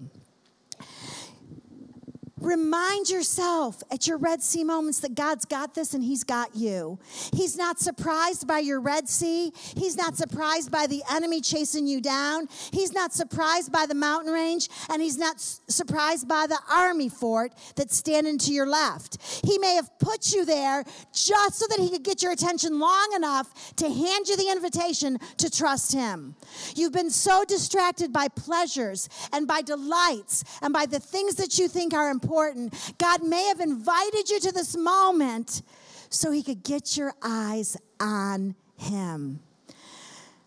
Remind 2.44 3.10
yourself 3.10 3.82
at 3.90 4.06
your 4.06 4.18
Red 4.18 4.44
Sea 4.44 4.66
moments 4.66 5.00
that 5.00 5.16
God's 5.16 5.46
got 5.46 5.74
this 5.74 5.94
and 5.94 6.04
He's 6.04 6.26
got 6.26 6.54
you. 6.54 7.00
He's 7.34 7.58
not 7.58 7.80
surprised 7.80 8.46
by 8.46 8.60
your 8.60 8.82
Red 8.82 9.08
Sea. 9.08 9.54
He's 9.78 9.96
not 9.96 10.18
surprised 10.18 10.70
by 10.70 10.88
the 10.88 11.04
enemy 11.10 11.40
chasing 11.40 11.88
you 11.88 12.02
down. 12.02 12.50
He's 12.74 12.92
not 12.92 13.14
surprised 13.14 13.72
by 13.72 13.86
the 13.86 13.96
mountain 13.96 14.34
range, 14.34 14.68
and 14.90 15.02
He's 15.02 15.18
not 15.18 15.40
surprised 15.40 16.28
by 16.28 16.46
the 16.48 16.60
army 16.70 17.08
fort 17.08 17.54
that's 17.78 17.96
standing 17.96 18.38
to 18.40 18.52
your 18.52 18.68
left. 18.68 19.20
He 19.46 19.58
may 19.58 19.76
have 19.76 19.98
put 20.00 20.34
you 20.34 20.44
there 20.44 20.84
just 21.14 21.56
so 21.56 21.66
that 21.70 21.80
He 21.80 21.90
could 21.90 22.04
get 22.04 22.22
your 22.22 22.34
attention 22.34 22.78
long 22.78 23.14
enough 23.16 23.74
to 23.78 23.86
hand 23.86 24.28
you 24.28 24.36
the 24.36 24.52
invitation 24.52 25.18
to 25.38 25.50
trust 25.50 25.94
Him. 25.94 26.36
You've 26.76 26.92
been 26.92 27.10
so 27.10 27.46
distracted 27.46 28.12
by 28.12 28.28
pleasures 28.28 29.08
and 29.32 29.48
by 29.48 29.62
delights 29.62 30.44
and 30.62 30.74
by 30.74 30.88
the 30.88 31.00
things 31.00 31.36
that 31.36 31.58
you 31.58 31.70
think 31.70 31.94
are 31.94 32.10
important 32.10 32.33
important. 32.34 32.74
God 32.98 33.24
may 33.24 33.44
have 33.50 33.60
invited 33.60 34.28
you 34.28 34.40
to 34.40 34.52
this 34.52 34.76
moment 34.76 35.62
so 36.10 36.32
he 36.32 36.42
could 36.42 36.64
get 36.64 36.98
your 36.98 37.14
eyes 37.22 37.78
on 38.00 38.56
him. 38.76 39.40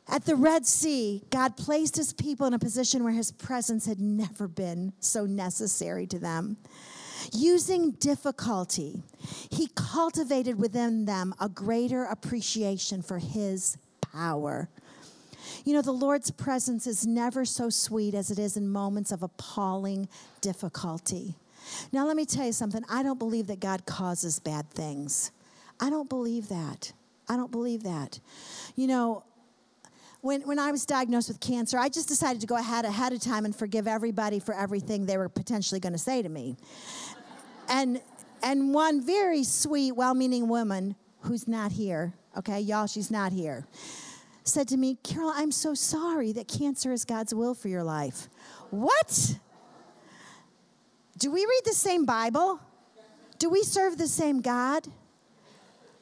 At 0.09 0.25
the 0.25 0.35
Red 0.35 0.67
Sea, 0.67 1.23
God 1.31 1.57
placed 1.57 1.97
his 1.97 2.13
people 2.13 2.45
in 2.47 2.55
a 2.55 2.59
position 2.59 3.05
where 3.05 3.13
his 3.13 3.31
presence 3.31 3.87
had 3.87 4.01
never 4.01 4.49
been 4.49 4.95
so 4.99 5.27
necessary 5.27 6.09
to 6.09 6.19
them. 6.19 6.57
Using 7.33 7.93
difficulty, 7.93 9.05
he 9.51 9.69
cultivated 9.77 10.59
within 10.59 11.05
them 11.05 11.35
a 11.41 11.49
greater 11.49 12.05
appreciation 12.05 13.01
for 13.01 13.19
his 13.19 13.79
power. 14.01 14.69
You 15.65 15.75
know, 15.75 15.83
the 15.83 15.93
Lord's 15.93 16.33
presence 16.33 16.89
is 16.89 17.07
never 17.07 17.45
so 17.45 17.71
sweet 17.71 18.15
as 18.15 18.33
it 18.33 18.41
is 18.41 18.57
in 18.57 18.69
moments 18.69 19.13
of 19.13 19.23
appalling 19.23 20.09
difficulty. 20.41 21.37
Now, 21.93 22.07
let 22.07 22.17
me 22.17 22.25
tell 22.25 22.47
you 22.47 22.53
something. 22.53 22.83
I 22.89 23.03
don't 23.03 23.19
believe 23.19 23.47
that 23.49 23.61
God 23.61 23.87
causes 23.87 24.39
bad 24.39 24.71
things. 24.71 25.33
I 25.81 25.91
don't 25.91 26.09
believe 26.09 26.49
that. 26.49 26.93
I 27.29 27.37
don't 27.37 27.51
believe 27.51 27.83
that. 27.83 28.21
You 28.77 28.87
know, 28.87 29.25
when, 30.21 30.43
when 30.43 30.59
I 30.59 30.71
was 30.71 30.87
diagnosed 30.87 31.29
with 31.29 31.41
cancer, 31.41 31.79
I 31.79 31.89
just 31.89 32.09
decided 32.09 32.41
to 32.41 32.47
go 32.47 32.57
ahead 32.57 32.85
ahead 32.85 33.13
of 33.13 33.21
time 33.21 33.45
and 33.45 33.55
forgive 33.55 33.87
everybody 33.87 34.41
for 34.41 34.55
everything 34.55 35.07
they 35.07 35.17
were 35.17 35.29
potentially 35.29 35.81
going 35.81 35.93
to 35.93 35.99
say 35.99 36.23
to 36.23 36.29
me. 36.29 36.57
and 37.69 38.01
and 38.43 38.75
one 38.75 39.01
very 39.01 39.45
sweet, 39.45 39.93
well-meaning 39.93 40.49
woman 40.49 40.95
who's 41.21 41.49
not 41.49 41.73
here, 41.73 42.15
okay, 42.37 42.61
y'all, 42.61 42.87
she's 42.87 43.11
not 43.11 43.33
here, 43.33 43.67
said 44.45 44.69
to 44.69 44.77
me, 44.77 44.99
Carol, 45.03 45.33
I'm 45.35 45.51
so 45.51 45.75
sorry 45.75 46.33
that 46.33 46.47
cancer 46.47 46.93
is 46.93 47.05
God's 47.05 47.35
will 47.35 47.55
for 47.55 47.69
your 47.69 47.83
life. 47.83 48.29
What? 48.71 49.39
Do 51.19 51.31
we 51.31 51.41
read 51.41 51.63
the 51.65 51.73
same 51.73 52.05
Bible? 52.05 52.61
Do 53.39 53.49
we 53.49 53.63
serve 53.63 53.99
the 53.99 54.09
same 54.09 54.41
God? 54.41 54.87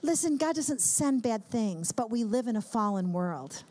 Listen, 0.03 0.37
God 0.37 0.57
doesn't 0.57 0.81
send 0.81 1.23
bad 1.23 1.47
things, 1.47 1.93
but 1.93 2.11
we 2.11 2.25
live 2.25 2.47
in 2.47 2.57
a 2.57 2.61
fallen 2.61 3.13
world. 3.13 3.65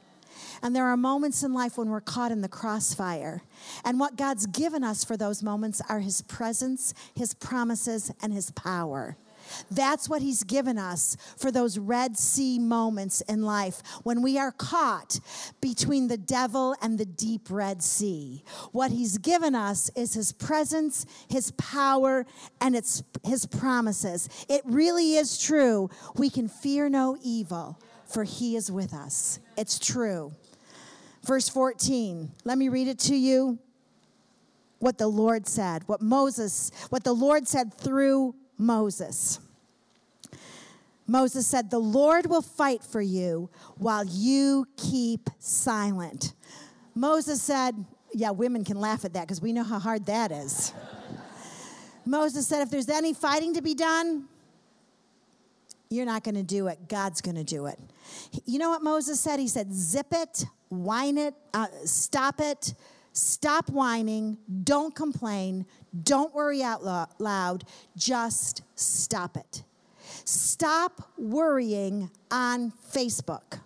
And 0.61 0.75
there 0.75 0.85
are 0.85 0.97
moments 0.97 1.43
in 1.43 1.53
life 1.53 1.77
when 1.77 1.89
we're 1.89 2.01
caught 2.01 2.31
in 2.31 2.41
the 2.41 2.47
crossfire. 2.47 3.43
And 3.85 3.99
what 3.99 4.15
God's 4.15 4.45
given 4.47 4.83
us 4.83 5.03
for 5.03 5.17
those 5.17 5.43
moments 5.43 5.81
are 5.89 5.99
His 5.99 6.21
presence, 6.21 6.93
His 7.13 7.33
promises, 7.33 8.11
and 8.21 8.33
His 8.33 8.49
power. 8.51 9.17
That's 9.69 10.09
what 10.09 10.21
He's 10.21 10.43
given 10.43 10.77
us 10.77 11.17
for 11.37 11.51
those 11.51 11.77
Red 11.77 12.17
Sea 12.17 12.59
moments 12.59 13.21
in 13.21 13.43
life 13.43 13.81
when 14.03 14.21
we 14.21 14.37
are 14.37 14.51
caught 14.51 15.19
between 15.61 16.07
the 16.07 16.17
devil 16.17 16.75
and 16.81 16.97
the 16.97 17.05
deep 17.05 17.49
Red 17.49 17.83
Sea. 17.83 18.43
What 18.71 18.91
He's 18.91 19.17
given 19.17 19.55
us 19.55 19.89
is 19.95 20.13
His 20.13 20.31
presence, 20.31 21.05
His 21.29 21.51
power, 21.51 22.25
and 22.61 22.75
it's 22.75 23.03
His 23.23 23.45
promises. 23.45 24.29
It 24.49 24.61
really 24.65 25.15
is 25.15 25.37
true. 25.37 25.89
We 26.15 26.29
can 26.29 26.47
fear 26.47 26.89
no 26.89 27.17
evil, 27.23 27.79
for 28.05 28.23
He 28.23 28.55
is 28.55 28.71
with 28.71 28.93
us. 28.93 29.39
It's 29.57 29.79
true. 29.79 30.33
Verse 31.25 31.47
14, 31.47 32.31
let 32.43 32.57
me 32.57 32.67
read 32.67 32.89
it 32.89 32.99
to 32.99 33.15
you 33.15 33.57
what 34.79 34.97
the 34.97 35.07
Lord 35.07 35.47
said, 35.47 35.83
what 35.87 36.01
Moses, 36.01 36.69
what 36.89 37.05
the 37.05 37.13
Lord 37.13 37.47
said 37.47 37.73
through 37.73 38.35
Moses. 38.57 39.39
Moses 41.07 41.45
said, 41.45 41.69
The 41.69 41.79
Lord 41.79 42.27
will 42.27 42.41
fight 42.41 42.83
for 42.83 43.01
you 43.01 43.49
while 43.77 44.05
you 44.05 44.67
keep 44.77 45.29
silent. 45.39 46.33
Moses 46.95 47.41
said, 47.41 47.75
Yeah, 48.13 48.31
women 48.31 48.63
can 48.63 48.79
laugh 48.79 49.05
at 49.05 49.13
that 49.13 49.21
because 49.21 49.41
we 49.41 49.53
know 49.53 49.63
how 49.63 49.79
hard 49.79 50.05
that 50.05 50.31
is. 50.31 50.73
Moses 52.05 52.47
said, 52.47 52.61
If 52.61 52.69
there's 52.69 52.89
any 52.89 53.13
fighting 53.13 53.53
to 53.55 53.61
be 53.61 53.73
done, 53.73 54.25
you're 55.89 56.05
not 56.05 56.23
going 56.23 56.35
to 56.35 56.43
do 56.43 56.67
it. 56.67 56.87
God's 56.87 57.21
going 57.21 57.35
to 57.35 57.43
do 57.43 57.67
it. 57.67 57.79
You 58.45 58.57
know 58.57 58.69
what 58.69 58.81
Moses 58.81 59.19
said? 59.19 59.39
He 59.39 59.47
said, 59.47 59.71
Zip 59.71 60.07
it, 60.11 60.45
whine 60.69 61.17
it, 61.17 61.35
uh, 61.53 61.67
stop 61.85 62.39
it, 62.39 62.73
stop 63.11 63.69
whining, 63.69 64.37
don't 64.63 64.95
complain, 64.95 65.65
don't 66.01 66.33
worry 66.33 66.63
out 66.63 66.83
loud, 67.19 67.63
just 67.95 68.63
stop 68.75 69.37
it. 69.37 69.63
Stop 70.25 71.11
worrying 71.17 72.09
on 72.31 72.71
Facebook. 72.91 73.59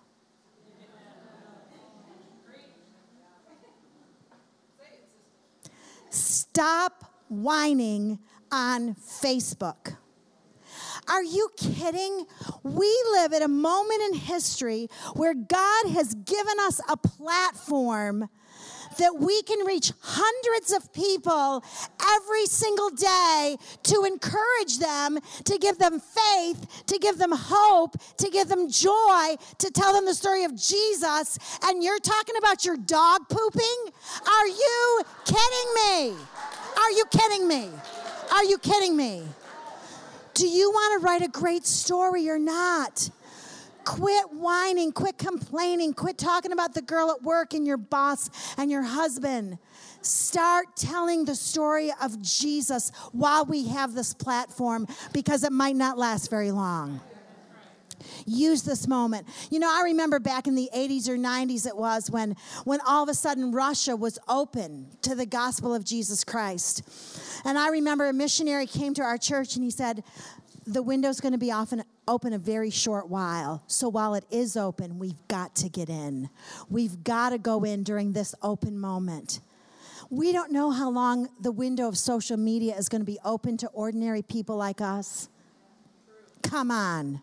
Stop 6.10 7.04
whining 7.28 8.18
on 8.50 8.94
Facebook. 8.94 9.96
Are 11.08 11.22
you 11.22 11.50
kidding? 11.56 12.26
We 12.62 13.04
live 13.12 13.32
at 13.32 13.42
a 13.42 13.48
moment 13.48 14.02
in 14.08 14.14
history 14.14 14.88
where 15.14 15.34
God 15.34 15.90
has 15.90 16.14
given 16.14 16.60
us 16.60 16.80
a 16.88 16.96
platform 16.96 18.28
that 18.98 19.18
we 19.18 19.42
can 19.42 19.66
reach 19.66 19.92
hundreds 20.00 20.72
of 20.72 20.92
people 20.92 21.64
every 22.16 22.46
single 22.46 22.90
day 22.90 23.56
to 23.84 24.04
encourage 24.04 24.78
them, 24.78 25.18
to 25.44 25.58
give 25.58 25.78
them 25.78 26.00
faith, 26.00 26.84
to 26.86 26.98
give 26.98 27.18
them 27.18 27.32
hope, 27.32 27.96
to 28.18 28.30
give 28.30 28.48
them 28.48 28.70
joy, 28.70 29.36
to 29.58 29.70
tell 29.70 29.92
them 29.92 30.04
the 30.04 30.14
story 30.14 30.44
of 30.44 30.54
Jesus. 30.54 31.38
And 31.64 31.82
you're 31.82 31.98
talking 31.98 32.36
about 32.36 32.64
your 32.64 32.76
dog 32.76 33.28
pooping? 33.28 33.92
Are 34.26 34.46
you 34.46 35.02
kidding 35.24 35.74
me? 35.74 36.16
Are 36.76 36.90
you 36.92 37.04
kidding 37.10 37.48
me? 37.48 37.70
Are 38.32 38.44
you 38.44 38.58
kidding 38.58 38.96
me? 38.96 39.24
Do 40.34 40.46
you 40.46 40.70
want 40.70 41.00
to 41.00 41.04
write 41.04 41.22
a 41.22 41.28
great 41.28 41.66
story 41.66 42.28
or 42.28 42.38
not? 42.38 43.10
Quit 43.88 44.34
whining, 44.34 44.92
quit 44.92 45.16
complaining, 45.16 45.94
quit 45.94 46.18
talking 46.18 46.52
about 46.52 46.74
the 46.74 46.82
girl 46.82 47.10
at 47.10 47.22
work 47.22 47.54
and 47.54 47.66
your 47.66 47.78
boss 47.78 48.28
and 48.58 48.70
your 48.70 48.82
husband. 48.82 49.56
Start 50.02 50.76
telling 50.76 51.24
the 51.24 51.34
story 51.34 51.90
of 52.02 52.20
Jesus 52.20 52.92
while 53.12 53.46
we 53.46 53.68
have 53.68 53.94
this 53.94 54.12
platform 54.12 54.86
because 55.14 55.42
it 55.42 55.52
might 55.52 55.74
not 55.74 55.96
last 55.96 56.28
very 56.28 56.50
long. 56.50 57.00
Use 58.26 58.62
this 58.62 58.86
moment. 58.86 59.26
You 59.50 59.58
know, 59.58 59.70
I 59.70 59.80
remember 59.84 60.20
back 60.20 60.46
in 60.46 60.54
the 60.54 60.68
80s 60.76 61.08
or 61.08 61.16
90s 61.16 61.66
it 61.66 61.74
was 61.74 62.10
when 62.10 62.36
when 62.64 62.80
all 62.86 63.02
of 63.02 63.08
a 63.08 63.14
sudden 63.14 63.52
Russia 63.52 63.96
was 63.96 64.18
open 64.28 64.88
to 65.00 65.14
the 65.14 65.24
gospel 65.24 65.74
of 65.74 65.82
Jesus 65.82 66.24
Christ. 66.24 66.82
And 67.46 67.56
I 67.56 67.70
remember 67.70 68.06
a 68.06 68.12
missionary 68.12 68.66
came 68.66 68.92
to 68.94 69.02
our 69.02 69.16
church 69.16 69.56
and 69.56 69.64
he 69.64 69.70
said, 69.70 70.04
the 70.66 70.82
window's 70.82 71.20
going 71.20 71.32
to 71.32 71.38
be 71.38 71.50
often 71.50 71.82
open 72.08 72.32
a 72.32 72.38
very 72.38 72.70
short 72.70 73.08
while. 73.08 73.62
So 73.68 73.88
while 73.88 74.14
it 74.14 74.24
is 74.30 74.56
open, 74.56 74.98
we've 74.98 75.28
got 75.28 75.54
to 75.56 75.68
get 75.68 75.88
in. 75.88 76.30
We've 76.68 77.04
got 77.04 77.30
to 77.30 77.38
go 77.38 77.62
in 77.62 77.84
during 77.84 78.12
this 78.12 78.34
open 78.42 78.78
moment. 78.78 79.40
We 80.10 80.32
don't 80.32 80.50
know 80.50 80.70
how 80.70 80.88
long 80.88 81.28
the 81.40 81.52
window 81.52 81.86
of 81.86 81.98
social 81.98 82.38
media 82.38 82.74
is 82.76 82.88
going 82.88 83.02
to 83.02 83.06
be 83.06 83.18
open 83.24 83.58
to 83.58 83.68
ordinary 83.68 84.22
people 84.22 84.56
like 84.56 84.80
us. 84.80 85.28
Come 86.42 86.70
on. 86.70 87.20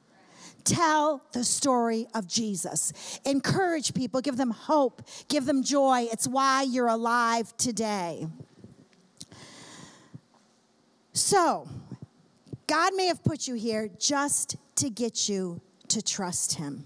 Tell 0.63 1.23
the 1.31 1.43
story 1.43 2.07
of 2.13 2.27
Jesus. 2.27 3.19
Encourage 3.25 3.93
people, 3.93 4.21
give 4.21 4.37
them 4.37 4.51
hope, 4.51 5.01
give 5.27 5.45
them 5.45 5.63
joy. 5.63 6.07
It's 6.11 6.27
why 6.27 6.63
you're 6.63 6.87
alive 6.87 7.55
today. 7.57 8.27
So, 11.13 11.67
God 12.67 12.93
may 12.95 13.07
have 13.07 13.23
put 13.23 13.47
you 13.47 13.55
here 13.55 13.89
just 13.99 14.57
to 14.75 14.89
get 14.89 15.29
you 15.29 15.61
to 15.89 16.01
trust 16.01 16.55
Him. 16.55 16.85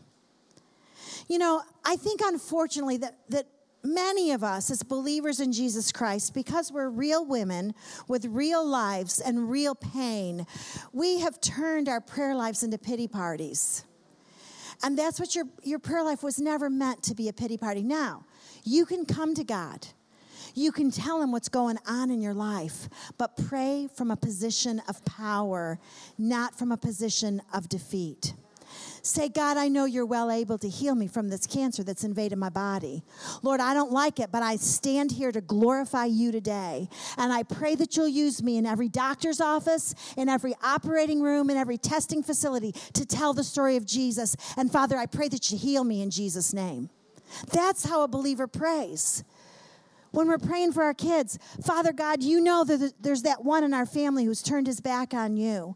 You 1.28 1.38
know, 1.38 1.62
I 1.86 1.96
think 1.96 2.22
unfortunately 2.24 2.98
that, 2.98 3.16
that 3.30 3.48
many 3.84 4.32
of 4.32 4.44
us 4.44 4.70
as 4.70 4.84
believers 4.84 5.40
in 5.40 5.52
Jesus 5.52 5.92
Christ, 5.92 6.34
because 6.34 6.72
we're 6.72 6.90
real 6.90 7.26
women 7.26 7.74
with 8.08 8.26
real 8.26 8.66
lives 8.66 9.20
and 9.20 9.50
real 9.50 9.76
pain, 9.76 10.46
we 10.92 11.20
have 11.20 11.40
turned 11.40 11.88
our 11.88 12.02
prayer 12.02 12.36
lives 12.36 12.64
into 12.64 12.78
pity 12.78 13.08
parties. 13.08 13.86
And 14.84 14.98
that's 14.98 15.20
what 15.20 15.36
your, 15.36 15.46
your 15.64 15.80
prayer 15.80 16.04
life 16.04 16.24
was 16.24 16.40
never 16.40 16.70
meant 16.70 17.04
to 17.04 17.16
be 17.16 17.28
a 17.28 17.34
pity 17.34 17.58
party. 17.58 17.84
Now, 17.84 18.26
you 18.64 18.86
can 18.86 19.06
come 19.06 19.36
to 19.36 19.44
God. 19.44 19.88
You 20.60 20.74
can 20.74 20.92
tell 20.92 21.22
him 21.22 21.32
what's 21.32 21.48
going 21.48 21.78
on 21.88 22.12
in 22.12 22.20
your 22.20 22.34
life, 22.34 22.90
but 23.18 23.38
pray 23.48 23.88
from 23.96 24.12
a 24.12 24.18
position 24.18 24.82
of 24.90 25.06
power, 25.06 25.80
not 26.18 26.54
from 26.54 26.74
a 26.74 26.78
position 26.78 27.42
of 27.54 27.70
defeat. 27.70 28.34
Say, 29.02 29.30
God, 29.30 29.56
I 29.56 29.70
know 29.70 29.86
you're 29.86 30.06
well 30.06 30.30
able 30.30 30.58
to 30.58 30.68
heal 30.68 30.96
me 30.96 31.08
from 31.08 31.30
this 31.30 31.48
cancer 31.48 31.82
that's 31.82 32.04
invaded 32.04 32.38
my 32.38 32.50
body. 32.50 33.04
Lord, 33.42 33.62
I 33.62 33.74
don't 33.74 33.94
like 33.94 34.20
it, 34.20 34.34
but 34.34 34.44
I 34.44 34.58
stand 34.58 35.14
here 35.14 35.32
to 35.32 35.40
glorify 35.40 36.06
you 36.06 36.30
today. 36.30 36.90
And 37.18 37.32
I 37.32 37.44
pray 37.44 37.76
that 37.76 37.96
you'll 37.96 38.10
use 38.10 38.44
me 38.44 38.58
in 38.58 38.66
every 38.66 38.90
doctor's 38.90 39.40
office, 39.40 39.96
in 40.18 40.28
every 40.28 40.56
operating 40.62 41.22
room, 41.22 41.50
in 41.50 41.56
every 41.56 41.78
testing 41.78 42.22
facility 42.22 42.74
to 42.96 43.06
tell 43.06 43.34
the 43.34 43.46
story 43.46 43.78
of 43.78 43.86
Jesus. 43.86 44.36
And 44.58 44.70
Father, 44.70 44.98
I 44.98 45.06
pray 45.06 45.30
that 45.30 45.52
you 45.52 45.58
heal 45.58 45.86
me 45.86 46.02
in 46.02 46.12
Jesus' 46.12 46.54
name. 46.54 46.90
That's 47.54 47.86
how 47.86 48.04
a 48.04 48.10
believer 48.10 48.46
prays 48.46 49.24
when 50.12 50.28
we're 50.28 50.38
praying 50.38 50.74
for 50.74 50.84
our 50.84 50.94
kids, 50.94 51.38
Father 51.64 51.92
God, 51.92 52.24
you 52.24 52.42
know 52.42 52.64
that 52.64 52.94
there's 53.00 53.24
that 53.24 53.44
one 53.44 53.64
in 53.64 53.74
our 53.74 53.86
family 53.86 54.26
who's 54.26 54.42
turned 54.42 54.68
his 54.68 54.82
back 54.82 55.14
on 55.14 55.38
you. 55.38 55.76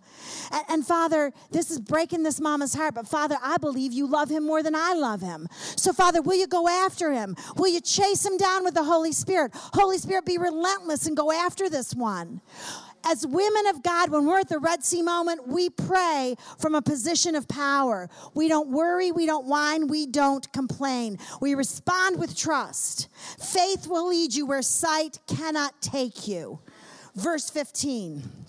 And, 0.51 0.63
and, 0.69 0.87
Father, 0.87 1.31
this 1.51 1.71
is 1.71 1.79
breaking 1.79 2.23
this 2.23 2.39
mama's 2.39 2.73
heart, 2.73 2.95
but 2.95 3.07
Father, 3.07 3.37
I 3.41 3.57
believe 3.57 3.93
you 3.93 4.07
love 4.07 4.29
him 4.29 4.45
more 4.45 4.63
than 4.63 4.75
I 4.75 4.93
love 4.93 5.21
him. 5.21 5.47
So, 5.75 5.93
Father, 5.93 6.21
will 6.21 6.35
you 6.35 6.47
go 6.47 6.67
after 6.67 7.11
him? 7.11 7.35
Will 7.55 7.69
you 7.69 7.81
chase 7.81 8.25
him 8.25 8.37
down 8.37 8.63
with 8.63 8.73
the 8.73 8.83
Holy 8.83 9.11
Spirit? 9.11 9.51
Holy 9.53 9.97
Spirit, 9.97 10.25
be 10.25 10.37
relentless 10.37 11.07
and 11.07 11.15
go 11.15 11.31
after 11.31 11.69
this 11.69 11.93
one 11.93 12.41
as 13.05 13.25
women 13.27 13.67
of 13.67 13.83
God, 13.83 14.09
when 14.09 14.25
we're 14.25 14.39
at 14.39 14.49
the 14.49 14.59
Red 14.59 14.83
Sea 14.83 15.01
moment, 15.01 15.47
we 15.47 15.69
pray 15.69 16.35
from 16.57 16.75
a 16.75 16.81
position 16.81 17.35
of 17.35 17.47
power. 17.47 18.09
We 18.33 18.47
don't 18.47 18.69
worry, 18.69 19.11
we 19.11 19.25
don't 19.25 19.45
whine, 19.45 19.87
we 19.87 20.05
don't 20.05 20.51
complain. 20.53 21.17
We 21.41 21.55
respond 21.55 22.19
with 22.19 22.35
trust. 22.35 23.09
Faith 23.39 23.87
will 23.87 24.09
lead 24.09 24.33
you 24.33 24.45
where 24.45 24.61
sight 24.61 25.19
cannot 25.27 25.81
take 25.81 26.27
you. 26.27 26.59
Verse 27.15 27.49
15. 27.49 28.42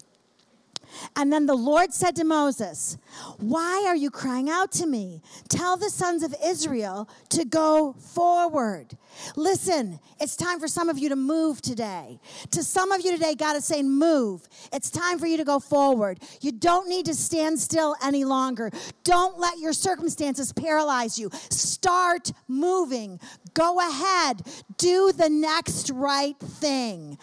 And 1.17 1.33
then 1.33 1.47
the 1.47 1.55
Lord 1.55 1.93
said 1.93 2.17
to 2.17 2.25
Moses, 2.25 2.99
Why 3.39 3.85
are 3.87 3.97
you 3.97 4.11
crying 4.11 4.51
out 4.51 4.73
to 4.73 4.87
me? 4.87 5.23
Tell 5.49 5.77
the 5.77 5.91
sons 5.91 6.23
of 6.23 6.35
Israel 6.45 7.09
to 7.31 7.45
go 7.45 7.95
forward. 7.95 8.97
Listen, 9.37 10.01
it's 10.21 10.37
time 10.37 10.59
for 10.61 10.69
some 10.69 10.89
of 10.89 10.99
you 10.99 11.09
to 11.09 11.17
move 11.17 11.63
today. 11.63 12.19
To 12.51 12.63
some 12.63 12.93
of 12.93 13.05
you 13.05 13.13
today, 13.13 13.35
God 13.35 13.57
is 13.57 13.65
saying, 13.65 13.91
Move. 13.91 14.49
It's 14.73 14.91
time 14.91 15.19
for 15.19 15.27
you 15.27 15.37
to 15.37 15.45
go 15.45 15.61
forward. 15.61 16.21
You 16.41 16.53
don't 16.53 16.89
need 16.89 17.07
to 17.07 17.15
stand 17.15 17.59
still 17.59 17.95
any 18.03 18.25
longer. 18.25 18.71
Don't 19.05 19.39
let 19.39 19.59
your 19.59 19.73
circumstances 19.73 20.53
paralyze 20.53 21.19
you. 21.19 21.31
Start 21.51 22.33
moving. 22.49 23.21
Go 23.55 23.79
ahead. 23.79 24.43
Do 24.79 25.13
the 25.13 25.29
next 25.29 25.91
right 25.91 26.39
thing. 26.39 27.19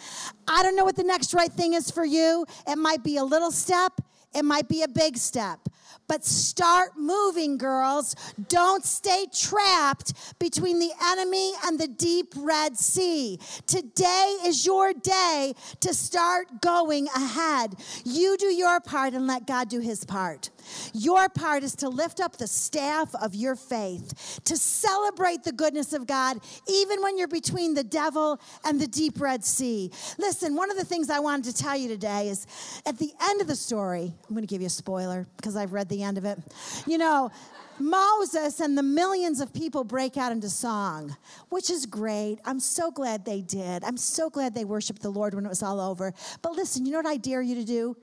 I 0.47 0.63
don't 0.63 0.75
know 0.75 0.83
what 0.83 0.95
the 0.95 1.03
next 1.03 1.33
right 1.33 1.51
thing 1.51 1.73
is 1.73 1.91
for 1.91 2.05
you. 2.05 2.45
It 2.67 2.77
might 2.77 3.03
be 3.03 3.17
a 3.17 3.23
little 3.23 3.51
step, 3.71 4.01
it 4.33 4.43
might 4.43 4.67
be 4.67 4.83
a 4.83 4.87
big 4.87 5.15
step. 5.17 5.59
But 6.07 6.25
start 6.25 6.97
moving, 6.97 7.57
girls. 7.57 8.17
Don't 8.49 8.83
stay 8.83 9.27
trapped 9.33 10.39
between 10.39 10.79
the 10.79 10.91
enemy 11.01 11.53
and 11.65 11.79
the 11.79 11.87
deep 11.87 12.33
Red 12.35 12.77
Sea. 12.77 13.39
Today 13.67 14.35
is 14.43 14.65
your 14.65 14.91
day 14.91 15.53
to 15.79 15.93
start 15.93 16.61
going 16.61 17.07
ahead. 17.15 17.75
You 18.03 18.35
do 18.35 18.47
your 18.47 18.81
part 18.81 19.13
and 19.13 19.25
let 19.25 19.47
God 19.47 19.69
do 19.69 19.79
his 19.79 20.03
part. 20.03 20.49
Your 20.93 21.29
part 21.29 21.63
is 21.63 21.75
to 21.77 21.89
lift 21.89 22.19
up 22.19 22.37
the 22.37 22.47
staff 22.47 23.13
of 23.15 23.35
your 23.35 23.55
faith, 23.55 24.41
to 24.45 24.57
celebrate 24.57 25.43
the 25.43 25.51
goodness 25.51 25.93
of 25.93 26.07
God, 26.07 26.39
even 26.67 27.01
when 27.01 27.17
you're 27.17 27.27
between 27.27 27.73
the 27.73 27.83
devil 27.83 28.39
and 28.65 28.79
the 28.79 28.87
deep 28.87 29.19
Red 29.19 29.43
Sea. 29.43 29.91
Listen, 30.17 30.55
one 30.55 30.71
of 30.71 30.77
the 30.77 30.85
things 30.85 31.09
I 31.09 31.19
wanted 31.19 31.55
to 31.55 31.63
tell 31.63 31.77
you 31.77 31.87
today 31.87 32.29
is 32.29 32.47
at 32.85 32.97
the 32.97 33.11
end 33.21 33.41
of 33.41 33.47
the 33.47 33.55
story, 33.55 34.13
I'm 34.27 34.35
going 34.35 34.45
to 34.45 34.47
give 34.47 34.61
you 34.61 34.67
a 34.67 34.69
spoiler 34.69 35.27
because 35.37 35.55
I've 35.55 35.73
read 35.73 35.89
the 35.89 36.03
end 36.03 36.17
of 36.17 36.25
it. 36.25 36.39
You 36.85 36.97
know, 36.97 37.31
Moses 37.79 38.59
and 38.59 38.77
the 38.77 38.83
millions 38.83 39.41
of 39.41 39.53
people 39.53 39.83
break 39.83 40.15
out 40.15 40.31
into 40.31 40.49
song, 40.49 41.15
which 41.49 41.69
is 41.69 41.85
great. 41.85 42.37
I'm 42.45 42.59
so 42.59 42.91
glad 42.91 43.25
they 43.25 43.41
did. 43.41 43.83
I'm 43.83 43.97
so 43.97 44.29
glad 44.29 44.53
they 44.53 44.65
worshiped 44.65 45.01
the 45.01 45.09
Lord 45.09 45.33
when 45.33 45.45
it 45.45 45.49
was 45.49 45.63
all 45.63 45.79
over. 45.79 46.13
But 46.41 46.53
listen, 46.53 46.85
you 46.85 46.91
know 46.91 46.99
what 46.99 47.07
I 47.07 47.17
dare 47.17 47.41
you 47.41 47.55
to 47.55 47.63
do? 47.63 47.97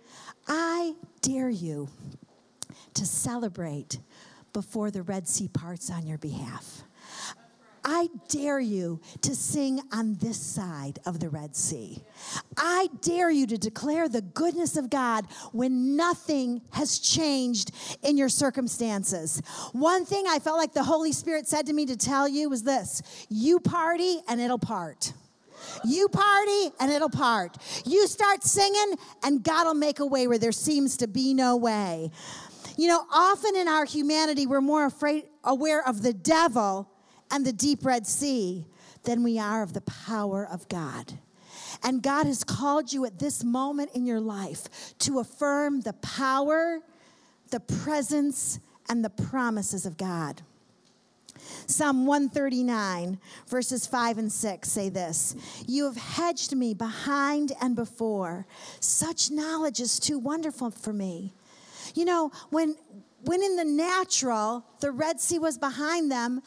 I 0.48 0.94
dare 1.22 1.50
you 1.50 1.88
to 2.99 3.07
celebrate 3.07 3.99
before 4.53 4.90
the 4.90 5.03
Red 5.03 5.28
Sea 5.28 5.49
parts 5.49 5.90
on 5.90 6.07
your 6.07 6.18
behalf. 6.18 6.82
I 7.84 8.09
dare 8.28 8.61
you 8.61 9.01
to 9.22 9.34
sing 9.34 9.80
on 9.92 10.14
this 10.14 10.38
side 10.38 10.99
of 11.07 11.20
the 11.20 11.30
Red 11.30 11.57
Sea. 11.57 12.03
I 12.57 12.88
dare 13.01 13.30
you 13.30 13.46
to 13.46 13.57
declare 13.57 14.09
the 14.09 14.20
goodness 14.20 14.76
of 14.76 14.90
God 14.90 15.26
when 15.53 15.96
nothing 15.96 16.61
has 16.72 16.99
changed 16.99 17.70
in 18.03 18.18
your 18.18 18.28
circumstances. 18.28 19.40
One 19.72 20.05
thing 20.05 20.24
I 20.28 20.38
felt 20.38 20.59
like 20.59 20.74
the 20.74 20.82
Holy 20.82 21.12
Spirit 21.12 21.46
said 21.46 21.66
to 21.66 21.72
me 21.72 21.86
to 21.86 21.96
tell 21.96 22.28
you 22.28 22.51
was 22.51 22.62
this 22.62 23.01
you 23.30 23.61
party 23.61 24.18
and 24.28 24.40
it'll 24.40 24.59
part. 24.59 25.12
You 25.84 26.09
party 26.09 26.70
and 26.80 26.90
it'll 26.90 27.09
part. 27.09 27.57
You 27.86 28.07
start 28.07 28.42
singing 28.44 28.96
and 29.22 29.42
God 29.42 29.66
will 29.66 29.74
make 29.74 30.01
a 30.01 30.07
way 30.07 30.26
where 30.26 30.38
there 30.38 30.53
seems 30.53 30.96
to 30.99 31.07
be 31.07 31.32
no 31.32 31.57
way. 31.57 32.11
You 32.79 32.87
know, 32.87 33.05
often 33.12 33.57
in 33.57 33.66
our 33.66 33.85
humanity, 33.85 34.47
we're 34.47 34.61
more 34.61 34.87
afraid, 34.87 35.24
aware 35.43 35.87
of 35.87 36.01
the 36.03 36.12
devil 36.12 36.89
and 37.29 37.45
the 37.45 37.53
deep 37.53 37.85
Red 37.85 38.07
Sea 38.07 38.66
than 39.03 39.24
we 39.24 39.37
are 39.37 39.64
of 39.64 39.72
the 39.72 39.81
power 39.81 40.47
of 40.49 40.68
God. 40.68 41.18
And 41.83 42.05
God 42.05 42.26
has 42.26 42.45
called 42.45 42.93
you 42.93 43.05
at 43.05 43.18
this 43.18 43.43
moment 43.43 43.91
in 43.95 44.07
your 44.07 44.20
life 44.20 44.97
to 45.01 45.18
affirm 45.18 45.81
the 45.81 45.95
power, 45.95 46.79
the 47.51 47.59
presence, 47.59 48.61
and 48.89 49.05
the 49.05 49.11
promises 49.11 49.85
of 49.85 49.97
God. 49.97 50.43
Psalm 51.66 52.07
139, 52.07 53.18
verses 53.49 53.89
5 53.89 54.18
and 54.18 54.33
6 54.33 54.70
say 54.70 54.89
this 54.89 55.35
You 55.66 55.87
have 55.87 55.97
hedged 55.97 56.55
me 56.55 56.74
behind 56.74 57.51
and 57.61 57.74
before. 57.74 58.47
Such 58.79 59.33
knowledge 59.33 59.81
is 59.81 59.99
too 59.99 60.20
wonderful 60.20 60.70
for 60.70 60.93
me. 60.93 61.35
You 61.99 62.05
know, 62.05 62.30
when 62.51 62.76
when 63.22 63.42
in 63.42 63.57
the 63.57 63.64
natural, 63.64 64.64
the 64.78 64.92
Red 64.92 65.20
Sea 65.20 65.40
was 65.40 65.59
behind 65.59 66.12
them 66.12 66.42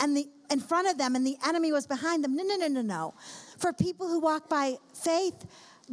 and 0.00 0.16
the 0.16 0.26
in 0.50 0.60
front 0.60 0.88
of 0.88 0.96
them 0.96 1.14
and 1.14 1.26
the 1.26 1.36
enemy 1.46 1.72
was 1.72 1.86
behind 1.86 2.24
them. 2.24 2.34
No, 2.34 2.42
no, 2.42 2.56
no, 2.56 2.68
no, 2.68 2.80
no. 2.80 3.14
For 3.58 3.74
people 3.74 4.08
who 4.08 4.18
walk 4.18 4.48
by 4.48 4.76
faith, 4.94 5.44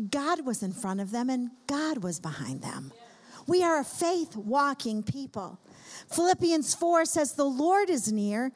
God 0.10 0.46
was 0.46 0.64
in 0.64 0.72
front 0.72 1.02
of 1.02 1.12
them 1.12 1.30
and 1.30 1.52
God 1.68 2.04
was 2.06 2.22
behind 2.22 2.62
them. 2.62 2.94
We 3.48 3.64
are 3.64 3.82
a 3.82 3.84
faith 3.84 4.38
walking 4.38 5.04
people. 5.04 5.60
Philippians 6.10 6.74
4 6.74 7.04
says, 7.04 7.34
The 7.34 7.44
Lord 7.44 7.90
is 7.90 8.10
near. 8.10 8.54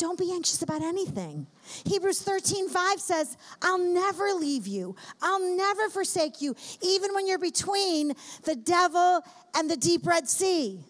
Don't 0.00 0.18
be 0.18 0.32
anxious 0.32 0.62
about 0.62 0.80
anything. 0.80 1.46
Hebrews 1.84 2.22
13, 2.22 2.70
5 2.70 3.00
says, 3.00 3.36
I'll 3.60 3.76
never 3.76 4.32
leave 4.32 4.66
you. 4.66 4.96
I'll 5.20 5.54
never 5.54 5.90
forsake 5.90 6.40
you, 6.40 6.56
even 6.80 7.12
when 7.12 7.26
you're 7.26 7.38
between 7.38 8.14
the 8.44 8.56
devil 8.56 9.22
and 9.54 9.70
the 9.70 9.76
deep 9.76 10.06
Red 10.06 10.26
Sea. 10.26 10.80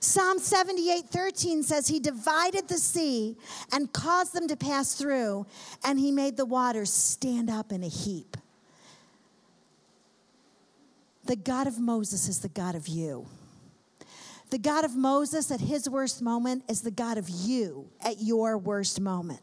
Psalm 0.00 0.40
78, 0.40 1.04
13 1.04 1.62
says, 1.62 1.86
He 1.86 2.00
divided 2.00 2.66
the 2.66 2.78
sea 2.78 3.36
and 3.70 3.92
caused 3.92 4.32
them 4.34 4.48
to 4.48 4.56
pass 4.56 4.94
through, 4.94 5.46
and 5.84 6.00
He 6.00 6.10
made 6.10 6.36
the 6.36 6.44
waters 6.44 6.92
stand 6.92 7.48
up 7.48 7.70
in 7.70 7.84
a 7.84 7.88
heap. 7.88 8.36
The 11.26 11.36
God 11.36 11.68
of 11.68 11.78
Moses 11.78 12.28
is 12.28 12.40
the 12.40 12.48
God 12.48 12.74
of 12.74 12.88
you. 12.88 13.28
The 14.52 14.58
God 14.58 14.84
of 14.84 14.94
Moses 14.94 15.50
at 15.50 15.60
his 15.60 15.88
worst 15.88 16.20
moment 16.20 16.64
is 16.68 16.82
the 16.82 16.90
God 16.90 17.16
of 17.16 17.26
you 17.26 17.88
at 18.02 18.20
your 18.20 18.58
worst 18.58 19.00
moment. 19.00 19.40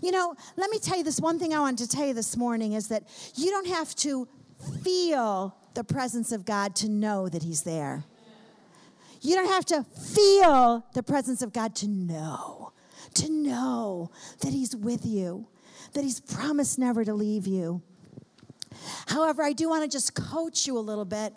You 0.00 0.12
know, 0.12 0.36
let 0.56 0.70
me 0.70 0.78
tell 0.78 0.96
you 0.96 1.02
this 1.02 1.20
one 1.20 1.40
thing 1.40 1.52
I 1.52 1.58
wanted 1.58 1.90
to 1.90 1.96
tell 1.96 2.06
you 2.06 2.14
this 2.14 2.36
morning 2.36 2.74
is 2.74 2.86
that 2.86 3.02
you 3.34 3.50
don't 3.50 3.66
have 3.66 3.96
to 3.96 4.28
feel 4.84 5.56
the 5.74 5.82
presence 5.82 6.30
of 6.30 6.44
God 6.44 6.76
to 6.76 6.88
know 6.88 7.28
that 7.28 7.42
He's 7.42 7.64
there. 7.64 8.04
You 9.22 9.34
don't 9.34 9.48
have 9.48 9.64
to 9.66 9.82
feel 9.82 10.86
the 10.94 11.02
presence 11.02 11.42
of 11.42 11.52
God 11.52 11.74
to 11.74 11.88
know, 11.88 12.72
to 13.14 13.32
know 13.32 14.12
that 14.38 14.52
He's 14.52 14.76
with 14.76 15.04
you, 15.04 15.48
that 15.94 16.04
He's 16.04 16.20
promised 16.20 16.78
never 16.78 17.04
to 17.04 17.12
leave 17.12 17.48
you. 17.48 17.82
However, 19.08 19.42
I 19.42 19.52
do 19.52 19.68
want 19.68 19.82
to 19.82 19.88
just 19.88 20.14
coach 20.14 20.64
you 20.64 20.78
a 20.78 20.80
little 20.80 21.04
bit 21.04 21.34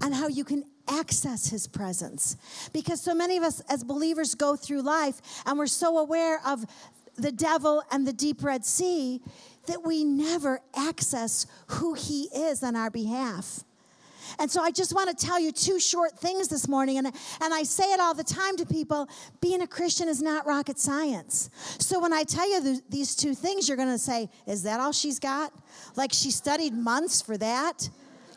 on 0.00 0.12
how 0.12 0.28
you 0.28 0.44
can 0.44 0.64
access 0.90 1.48
his 1.48 1.66
presence. 1.66 2.36
Because 2.72 3.00
so 3.00 3.14
many 3.14 3.36
of 3.36 3.42
us 3.42 3.60
as 3.68 3.84
believers 3.84 4.34
go 4.34 4.56
through 4.56 4.82
life 4.82 5.20
and 5.46 5.58
we're 5.58 5.66
so 5.66 5.98
aware 5.98 6.40
of 6.46 6.64
the 7.16 7.32
devil 7.32 7.82
and 7.90 8.06
the 8.06 8.12
deep 8.12 8.42
Red 8.42 8.64
Sea 8.64 9.20
that 9.66 9.84
we 9.84 10.04
never 10.04 10.60
access 10.74 11.46
who 11.68 11.94
he 11.94 12.24
is 12.34 12.62
on 12.62 12.76
our 12.76 12.90
behalf. 12.90 13.64
And 14.38 14.50
so 14.50 14.62
I 14.62 14.70
just 14.70 14.94
want 14.94 15.16
to 15.16 15.26
tell 15.26 15.40
you 15.40 15.52
two 15.52 15.80
short 15.80 16.18
things 16.18 16.48
this 16.48 16.68
morning. 16.68 16.98
And, 16.98 17.06
and 17.06 17.54
I 17.54 17.62
say 17.62 17.92
it 17.92 18.00
all 18.00 18.14
the 18.14 18.24
time 18.24 18.56
to 18.58 18.66
people 18.66 19.08
being 19.40 19.62
a 19.62 19.66
Christian 19.66 20.08
is 20.08 20.22
not 20.22 20.46
rocket 20.46 20.78
science. 20.78 21.50
So 21.78 22.00
when 22.00 22.12
I 22.12 22.22
tell 22.22 22.48
you 22.48 22.62
th- 22.62 22.80
these 22.88 23.16
two 23.16 23.34
things, 23.34 23.68
you're 23.68 23.76
going 23.76 23.88
to 23.90 23.98
say, 23.98 24.28
Is 24.46 24.62
that 24.64 24.80
all 24.80 24.92
she's 24.92 25.18
got? 25.18 25.52
Like 25.96 26.12
she 26.12 26.30
studied 26.30 26.74
months 26.74 27.20
for 27.20 27.36
that? 27.38 27.90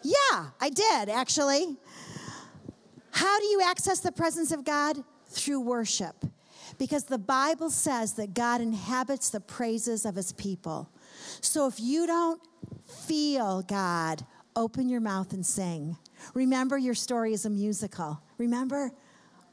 Yeah, 0.03 0.47
I 0.59 0.69
did 0.69 1.09
actually. 1.09 1.77
How 3.13 3.39
do 3.39 3.45
you 3.45 3.61
access 3.61 3.99
the 3.99 4.11
presence 4.11 4.51
of 4.51 4.63
God? 4.63 5.03
Through 5.27 5.61
worship. 5.61 6.25
Because 6.79 7.03
the 7.03 7.19
Bible 7.19 7.69
says 7.69 8.13
that 8.13 8.33
God 8.33 8.59
inhabits 8.59 9.29
the 9.29 9.39
praises 9.39 10.03
of 10.05 10.15
his 10.15 10.31
people. 10.31 10.89
So 11.39 11.67
if 11.67 11.79
you 11.79 12.07
don't 12.07 12.41
feel 13.05 13.61
God, 13.61 14.25
open 14.55 14.89
your 14.89 14.99
mouth 15.01 15.31
and 15.33 15.45
sing. 15.45 15.95
Remember, 16.33 16.77
your 16.77 16.95
story 16.95 17.33
is 17.33 17.45
a 17.45 17.49
musical. 17.51 18.19
Remember? 18.39 18.91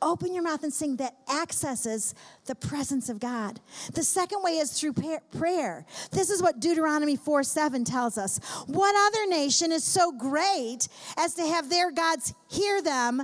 Open 0.03 0.32
your 0.32 0.42
mouth 0.42 0.62
and 0.62 0.72
sing 0.72 0.96
that 0.96 1.16
accesses 1.28 2.14
the 2.46 2.55
presence 2.55 3.09
of 3.09 3.20
God. 3.20 3.61
The 3.92 4.03
second 4.03 4.42
way 4.42 4.53
is 4.53 4.72
through 4.72 4.94
prayer. 5.36 5.84
This 6.11 6.30
is 6.30 6.42
what 6.42 6.61
Deuteronomy 6.61 7.16
4 7.16 7.42
7 7.42 7.84
tells 7.84 8.16
us. 8.16 8.38
What 8.66 8.94
other 8.96 9.26
nation 9.26 9.72
is 9.72 9.84
so 9.84 10.12
great 10.12 10.88
as 11.16 11.34
to 11.34 11.46
have 11.46 11.68
their 11.68 11.90
gods 11.90 12.34
hear 12.48 12.80
them 12.80 13.22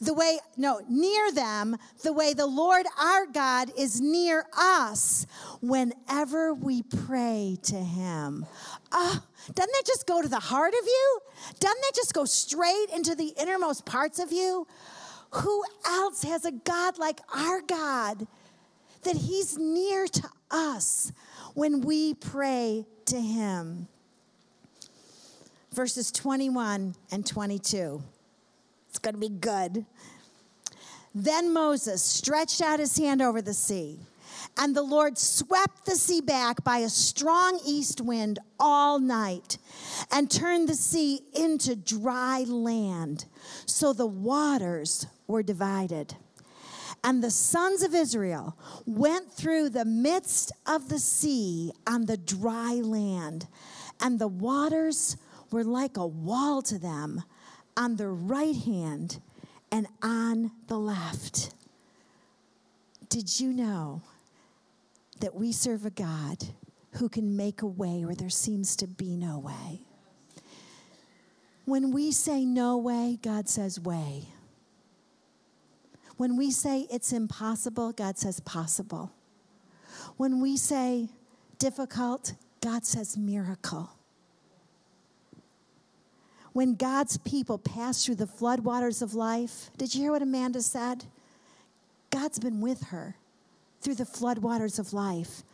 the 0.00 0.14
way, 0.14 0.38
no, 0.56 0.80
near 0.88 1.32
them, 1.32 1.76
the 2.02 2.12
way 2.12 2.32
the 2.32 2.46
Lord 2.46 2.86
our 3.00 3.26
God 3.26 3.72
is 3.76 4.00
near 4.00 4.46
us 4.56 5.26
whenever 5.60 6.54
we 6.54 6.82
pray 6.82 7.58
to 7.64 7.76
him. 7.76 8.46
Oh, 8.92 9.22
doesn't 9.54 9.72
that 9.72 9.82
just 9.86 10.06
go 10.06 10.22
to 10.22 10.28
the 10.28 10.38
heart 10.38 10.74
of 10.74 10.86
you? 10.86 11.20
Doesn't 11.58 11.80
that 11.80 11.92
just 11.94 12.14
go 12.14 12.24
straight 12.24 12.86
into 12.94 13.14
the 13.14 13.34
innermost 13.40 13.86
parts 13.86 14.18
of 14.18 14.30
you? 14.32 14.66
Who 15.30 15.62
else 15.86 16.22
has 16.22 16.44
a 16.44 16.52
God 16.52 16.98
like 16.98 17.20
our 17.34 17.60
God 17.60 18.26
that 19.02 19.16
he's 19.16 19.58
near 19.58 20.06
to 20.06 20.28
us 20.50 21.12
when 21.54 21.82
we 21.82 22.14
pray 22.14 22.86
to 23.06 23.20
him? 23.20 23.88
Verses 25.72 26.10
21 26.10 26.94
and 27.12 27.26
22. 27.26 28.02
It's 28.88 28.98
going 28.98 29.14
to 29.14 29.20
be 29.20 29.28
good. 29.28 29.84
Then 31.14 31.52
Moses 31.52 32.02
stretched 32.02 32.60
out 32.60 32.80
his 32.80 32.96
hand 32.96 33.20
over 33.20 33.42
the 33.42 33.54
sea, 33.54 33.98
and 34.56 34.74
the 34.74 34.82
Lord 34.82 35.18
swept 35.18 35.84
the 35.84 35.96
sea 35.96 36.20
back 36.20 36.64
by 36.64 36.78
a 36.78 36.88
strong 36.88 37.60
east 37.66 38.00
wind 38.00 38.38
all 38.58 38.98
night 38.98 39.58
and 40.10 40.30
turned 40.30 40.68
the 40.68 40.74
sea 40.74 41.20
into 41.34 41.76
dry 41.76 42.44
land. 42.46 43.26
So 43.66 43.92
the 43.92 44.06
waters 44.06 45.06
were 45.28 45.42
divided. 45.42 46.16
And 47.04 47.22
the 47.22 47.30
sons 47.30 47.82
of 47.82 47.94
Israel 47.94 48.56
went 48.86 49.30
through 49.30 49.68
the 49.68 49.84
midst 49.84 50.50
of 50.66 50.88
the 50.88 50.98
sea 50.98 51.72
on 51.86 52.06
the 52.06 52.16
dry 52.16 52.74
land, 52.74 53.46
and 54.00 54.18
the 54.18 54.26
waters 54.26 55.16
were 55.52 55.64
like 55.64 55.96
a 55.96 56.06
wall 56.06 56.60
to 56.62 56.78
them 56.78 57.22
on 57.76 57.96
the 57.96 58.08
right 58.08 58.56
hand 58.56 59.20
and 59.70 59.86
on 60.02 60.50
the 60.66 60.78
left. 60.78 61.54
Did 63.08 63.38
you 63.38 63.52
know 63.52 64.02
that 65.20 65.34
we 65.34 65.52
serve 65.52 65.86
a 65.86 65.90
God 65.90 66.44
who 66.92 67.08
can 67.08 67.36
make 67.36 67.62
a 67.62 67.66
way 67.66 68.04
where 68.04 68.14
there 68.14 68.30
seems 68.30 68.74
to 68.76 68.86
be 68.86 69.16
no 69.16 69.38
way? 69.38 69.82
When 71.64 71.92
we 71.92 72.12
say 72.12 72.44
no 72.44 72.76
way, 72.78 73.18
God 73.22 73.48
says 73.48 73.78
way. 73.78 74.28
When 76.18 76.36
we 76.36 76.50
say 76.50 76.86
it's 76.90 77.12
impossible, 77.12 77.92
God 77.92 78.18
says 78.18 78.40
possible. 78.40 79.12
When 80.18 80.40
we 80.40 80.58
say 80.58 81.08
difficult, 81.58 82.34
God 82.60 82.84
says 82.84 83.16
miracle 83.16 83.92
when 86.58 86.74
God's 86.74 87.18
people 87.18 87.56
pass 87.56 88.04
through 88.04 88.16
the 88.16 88.26
floodwaters 88.26 89.00
of 89.00 89.14
life, 89.14 89.70
did 89.76 89.94
you 89.94 90.00
hear 90.00 90.10
what 90.10 90.22
Amanda 90.22 90.60
said? 90.60 91.04
God's 92.10 92.40
been 92.40 92.60
with 92.60 92.82
her 92.88 93.14
through 93.80 93.94
the 93.94 94.02
floodwaters 94.02 94.80
of 94.80 94.92
life. 94.92 95.44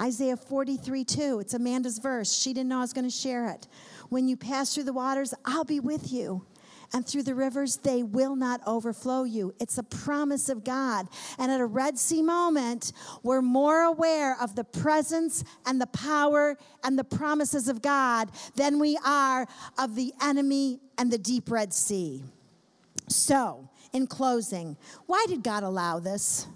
Isaiah 0.00 0.36
43 0.36 1.02
2, 1.04 1.40
it's 1.40 1.54
Amanda's 1.54 1.98
verse. 1.98 2.32
She 2.32 2.52
didn't 2.52 2.68
know 2.68 2.78
I 2.78 2.82
was 2.82 2.92
going 2.92 3.04
to 3.04 3.10
share 3.10 3.48
it. 3.48 3.66
When 4.10 4.28
you 4.28 4.36
pass 4.36 4.72
through 4.72 4.84
the 4.84 4.92
waters, 4.92 5.34
I'll 5.44 5.64
be 5.64 5.80
with 5.80 6.12
you 6.12 6.46
and 6.94 7.04
through 7.04 7.24
the 7.24 7.34
rivers, 7.34 7.76
they 7.78 8.04
will 8.04 8.36
not 8.36 8.60
overflow 8.68 9.24
you. 9.24 9.52
It's 9.58 9.78
a 9.78 9.82
promise 9.82 10.48
of 10.48 10.62
God. 10.62 11.08
And 11.40 11.50
at 11.50 11.60
a 11.60 11.66
Red 11.66 11.98
Sea 11.98 12.22
moment, 12.22 12.92
we're 13.24 13.42
more 13.42 13.82
aware 13.82 14.36
of 14.40 14.54
the 14.54 14.62
presence 14.62 15.42
and 15.66 15.80
the 15.80 15.88
power 15.88 16.56
and 16.84 16.96
the 16.96 17.02
promises 17.02 17.68
of 17.68 17.82
God 17.82 18.30
than 18.54 18.78
we 18.78 18.96
are 19.04 19.48
of 19.76 19.96
the 19.96 20.14
enemy 20.22 20.78
and 20.96 21.10
the 21.10 21.18
deep 21.18 21.50
Red 21.50 21.74
Sea. 21.74 22.22
So, 23.08 23.68
in 23.92 24.06
closing, 24.06 24.76
why 25.06 25.26
did 25.28 25.42
God 25.42 25.64
allow 25.64 25.98
this? 25.98 26.46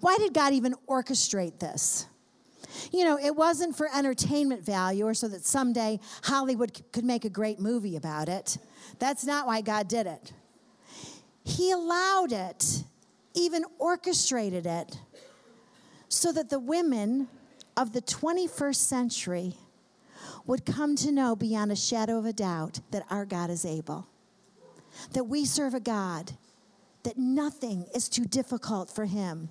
Why 0.00 0.16
did 0.16 0.32
God 0.32 0.54
even 0.54 0.74
orchestrate 0.88 1.58
this? 1.58 2.06
You 2.92 3.04
know, 3.04 3.18
it 3.18 3.34
wasn't 3.34 3.76
for 3.76 3.88
entertainment 3.94 4.64
value 4.64 5.06
or 5.06 5.14
so 5.14 5.28
that 5.28 5.44
someday 5.44 6.00
Hollywood 6.22 6.80
could 6.92 7.04
make 7.04 7.24
a 7.24 7.30
great 7.30 7.60
movie 7.60 7.96
about 7.96 8.28
it. 8.28 8.58
That's 8.98 9.24
not 9.24 9.46
why 9.46 9.60
God 9.60 9.88
did 9.88 10.06
it. 10.06 10.32
He 11.44 11.70
allowed 11.70 12.32
it, 12.32 12.84
even 13.34 13.64
orchestrated 13.78 14.66
it, 14.66 14.98
so 16.08 16.32
that 16.32 16.48
the 16.48 16.58
women 16.58 17.28
of 17.76 17.92
the 17.92 18.02
21st 18.02 18.76
century 18.76 19.56
would 20.46 20.64
come 20.64 20.96
to 20.96 21.10
know 21.10 21.34
beyond 21.34 21.72
a 21.72 21.76
shadow 21.76 22.18
of 22.18 22.24
a 22.24 22.32
doubt 22.32 22.80
that 22.90 23.04
our 23.10 23.24
God 23.24 23.50
is 23.50 23.64
able, 23.64 24.06
that 25.12 25.24
we 25.24 25.44
serve 25.44 25.74
a 25.74 25.80
God, 25.80 26.32
that 27.02 27.18
nothing 27.18 27.86
is 27.94 28.08
too 28.08 28.24
difficult 28.24 28.90
for 28.90 29.04
him 29.04 29.48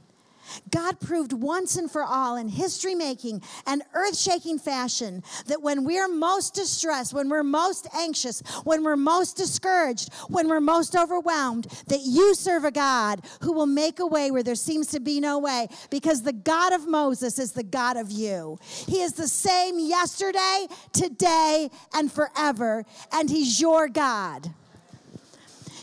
God 0.72 1.00
proved 1.00 1.34
once 1.34 1.76
and 1.76 1.90
for 1.90 2.04
all 2.04 2.36
in 2.36 2.50
history 2.50 2.96
making 2.96 3.42
and 3.66 3.84
earth 3.94 4.18
shaking 4.18 4.60
fashion 4.60 5.24
that 5.48 5.62
when 5.62 5.84
we're 5.84 6.08
most 6.08 6.54
distressed, 6.54 7.14
when 7.14 7.30
we're 7.30 7.44
most 7.44 7.88
anxious, 7.96 8.42
when 8.64 8.84
we're 8.84 8.96
most 8.96 9.38
discouraged, 9.38 10.14
when 10.30 10.48
we're 10.48 10.60
most 10.60 10.96
overwhelmed, 10.96 11.66
that 11.88 12.02
you 12.02 12.36
serve 12.36 12.66
a 12.66 12.72
God 12.72 13.22
who 13.42 13.54
will 13.54 13.66
make 13.66 14.00
a 14.00 14.06
way 14.06 14.32
where 14.32 14.44
there 14.44 14.56
seems 14.56 14.88
to 14.88 15.00
be 15.00 15.20
no 15.20 15.40
way 15.40 15.68
because 15.90 16.24
the 16.24 16.34
God 16.34 16.74
of 16.74 16.88
Moses 16.88 17.40
is 17.40 17.54
the 17.54 17.64
God 17.64 17.98
of 17.98 18.12
you. 18.12 18.58
He 18.88 19.02
is 19.02 19.14
the 19.14 19.28
same 19.28 19.80
yesterday, 19.80 20.68
today, 20.92 21.70
and 21.94 22.12
forever, 22.12 22.86
and 23.12 23.30
He's 23.30 23.60
your 23.60 23.88
God. 23.88 24.54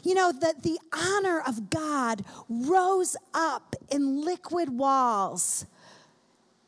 You 0.03 0.14
know, 0.14 0.32
that 0.32 0.62
the 0.62 0.78
honor 0.92 1.42
of 1.46 1.70
God 1.70 2.24
rose 2.48 3.16
up 3.34 3.76
in 3.90 4.24
liquid 4.24 4.70
walls 4.70 5.66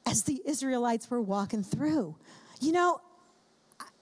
as 0.07 0.25
the 0.25 0.43
Israelites 0.45 1.11
were 1.11 1.21
walking 1.21 1.63
through. 1.63 2.17
You 2.61 2.73
know, 2.73 3.01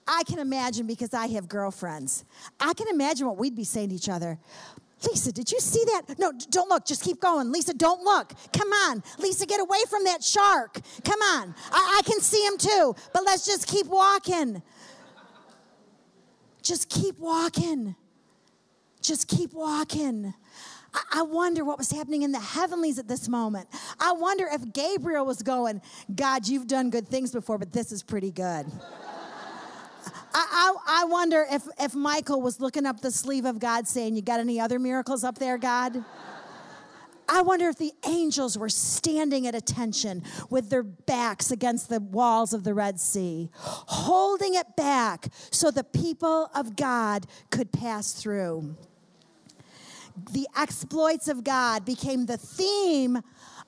I 0.07 0.23
can 0.23 0.39
imagine 0.39 0.87
because 0.87 1.13
I 1.13 1.27
have 1.27 1.47
girlfriends. 1.47 2.25
I 2.59 2.73
can 2.73 2.87
imagine 2.89 3.27
what 3.27 3.37
we'd 3.37 3.55
be 3.55 3.63
saying 3.63 3.89
to 3.89 3.95
each 3.95 4.09
other. 4.09 4.37
Lisa, 5.07 5.31
did 5.31 5.51
you 5.51 5.59
see 5.59 5.83
that? 5.85 6.19
No, 6.19 6.31
don't 6.49 6.69
look. 6.69 6.85
Just 6.85 7.03
keep 7.03 7.19
going. 7.19 7.51
Lisa, 7.51 7.73
don't 7.73 8.03
look. 8.03 8.33
Come 8.53 8.71
on. 8.71 9.01
Lisa, 9.17 9.45
get 9.45 9.59
away 9.59 9.79
from 9.89 10.03
that 10.03 10.23
shark. 10.23 10.77
Come 11.03 11.21
on. 11.21 11.55
I, 11.71 11.99
I 11.99 12.09
can 12.09 12.19
see 12.19 12.45
him 12.45 12.57
too, 12.57 12.95
but 13.13 13.23
let's 13.25 13.45
just 13.45 13.67
keep 13.67 13.87
walking. 13.87 14.61
Just 16.61 16.89
keep 16.89 17.17
walking. 17.17 17.95
Just 19.01 19.27
keep 19.27 19.53
walking. 19.53 20.33
I 21.11 21.21
wonder 21.21 21.63
what 21.63 21.77
was 21.77 21.91
happening 21.91 22.23
in 22.23 22.31
the 22.31 22.39
heavenlies 22.39 22.99
at 22.99 23.07
this 23.07 23.29
moment. 23.29 23.69
I 23.99 24.11
wonder 24.11 24.47
if 24.51 24.73
Gabriel 24.73 25.25
was 25.25 25.41
going, 25.41 25.81
God, 26.13 26.47
you've 26.47 26.67
done 26.67 26.89
good 26.89 27.07
things 27.07 27.31
before, 27.31 27.57
but 27.57 27.71
this 27.71 27.91
is 27.91 28.03
pretty 28.03 28.31
good. 28.31 28.65
I, 30.33 30.73
I, 30.87 31.01
I, 31.01 31.05
wonder 31.05 31.45
if, 31.49 31.67
if 31.79 31.93
Michael 31.93 32.41
was 32.41 32.59
looking 32.59 32.85
up 32.85 33.01
the 33.01 33.11
sleeve 33.11 33.45
of 33.45 33.59
God 33.59 33.87
saying, 33.87 34.15
You 34.15 34.21
got 34.21 34.39
any 34.39 34.59
other 34.59 34.79
miracles 34.79 35.23
up 35.23 35.37
there, 35.37 35.57
God? 35.57 36.03
I 37.33 37.41
wonder 37.43 37.69
if 37.69 37.77
the 37.77 37.93
angels 38.05 38.57
were 38.57 38.69
standing 38.69 39.47
at 39.47 39.55
attention 39.55 40.23
with 40.49 40.69
their 40.69 40.83
backs 40.83 41.49
against 41.49 41.87
the 41.87 42.01
walls 42.01 42.53
of 42.53 42.65
the 42.65 42.73
Red 42.73 42.99
Sea, 42.99 43.49
holding 43.53 44.55
it 44.55 44.75
back 44.75 45.27
so 45.49 45.71
the 45.71 45.85
people 45.85 46.49
of 46.53 46.75
God 46.75 47.25
could 47.49 47.71
pass 47.71 48.11
through. 48.11 48.75
The 50.31 50.47
exploits 50.57 51.27
of 51.27 51.43
God 51.43 51.85
became 51.85 52.25
the 52.25 52.37
theme 52.37 53.21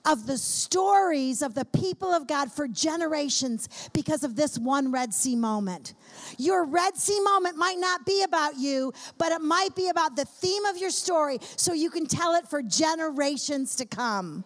of 0.04 0.26
the 0.26 0.36
stories 0.36 1.40
of 1.40 1.54
the 1.54 1.64
people 1.64 2.12
of 2.12 2.26
God 2.26 2.52
for 2.52 2.68
generations 2.68 3.88
because 3.92 4.22
of 4.22 4.36
this 4.36 4.58
one 4.58 4.92
Red 4.92 5.14
Sea 5.14 5.34
moment. 5.34 5.94
Your 6.36 6.64
Red 6.66 6.96
Sea 6.96 7.20
moment 7.20 7.56
might 7.56 7.78
not 7.78 8.04
be 8.04 8.22
about 8.22 8.58
you, 8.58 8.92
but 9.16 9.32
it 9.32 9.40
might 9.40 9.74
be 9.74 9.88
about 9.88 10.14
the 10.14 10.26
theme 10.26 10.66
of 10.66 10.76
your 10.76 10.90
story 10.90 11.38
so 11.56 11.72
you 11.72 11.90
can 11.90 12.06
tell 12.06 12.34
it 12.34 12.46
for 12.48 12.62
generations 12.62 13.76
to 13.76 13.86
come. 13.86 14.44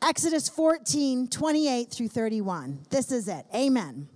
Exodus 0.00 0.48
14, 0.48 1.26
28 1.26 1.90
through 1.90 2.08
31. 2.08 2.78
This 2.90 3.10
is 3.10 3.26
it. 3.26 3.46
Amen. 3.52 4.08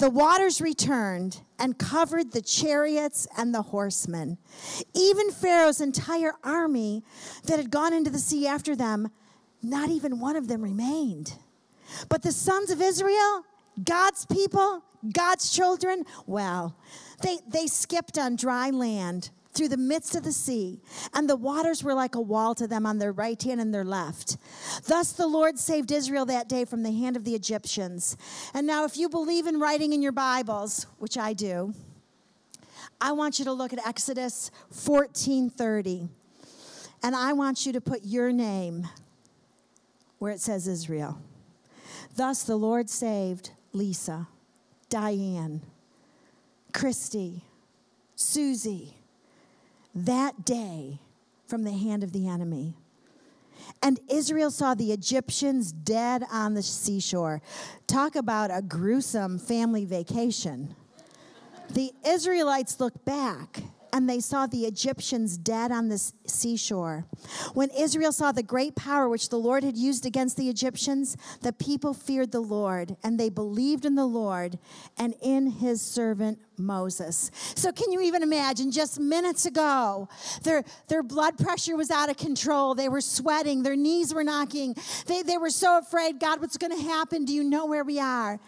The 0.00 0.08
waters 0.08 0.60
returned 0.60 1.42
and 1.58 1.78
covered 1.78 2.32
the 2.32 2.40
chariots 2.40 3.28
and 3.36 3.54
the 3.54 3.62
horsemen. 3.62 4.38
Even 4.94 5.30
Pharaoh's 5.30 5.80
entire 5.80 6.32
army 6.42 7.02
that 7.44 7.58
had 7.58 7.70
gone 7.70 7.92
into 7.92 8.10
the 8.10 8.18
sea 8.18 8.46
after 8.46 8.74
them, 8.74 9.10
not 9.62 9.90
even 9.90 10.20
one 10.20 10.36
of 10.36 10.48
them 10.48 10.62
remained. 10.62 11.34
But 12.08 12.22
the 12.22 12.32
sons 12.32 12.70
of 12.70 12.80
Israel, 12.80 13.44
God's 13.84 14.24
people, 14.26 14.82
God's 15.12 15.50
children, 15.50 16.04
well, 16.26 16.76
they, 17.22 17.38
they 17.46 17.66
skipped 17.66 18.16
on 18.16 18.36
dry 18.36 18.70
land 18.70 19.30
through 19.56 19.68
the 19.68 19.76
midst 19.76 20.14
of 20.14 20.22
the 20.22 20.32
sea, 20.32 20.80
and 21.14 21.28
the 21.28 21.36
waters 21.36 21.82
were 21.82 21.94
like 21.94 22.14
a 22.14 22.20
wall 22.20 22.54
to 22.54 22.66
them 22.66 22.84
on 22.84 22.98
their 22.98 23.12
right 23.12 23.42
hand 23.42 23.60
and 23.60 23.74
their 23.74 23.84
left. 23.84 24.36
Thus 24.86 25.12
the 25.12 25.26
Lord 25.26 25.58
saved 25.58 25.90
Israel 25.90 26.26
that 26.26 26.48
day 26.48 26.64
from 26.64 26.82
the 26.82 26.92
hand 26.92 27.16
of 27.16 27.24
the 27.24 27.34
Egyptians. 27.34 28.16
And 28.54 28.66
now, 28.66 28.84
if 28.84 28.96
you 28.96 29.08
believe 29.08 29.46
in 29.46 29.58
writing 29.58 29.92
in 29.92 30.02
your 30.02 30.12
Bibles, 30.12 30.86
which 30.98 31.16
I 31.16 31.32
do, 31.32 31.74
I 33.00 33.12
want 33.12 33.38
you 33.38 33.44
to 33.46 33.52
look 33.52 33.72
at 33.72 33.86
Exodus 33.86 34.50
14:30. 34.72 36.08
And 37.02 37.14
I 37.14 37.32
want 37.34 37.66
you 37.66 37.72
to 37.72 37.80
put 37.80 38.04
your 38.04 38.32
name 38.32 38.88
where 40.18 40.32
it 40.32 40.40
says 40.40 40.66
Israel. 40.66 41.18
Thus 42.16 42.42
the 42.42 42.56
Lord 42.56 42.88
saved 42.88 43.50
Lisa, 43.72 44.28
Diane, 44.88 45.60
Christy, 46.72 47.44
Susie, 48.14 48.95
that 49.96 50.44
day 50.44 51.00
from 51.48 51.64
the 51.64 51.72
hand 51.72 52.04
of 52.04 52.12
the 52.12 52.28
enemy. 52.28 52.74
And 53.82 53.98
Israel 54.08 54.50
saw 54.50 54.74
the 54.74 54.92
Egyptians 54.92 55.72
dead 55.72 56.24
on 56.30 56.54
the 56.54 56.62
seashore. 56.62 57.40
Talk 57.86 58.14
about 58.14 58.50
a 58.52 58.62
gruesome 58.62 59.38
family 59.38 59.84
vacation. 59.84 60.76
The 61.70 61.92
Israelites 62.06 62.78
looked 62.78 63.04
back 63.04 63.62
and 63.96 64.10
they 64.10 64.20
saw 64.20 64.46
the 64.46 64.66
Egyptians 64.66 65.38
dead 65.38 65.72
on 65.72 65.88
the 65.88 65.96
seashore. 66.26 67.06
When 67.54 67.70
Israel 67.70 68.12
saw 68.12 68.30
the 68.30 68.42
great 68.42 68.76
power 68.76 69.08
which 69.08 69.30
the 69.30 69.38
Lord 69.38 69.64
had 69.64 69.74
used 69.74 70.04
against 70.04 70.36
the 70.36 70.50
Egyptians, 70.50 71.16
the 71.40 71.54
people 71.54 71.94
feared 71.94 72.30
the 72.30 72.40
Lord, 72.40 72.94
and 73.02 73.18
they 73.18 73.30
believed 73.30 73.86
in 73.86 73.94
the 73.94 74.04
Lord 74.04 74.58
and 74.98 75.14
in 75.22 75.46
his 75.46 75.80
servant 75.80 76.38
Moses. 76.58 77.30
So, 77.54 77.72
can 77.72 77.90
you 77.90 78.02
even 78.02 78.22
imagine 78.22 78.70
just 78.70 79.00
minutes 79.00 79.46
ago, 79.46 80.10
their, 80.42 80.62
their 80.88 81.02
blood 81.02 81.38
pressure 81.38 81.74
was 81.74 81.90
out 81.90 82.10
of 82.10 82.18
control. 82.18 82.74
They 82.74 82.90
were 82.90 83.00
sweating, 83.00 83.62
their 83.62 83.76
knees 83.76 84.12
were 84.12 84.24
knocking. 84.24 84.76
They, 85.06 85.22
they 85.22 85.38
were 85.38 85.48
so 85.48 85.78
afraid, 85.78 86.20
God, 86.20 86.42
what's 86.42 86.58
going 86.58 86.76
to 86.76 86.82
happen? 86.82 87.24
Do 87.24 87.32
you 87.32 87.44
know 87.44 87.64
where 87.64 87.84
we 87.84 87.98
are? 87.98 88.38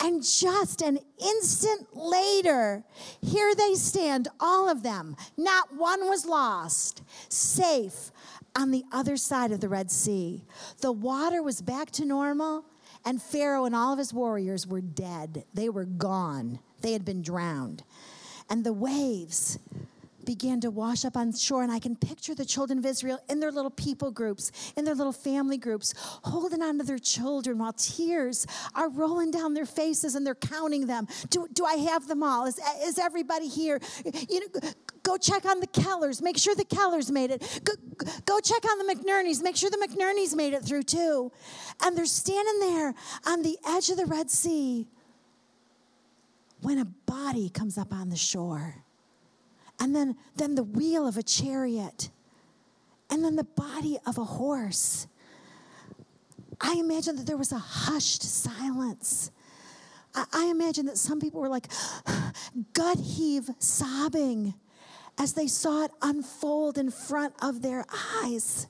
And 0.00 0.22
just 0.22 0.82
an 0.82 0.98
instant 1.18 1.96
later, 1.96 2.84
here 3.22 3.54
they 3.54 3.74
stand, 3.74 4.28
all 4.38 4.68
of 4.68 4.82
them. 4.82 5.16
Not 5.36 5.74
one 5.74 6.08
was 6.08 6.26
lost, 6.26 7.02
safe 7.28 8.10
on 8.56 8.70
the 8.70 8.84
other 8.92 9.16
side 9.16 9.52
of 9.52 9.60
the 9.60 9.68
Red 9.68 9.90
Sea. 9.90 10.44
The 10.80 10.92
water 10.92 11.42
was 11.42 11.62
back 11.62 11.90
to 11.92 12.04
normal, 12.04 12.64
and 13.04 13.22
Pharaoh 13.22 13.64
and 13.64 13.74
all 13.74 13.92
of 13.92 13.98
his 13.98 14.12
warriors 14.12 14.66
were 14.66 14.80
dead. 14.80 15.44
They 15.54 15.68
were 15.68 15.84
gone, 15.84 16.58
they 16.80 16.92
had 16.92 17.04
been 17.04 17.22
drowned. 17.22 17.82
And 18.50 18.64
the 18.64 18.72
waves 18.72 19.58
began 20.24 20.60
to 20.60 20.70
wash 20.70 21.04
up 21.04 21.16
on 21.16 21.32
shore. 21.32 21.62
And 21.62 21.70
I 21.70 21.78
can 21.78 21.96
picture 21.96 22.34
the 22.34 22.44
children 22.44 22.78
of 22.78 22.86
Israel 22.86 23.20
in 23.28 23.40
their 23.40 23.52
little 23.52 23.70
people 23.70 24.10
groups, 24.10 24.50
in 24.76 24.84
their 24.84 24.94
little 24.94 25.12
family 25.12 25.58
groups, 25.58 25.94
holding 26.24 26.62
on 26.62 26.78
to 26.78 26.84
their 26.84 26.98
children 26.98 27.58
while 27.58 27.72
tears 27.72 28.46
are 28.74 28.88
rolling 28.88 29.30
down 29.30 29.54
their 29.54 29.66
faces 29.66 30.14
and 30.14 30.26
they're 30.26 30.34
counting 30.34 30.86
them. 30.86 31.06
Do, 31.30 31.46
do 31.52 31.64
I 31.64 31.74
have 31.74 32.08
them 32.08 32.22
all? 32.22 32.46
Is, 32.46 32.60
is 32.82 32.98
everybody 32.98 33.48
here? 33.48 33.80
You 34.28 34.40
know, 34.40 34.70
go 35.02 35.16
check 35.16 35.44
on 35.44 35.60
the 35.60 35.66
Kellers. 35.66 36.20
Make 36.22 36.38
sure 36.38 36.54
the 36.54 36.64
Kellers 36.64 37.10
made 37.10 37.30
it. 37.30 37.60
Go, 37.64 37.72
go 38.24 38.40
check 38.40 38.64
on 38.64 38.84
the 38.84 38.94
McNerneys. 38.94 39.42
Make 39.42 39.56
sure 39.56 39.70
the 39.70 39.76
McNerneys 39.76 40.34
made 40.34 40.54
it 40.54 40.64
through 40.64 40.82
too. 40.84 41.30
And 41.82 41.96
they're 41.96 42.06
standing 42.06 42.60
there 42.60 42.94
on 43.26 43.42
the 43.42 43.56
edge 43.66 43.90
of 43.90 43.96
the 43.96 44.06
Red 44.06 44.30
Sea 44.30 44.88
when 46.60 46.78
a 46.78 46.84
body 46.84 47.50
comes 47.50 47.76
up 47.76 47.92
on 47.92 48.08
the 48.08 48.16
shore 48.16 48.83
and 49.80 49.94
then, 49.94 50.16
then 50.36 50.54
the 50.54 50.62
wheel 50.62 51.06
of 51.06 51.16
a 51.16 51.22
chariot, 51.22 52.10
and 53.10 53.24
then 53.24 53.36
the 53.36 53.44
body 53.44 53.98
of 54.06 54.18
a 54.18 54.24
horse. 54.24 55.06
I 56.60 56.74
imagine 56.74 57.16
that 57.16 57.26
there 57.26 57.36
was 57.36 57.52
a 57.52 57.58
hushed 57.58 58.22
silence. 58.22 59.30
I, 60.14 60.24
I 60.32 60.44
imagine 60.46 60.86
that 60.86 60.98
some 60.98 61.20
people 61.20 61.40
were 61.40 61.48
like 61.48 61.68
gut 62.72 62.98
heave 62.98 63.50
sobbing 63.58 64.54
as 65.18 65.34
they 65.34 65.46
saw 65.46 65.84
it 65.84 65.90
unfold 66.02 66.78
in 66.78 66.90
front 66.90 67.34
of 67.40 67.62
their 67.62 67.84
eyes. 68.22 68.66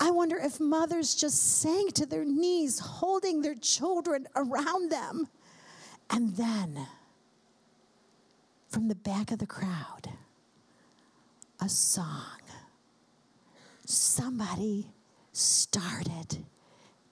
I 0.00 0.10
wonder 0.10 0.36
if 0.36 0.60
mothers 0.60 1.14
just 1.14 1.60
sank 1.60 1.92
to 1.94 2.06
their 2.06 2.24
knees, 2.24 2.78
holding 2.78 3.42
their 3.42 3.54
children 3.54 4.28
around 4.36 4.90
them. 4.90 5.28
And 6.10 6.36
then 6.36 6.86
from 8.68 8.88
the 8.88 8.94
back 8.94 9.30
of 9.30 9.38
the 9.38 9.46
crowd 9.46 10.08
a 11.60 11.68
song. 11.68 12.40
Somebody 13.84 14.86
started 15.32 16.44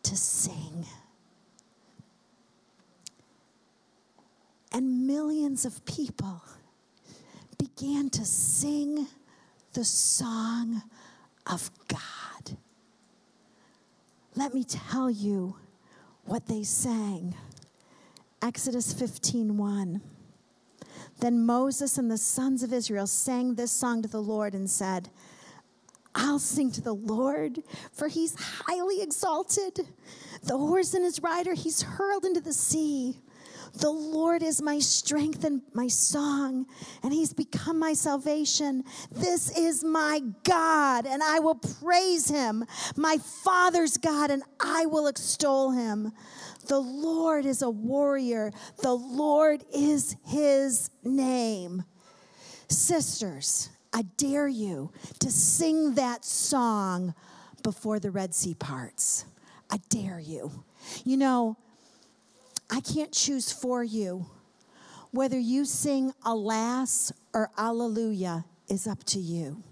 to 0.02 0.16
sing. 0.16 0.86
And 4.72 5.06
millions 5.06 5.64
of 5.64 5.84
people 5.84 6.42
began 7.58 8.10
to 8.10 8.24
sing 8.24 9.06
the 9.72 9.84
song 9.84 10.82
of 11.46 11.70
God. 11.88 12.56
Let 14.34 14.52
me 14.52 14.64
tell 14.64 15.10
you 15.10 15.56
what 16.24 16.46
they 16.46 16.62
sang. 16.62 17.34
Exodus 18.42 18.92
15 18.92 19.56
1. 19.56 20.00
Then 21.20 21.44
Moses 21.44 21.98
and 21.98 22.10
the 22.10 22.18
sons 22.18 22.62
of 22.62 22.72
Israel 22.72 23.06
sang 23.06 23.54
this 23.54 23.72
song 23.72 24.02
to 24.02 24.08
the 24.08 24.22
Lord 24.22 24.54
and 24.54 24.68
said, 24.68 25.08
I'll 26.14 26.38
sing 26.38 26.70
to 26.72 26.80
the 26.80 26.94
Lord, 26.94 27.62
for 27.92 28.08
he's 28.08 28.36
highly 28.38 29.02
exalted. 29.02 29.86
The 30.42 30.56
horse 30.56 30.94
and 30.94 31.04
his 31.04 31.22
rider 31.22 31.54
he's 31.54 31.82
hurled 31.82 32.24
into 32.24 32.40
the 32.40 32.52
sea. 32.52 33.20
The 33.76 33.90
Lord 33.90 34.42
is 34.42 34.62
my 34.62 34.78
strength 34.78 35.44
and 35.44 35.60
my 35.74 35.88
song, 35.88 36.64
and 37.02 37.12
He's 37.12 37.34
become 37.34 37.78
my 37.78 37.92
salvation. 37.92 38.84
This 39.12 39.56
is 39.56 39.84
my 39.84 40.22
God, 40.44 41.04
and 41.04 41.22
I 41.22 41.40
will 41.40 41.56
praise 41.56 42.30
Him, 42.30 42.64
my 42.96 43.18
Father's 43.18 43.98
God, 43.98 44.30
and 44.30 44.42
I 44.60 44.86
will 44.86 45.08
extol 45.08 45.72
Him. 45.72 46.12
The 46.66 46.78
Lord 46.78 47.46
is 47.46 47.62
a 47.62 47.70
warrior, 47.70 48.52
the 48.82 48.94
Lord 48.94 49.64
is 49.74 50.16
His 50.24 50.90
name. 51.04 51.84
Sisters, 52.68 53.70
I 53.92 54.02
dare 54.16 54.48
you 54.48 54.92
to 55.20 55.30
sing 55.30 55.94
that 55.94 56.24
song 56.24 57.14
before 57.62 57.98
the 57.98 58.10
Red 58.10 58.34
Sea 58.34 58.54
parts. 58.54 59.24
I 59.70 59.78
dare 59.88 60.20
you. 60.20 60.64
You 61.04 61.16
know, 61.16 61.56
I 62.70 62.80
can't 62.80 63.12
choose 63.12 63.52
for 63.52 63.82
you. 63.82 64.26
Whether 65.12 65.38
you 65.38 65.64
sing 65.64 66.12
alas 66.24 67.12
or 67.32 67.50
alleluia 67.56 68.44
is 68.68 68.86
up 68.86 69.04
to 69.04 69.18
you. 69.18 69.62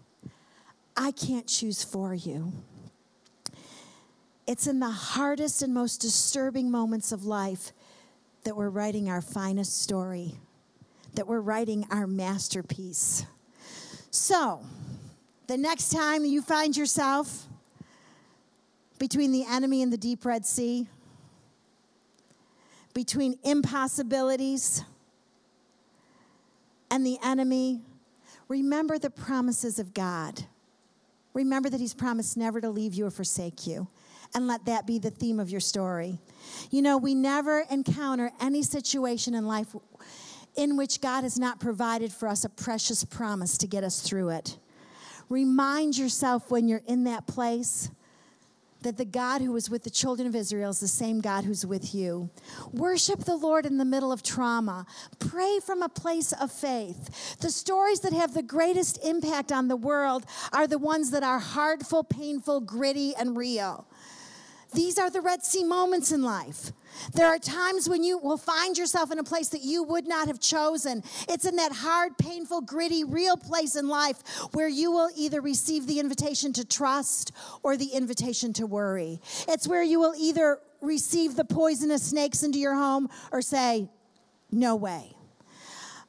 I 0.96 1.10
can't 1.10 1.46
choose 1.46 1.82
for 1.82 2.14
you. 2.14 2.52
It's 4.46 4.66
in 4.66 4.78
the 4.80 4.90
hardest 4.90 5.62
and 5.62 5.72
most 5.72 6.00
disturbing 6.00 6.70
moments 6.70 7.12
of 7.12 7.24
life 7.24 7.72
that 8.44 8.56
we're 8.56 8.68
writing 8.68 9.08
our 9.08 9.22
finest 9.22 9.82
story, 9.82 10.34
that 11.14 11.26
we're 11.26 11.40
writing 11.40 11.86
our 11.90 12.06
masterpiece. 12.06 13.24
So, 14.10 14.62
the 15.46 15.56
next 15.56 15.90
time 15.90 16.24
you 16.24 16.42
find 16.42 16.76
yourself 16.76 17.46
between 18.98 19.32
the 19.32 19.44
enemy 19.48 19.82
and 19.82 19.92
the 19.92 19.96
deep 19.96 20.24
Red 20.24 20.44
Sea, 20.44 20.86
between 22.92 23.38
impossibilities 23.42 24.84
and 26.90 27.04
the 27.04 27.18
enemy, 27.24 27.80
remember 28.48 28.98
the 28.98 29.10
promises 29.10 29.78
of 29.78 29.94
God. 29.94 30.44
remember 31.32 31.68
that 31.68 31.80
He's 31.80 31.94
promised 31.94 32.36
never 32.36 32.60
to 32.60 32.70
leave 32.70 32.94
you 32.94 33.06
or 33.06 33.10
forsake 33.10 33.66
you. 33.66 33.88
And 34.34 34.48
let 34.48 34.64
that 34.66 34.86
be 34.86 34.98
the 34.98 35.10
theme 35.10 35.38
of 35.38 35.48
your 35.48 35.60
story. 35.60 36.18
You 36.70 36.82
know, 36.82 36.98
we 36.98 37.14
never 37.14 37.64
encounter 37.70 38.32
any 38.40 38.62
situation 38.62 39.34
in 39.34 39.46
life 39.46 39.74
in 40.56 40.76
which 40.76 41.00
God 41.00 41.22
has 41.22 41.38
not 41.38 41.60
provided 41.60 42.12
for 42.12 42.28
us 42.28 42.44
a 42.44 42.48
precious 42.48 43.04
promise 43.04 43.56
to 43.58 43.66
get 43.66 43.84
us 43.84 44.00
through 44.00 44.30
it. 44.30 44.58
Remind 45.28 45.96
yourself 45.96 46.50
when 46.50 46.68
you're 46.68 46.82
in 46.86 47.04
that 47.04 47.26
place 47.26 47.90
that 48.84 48.98
the 48.98 49.04
God 49.04 49.40
who 49.40 49.50
was 49.50 49.70
with 49.70 49.82
the 49.82 49.90
children 49.90 50.28
of 50.28 50.36
Israel 50.36 50.70
is 50.70 50.78
the 50.78 50.86
same 50.86 51.20
God 51.20 51.44
who's 51.44 51.64
with 51.64 51.94
you. 51.94 52.28
Worship 52.72 53.20
the 53.20 53.34
Lord 53.34 53.66
in 53.66 53.78
the 53.78 53.84
middle 53.84 54.12
of 54.12 54.22
trauma. 54.22 54.86
Pray 55.18 55.58
from 55.64 55.82
a 55.82 55.88
place 55.88 56.32
of 56.32 56.52
faith. 56.52 57.38
The 57.40 57.50
stories 57.50 58.00
that 58.00 58.12
have 58.12 58.34
the 58.34 58.42
greatest 58.42 59.02
impact 59.02 59.50
on 59.50 59.68
the 59.68 59.76
world 59.76 60.26
are 60.52 60.66
the 60.66 60.78
ones 60.78 61.10
that 61.12 61.22
are 61.22 61.38
heartful, 61.38 62.04
painful, 62.04 62.60
gritty, 62.60 63.14
and 63.16 63.36
real. 63.36 63.86
These 64.74 64.98
are 64.98 65.08
the 65.08 65.20
Red 65.20 65.44
Sea 65.44 65.64
moments 65.64 66.10
in 66.10 66.22
life. 66.22 66.72
There 67.12 67.28
are 67.28 67.38
times 67.38 67.88
when 67.88 68.02
you 68.02 68.18
will 68.18 68.36
find 68.36 68.76
yourself 68.76 69.10
in 69.12 69.18
a 69.18 69.24
place 69.24 69.48
that 69.48 69.62
you 69.62 69.82
would 69.84 70.06
not 70.06 70.26
have 70.26 70.40
chosen. 70.40 71.02
It's 71.28 71.44
in 71.44 71.56
that 71.56 71.72
hard, 71.72 72.18
painful, 72.18 72.62
gritty, 72.62 73.04
real 73.04 73.36
place 73.36 73.76
in 73.76 73.88
life 73.88 74.18
where 74.52 74.68
you 74.68 74.90
will 74.90 75.10
either 75.16 75.40
receive 75.40 75.86
the 75.86 76.00
invitation 76.00 76.52
to 76.54 76.64
trust 76.64 77.32
or 77.62 77.76
the 77.76 77.86
invitation 77.86 78.52
to 78.54 78.66
worry. 78.66 79.20
It's 79.48 79.66
where 79.68 79.82
you 79.82 80.00
will 80.00 80.14
either 80.18 80.58
receive 80.80 81.36
the 81.36 81.44
poisonous 81.44 82.02
snakes 82.02 82.42
into 82.42 82.58
your 82.58 82.74
home 82.74 83.08
or 83.32 83.42
say, 83.42 83.88
No 84.50 84.76
way. 84.76 85.16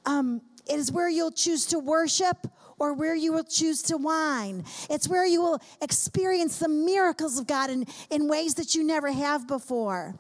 Um, 0.06 0.42
it 0.68 0.80
is 0.80 0.92
where 0.92 1.10
you'll 1.10 1.32
choose 1.32 1.68
to 1.68 1.80
worship 1.80 2.48
or 2.78 2.94
where 2.94 3.16
you 3.16 3.34
will 3.34 3.44
choose 3.44 3.82
to 3.84 3.98
whine. 3.98 4.64
It's 4.90 5.08
where 5.08 5.26
you 5.26 5.42
will 5.42 5.62
experience 5.82 6.60
the 6.60 6.68
miracles 6.68 7.40
of 7.40 7.48
God 7.48 7.70
in, 7.70 7.86
in 8.10 8.28
ways 8.28 8.56
that 8.56 8.76
you 8.76 8.84
never 8.84 9.12
have 9.12 9.48
before. 9.48 10.16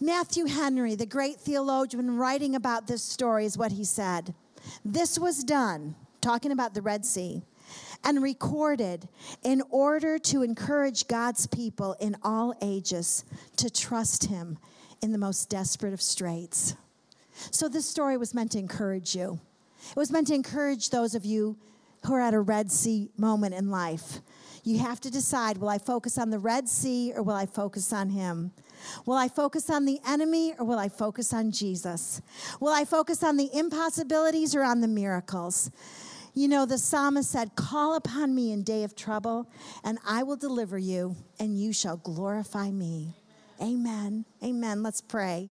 Matthew 0.00 0.46
Henry, 0.46 0.94
the 0.94 1.06
great 1.06 1.36
theologian, 1.36 2.16
writing 2.16 2.54
about 2.54 2.86
this 2.86 3.02
story, 3.02 3.46
is 3.46 3.56
what 3.56 3.72
he 3.72 3.84
said. 3.84 4.34
This 4.84 5.18
was 5.18 5.42
done, 5.42 5.94
talking 6.20 6.52
about 6.52 6.74
the 6.74 6.82
Red 6.82 7.06
Sea, 7.06 7.42
and 8.04 8.22
recorded 8.22 9.08
in 9.42 9.62
order 9.70 10.18
to 10.18 10.42
encourage 10.42 11.08
God's 11.08 11.46
people 11.46 11.96
in 11.98 12.16
all 12.22 12.54
ages 12.60 13.24
to 13.56 13.70
trust 13.70 14.26
Him 14.26 14.58
in 15.02 15.12
the 15.12 15.18
most 15.18 15.48
desperate 15.48 15.92
of 15.92 16.02
straits. 16.02 16.74
So, 17.50 17.68
this 17.68 17.88
story 17.88 18.16
was 18.16 18.34
meant 18.34 18.52
to 18.52 18.58
encourage 18.58 19.14
you. 19.14 19.40
It 19.90 19.96
was 19.96 20.10
meant 20.10 20.28
to 20.28 20.34
encourage 20.34 20.90
those 20.90 21.14
of 21.14 21.24
you 21.24 21.56
who 22.04 22.14
are 22.14 22.20
at 22.20 22.34
a 22.34 22.40
Red 22.40 22.70
Sea 22.70 23.10
moment 23.16 23.54
in 23.54 23.70
life. 23.70 24.20
You 24.64 24.78
have 24.80 25.00
to 25.02 25.10
decide 25.10 25.58
will 25.58 25.68
I 25.68 25.78
focus 25.78 26.18
on 26.18 26.30
the 26.30 26.38
Red 26.38 26.68
Sea 26.68 27.12
or 27.14 27.22
will 27.22 27.34
I 27.34 27.46
focus 27.46 27.92
on 27.92 28.10
Him? 28.10 28.52
Will 29.06 29.16
I 29.16 29.28
focus 29.28 29.70
on 29.70 29.84
the 29.84 30.00
enemy 30.06 30.54
or 30.58 30.66
will 30.66 30.78
I 30.78 30.88
focus 30.88 31.32
on 31.32 31.50
Jesus? 31.50 32.20
Will 32.60 32.72
I 32.72 32.84
focus 32.84 33.22
on 33.22 33.36
the 33.36 33.48
impossibilities 33.52 34.54
or 34.54 34.62
on 34.62 34.80
the 34.80 34.88
miracles? 34.88 35.70
You 36.34 36.48
know, 36.48 36.66
the 36.66 36.78
psalmist 36.78 37.30
said, 37.30 37.56
Call 37.56 37.94
upon 37.94 38.34
me 38.34 38.52
in 38.52 38.62
day 38.62 38.84
of 38.84 38.94
trouble, 38.94 39.48
and 39.82 39.98
I 40.06 40.22
will 40.22 40.36
deliver 40.36 40.76
you, 40.76 41.16
and 41.40 41.58
you 41.58 41.72
shall 41.72 41.96
glorify 41.96 42.70
me. 42.70 43.14
Amen. 43.62 44.26
Amen. 44.44 44.82
Let's 44.82 45.00
pray. 45.00 45.44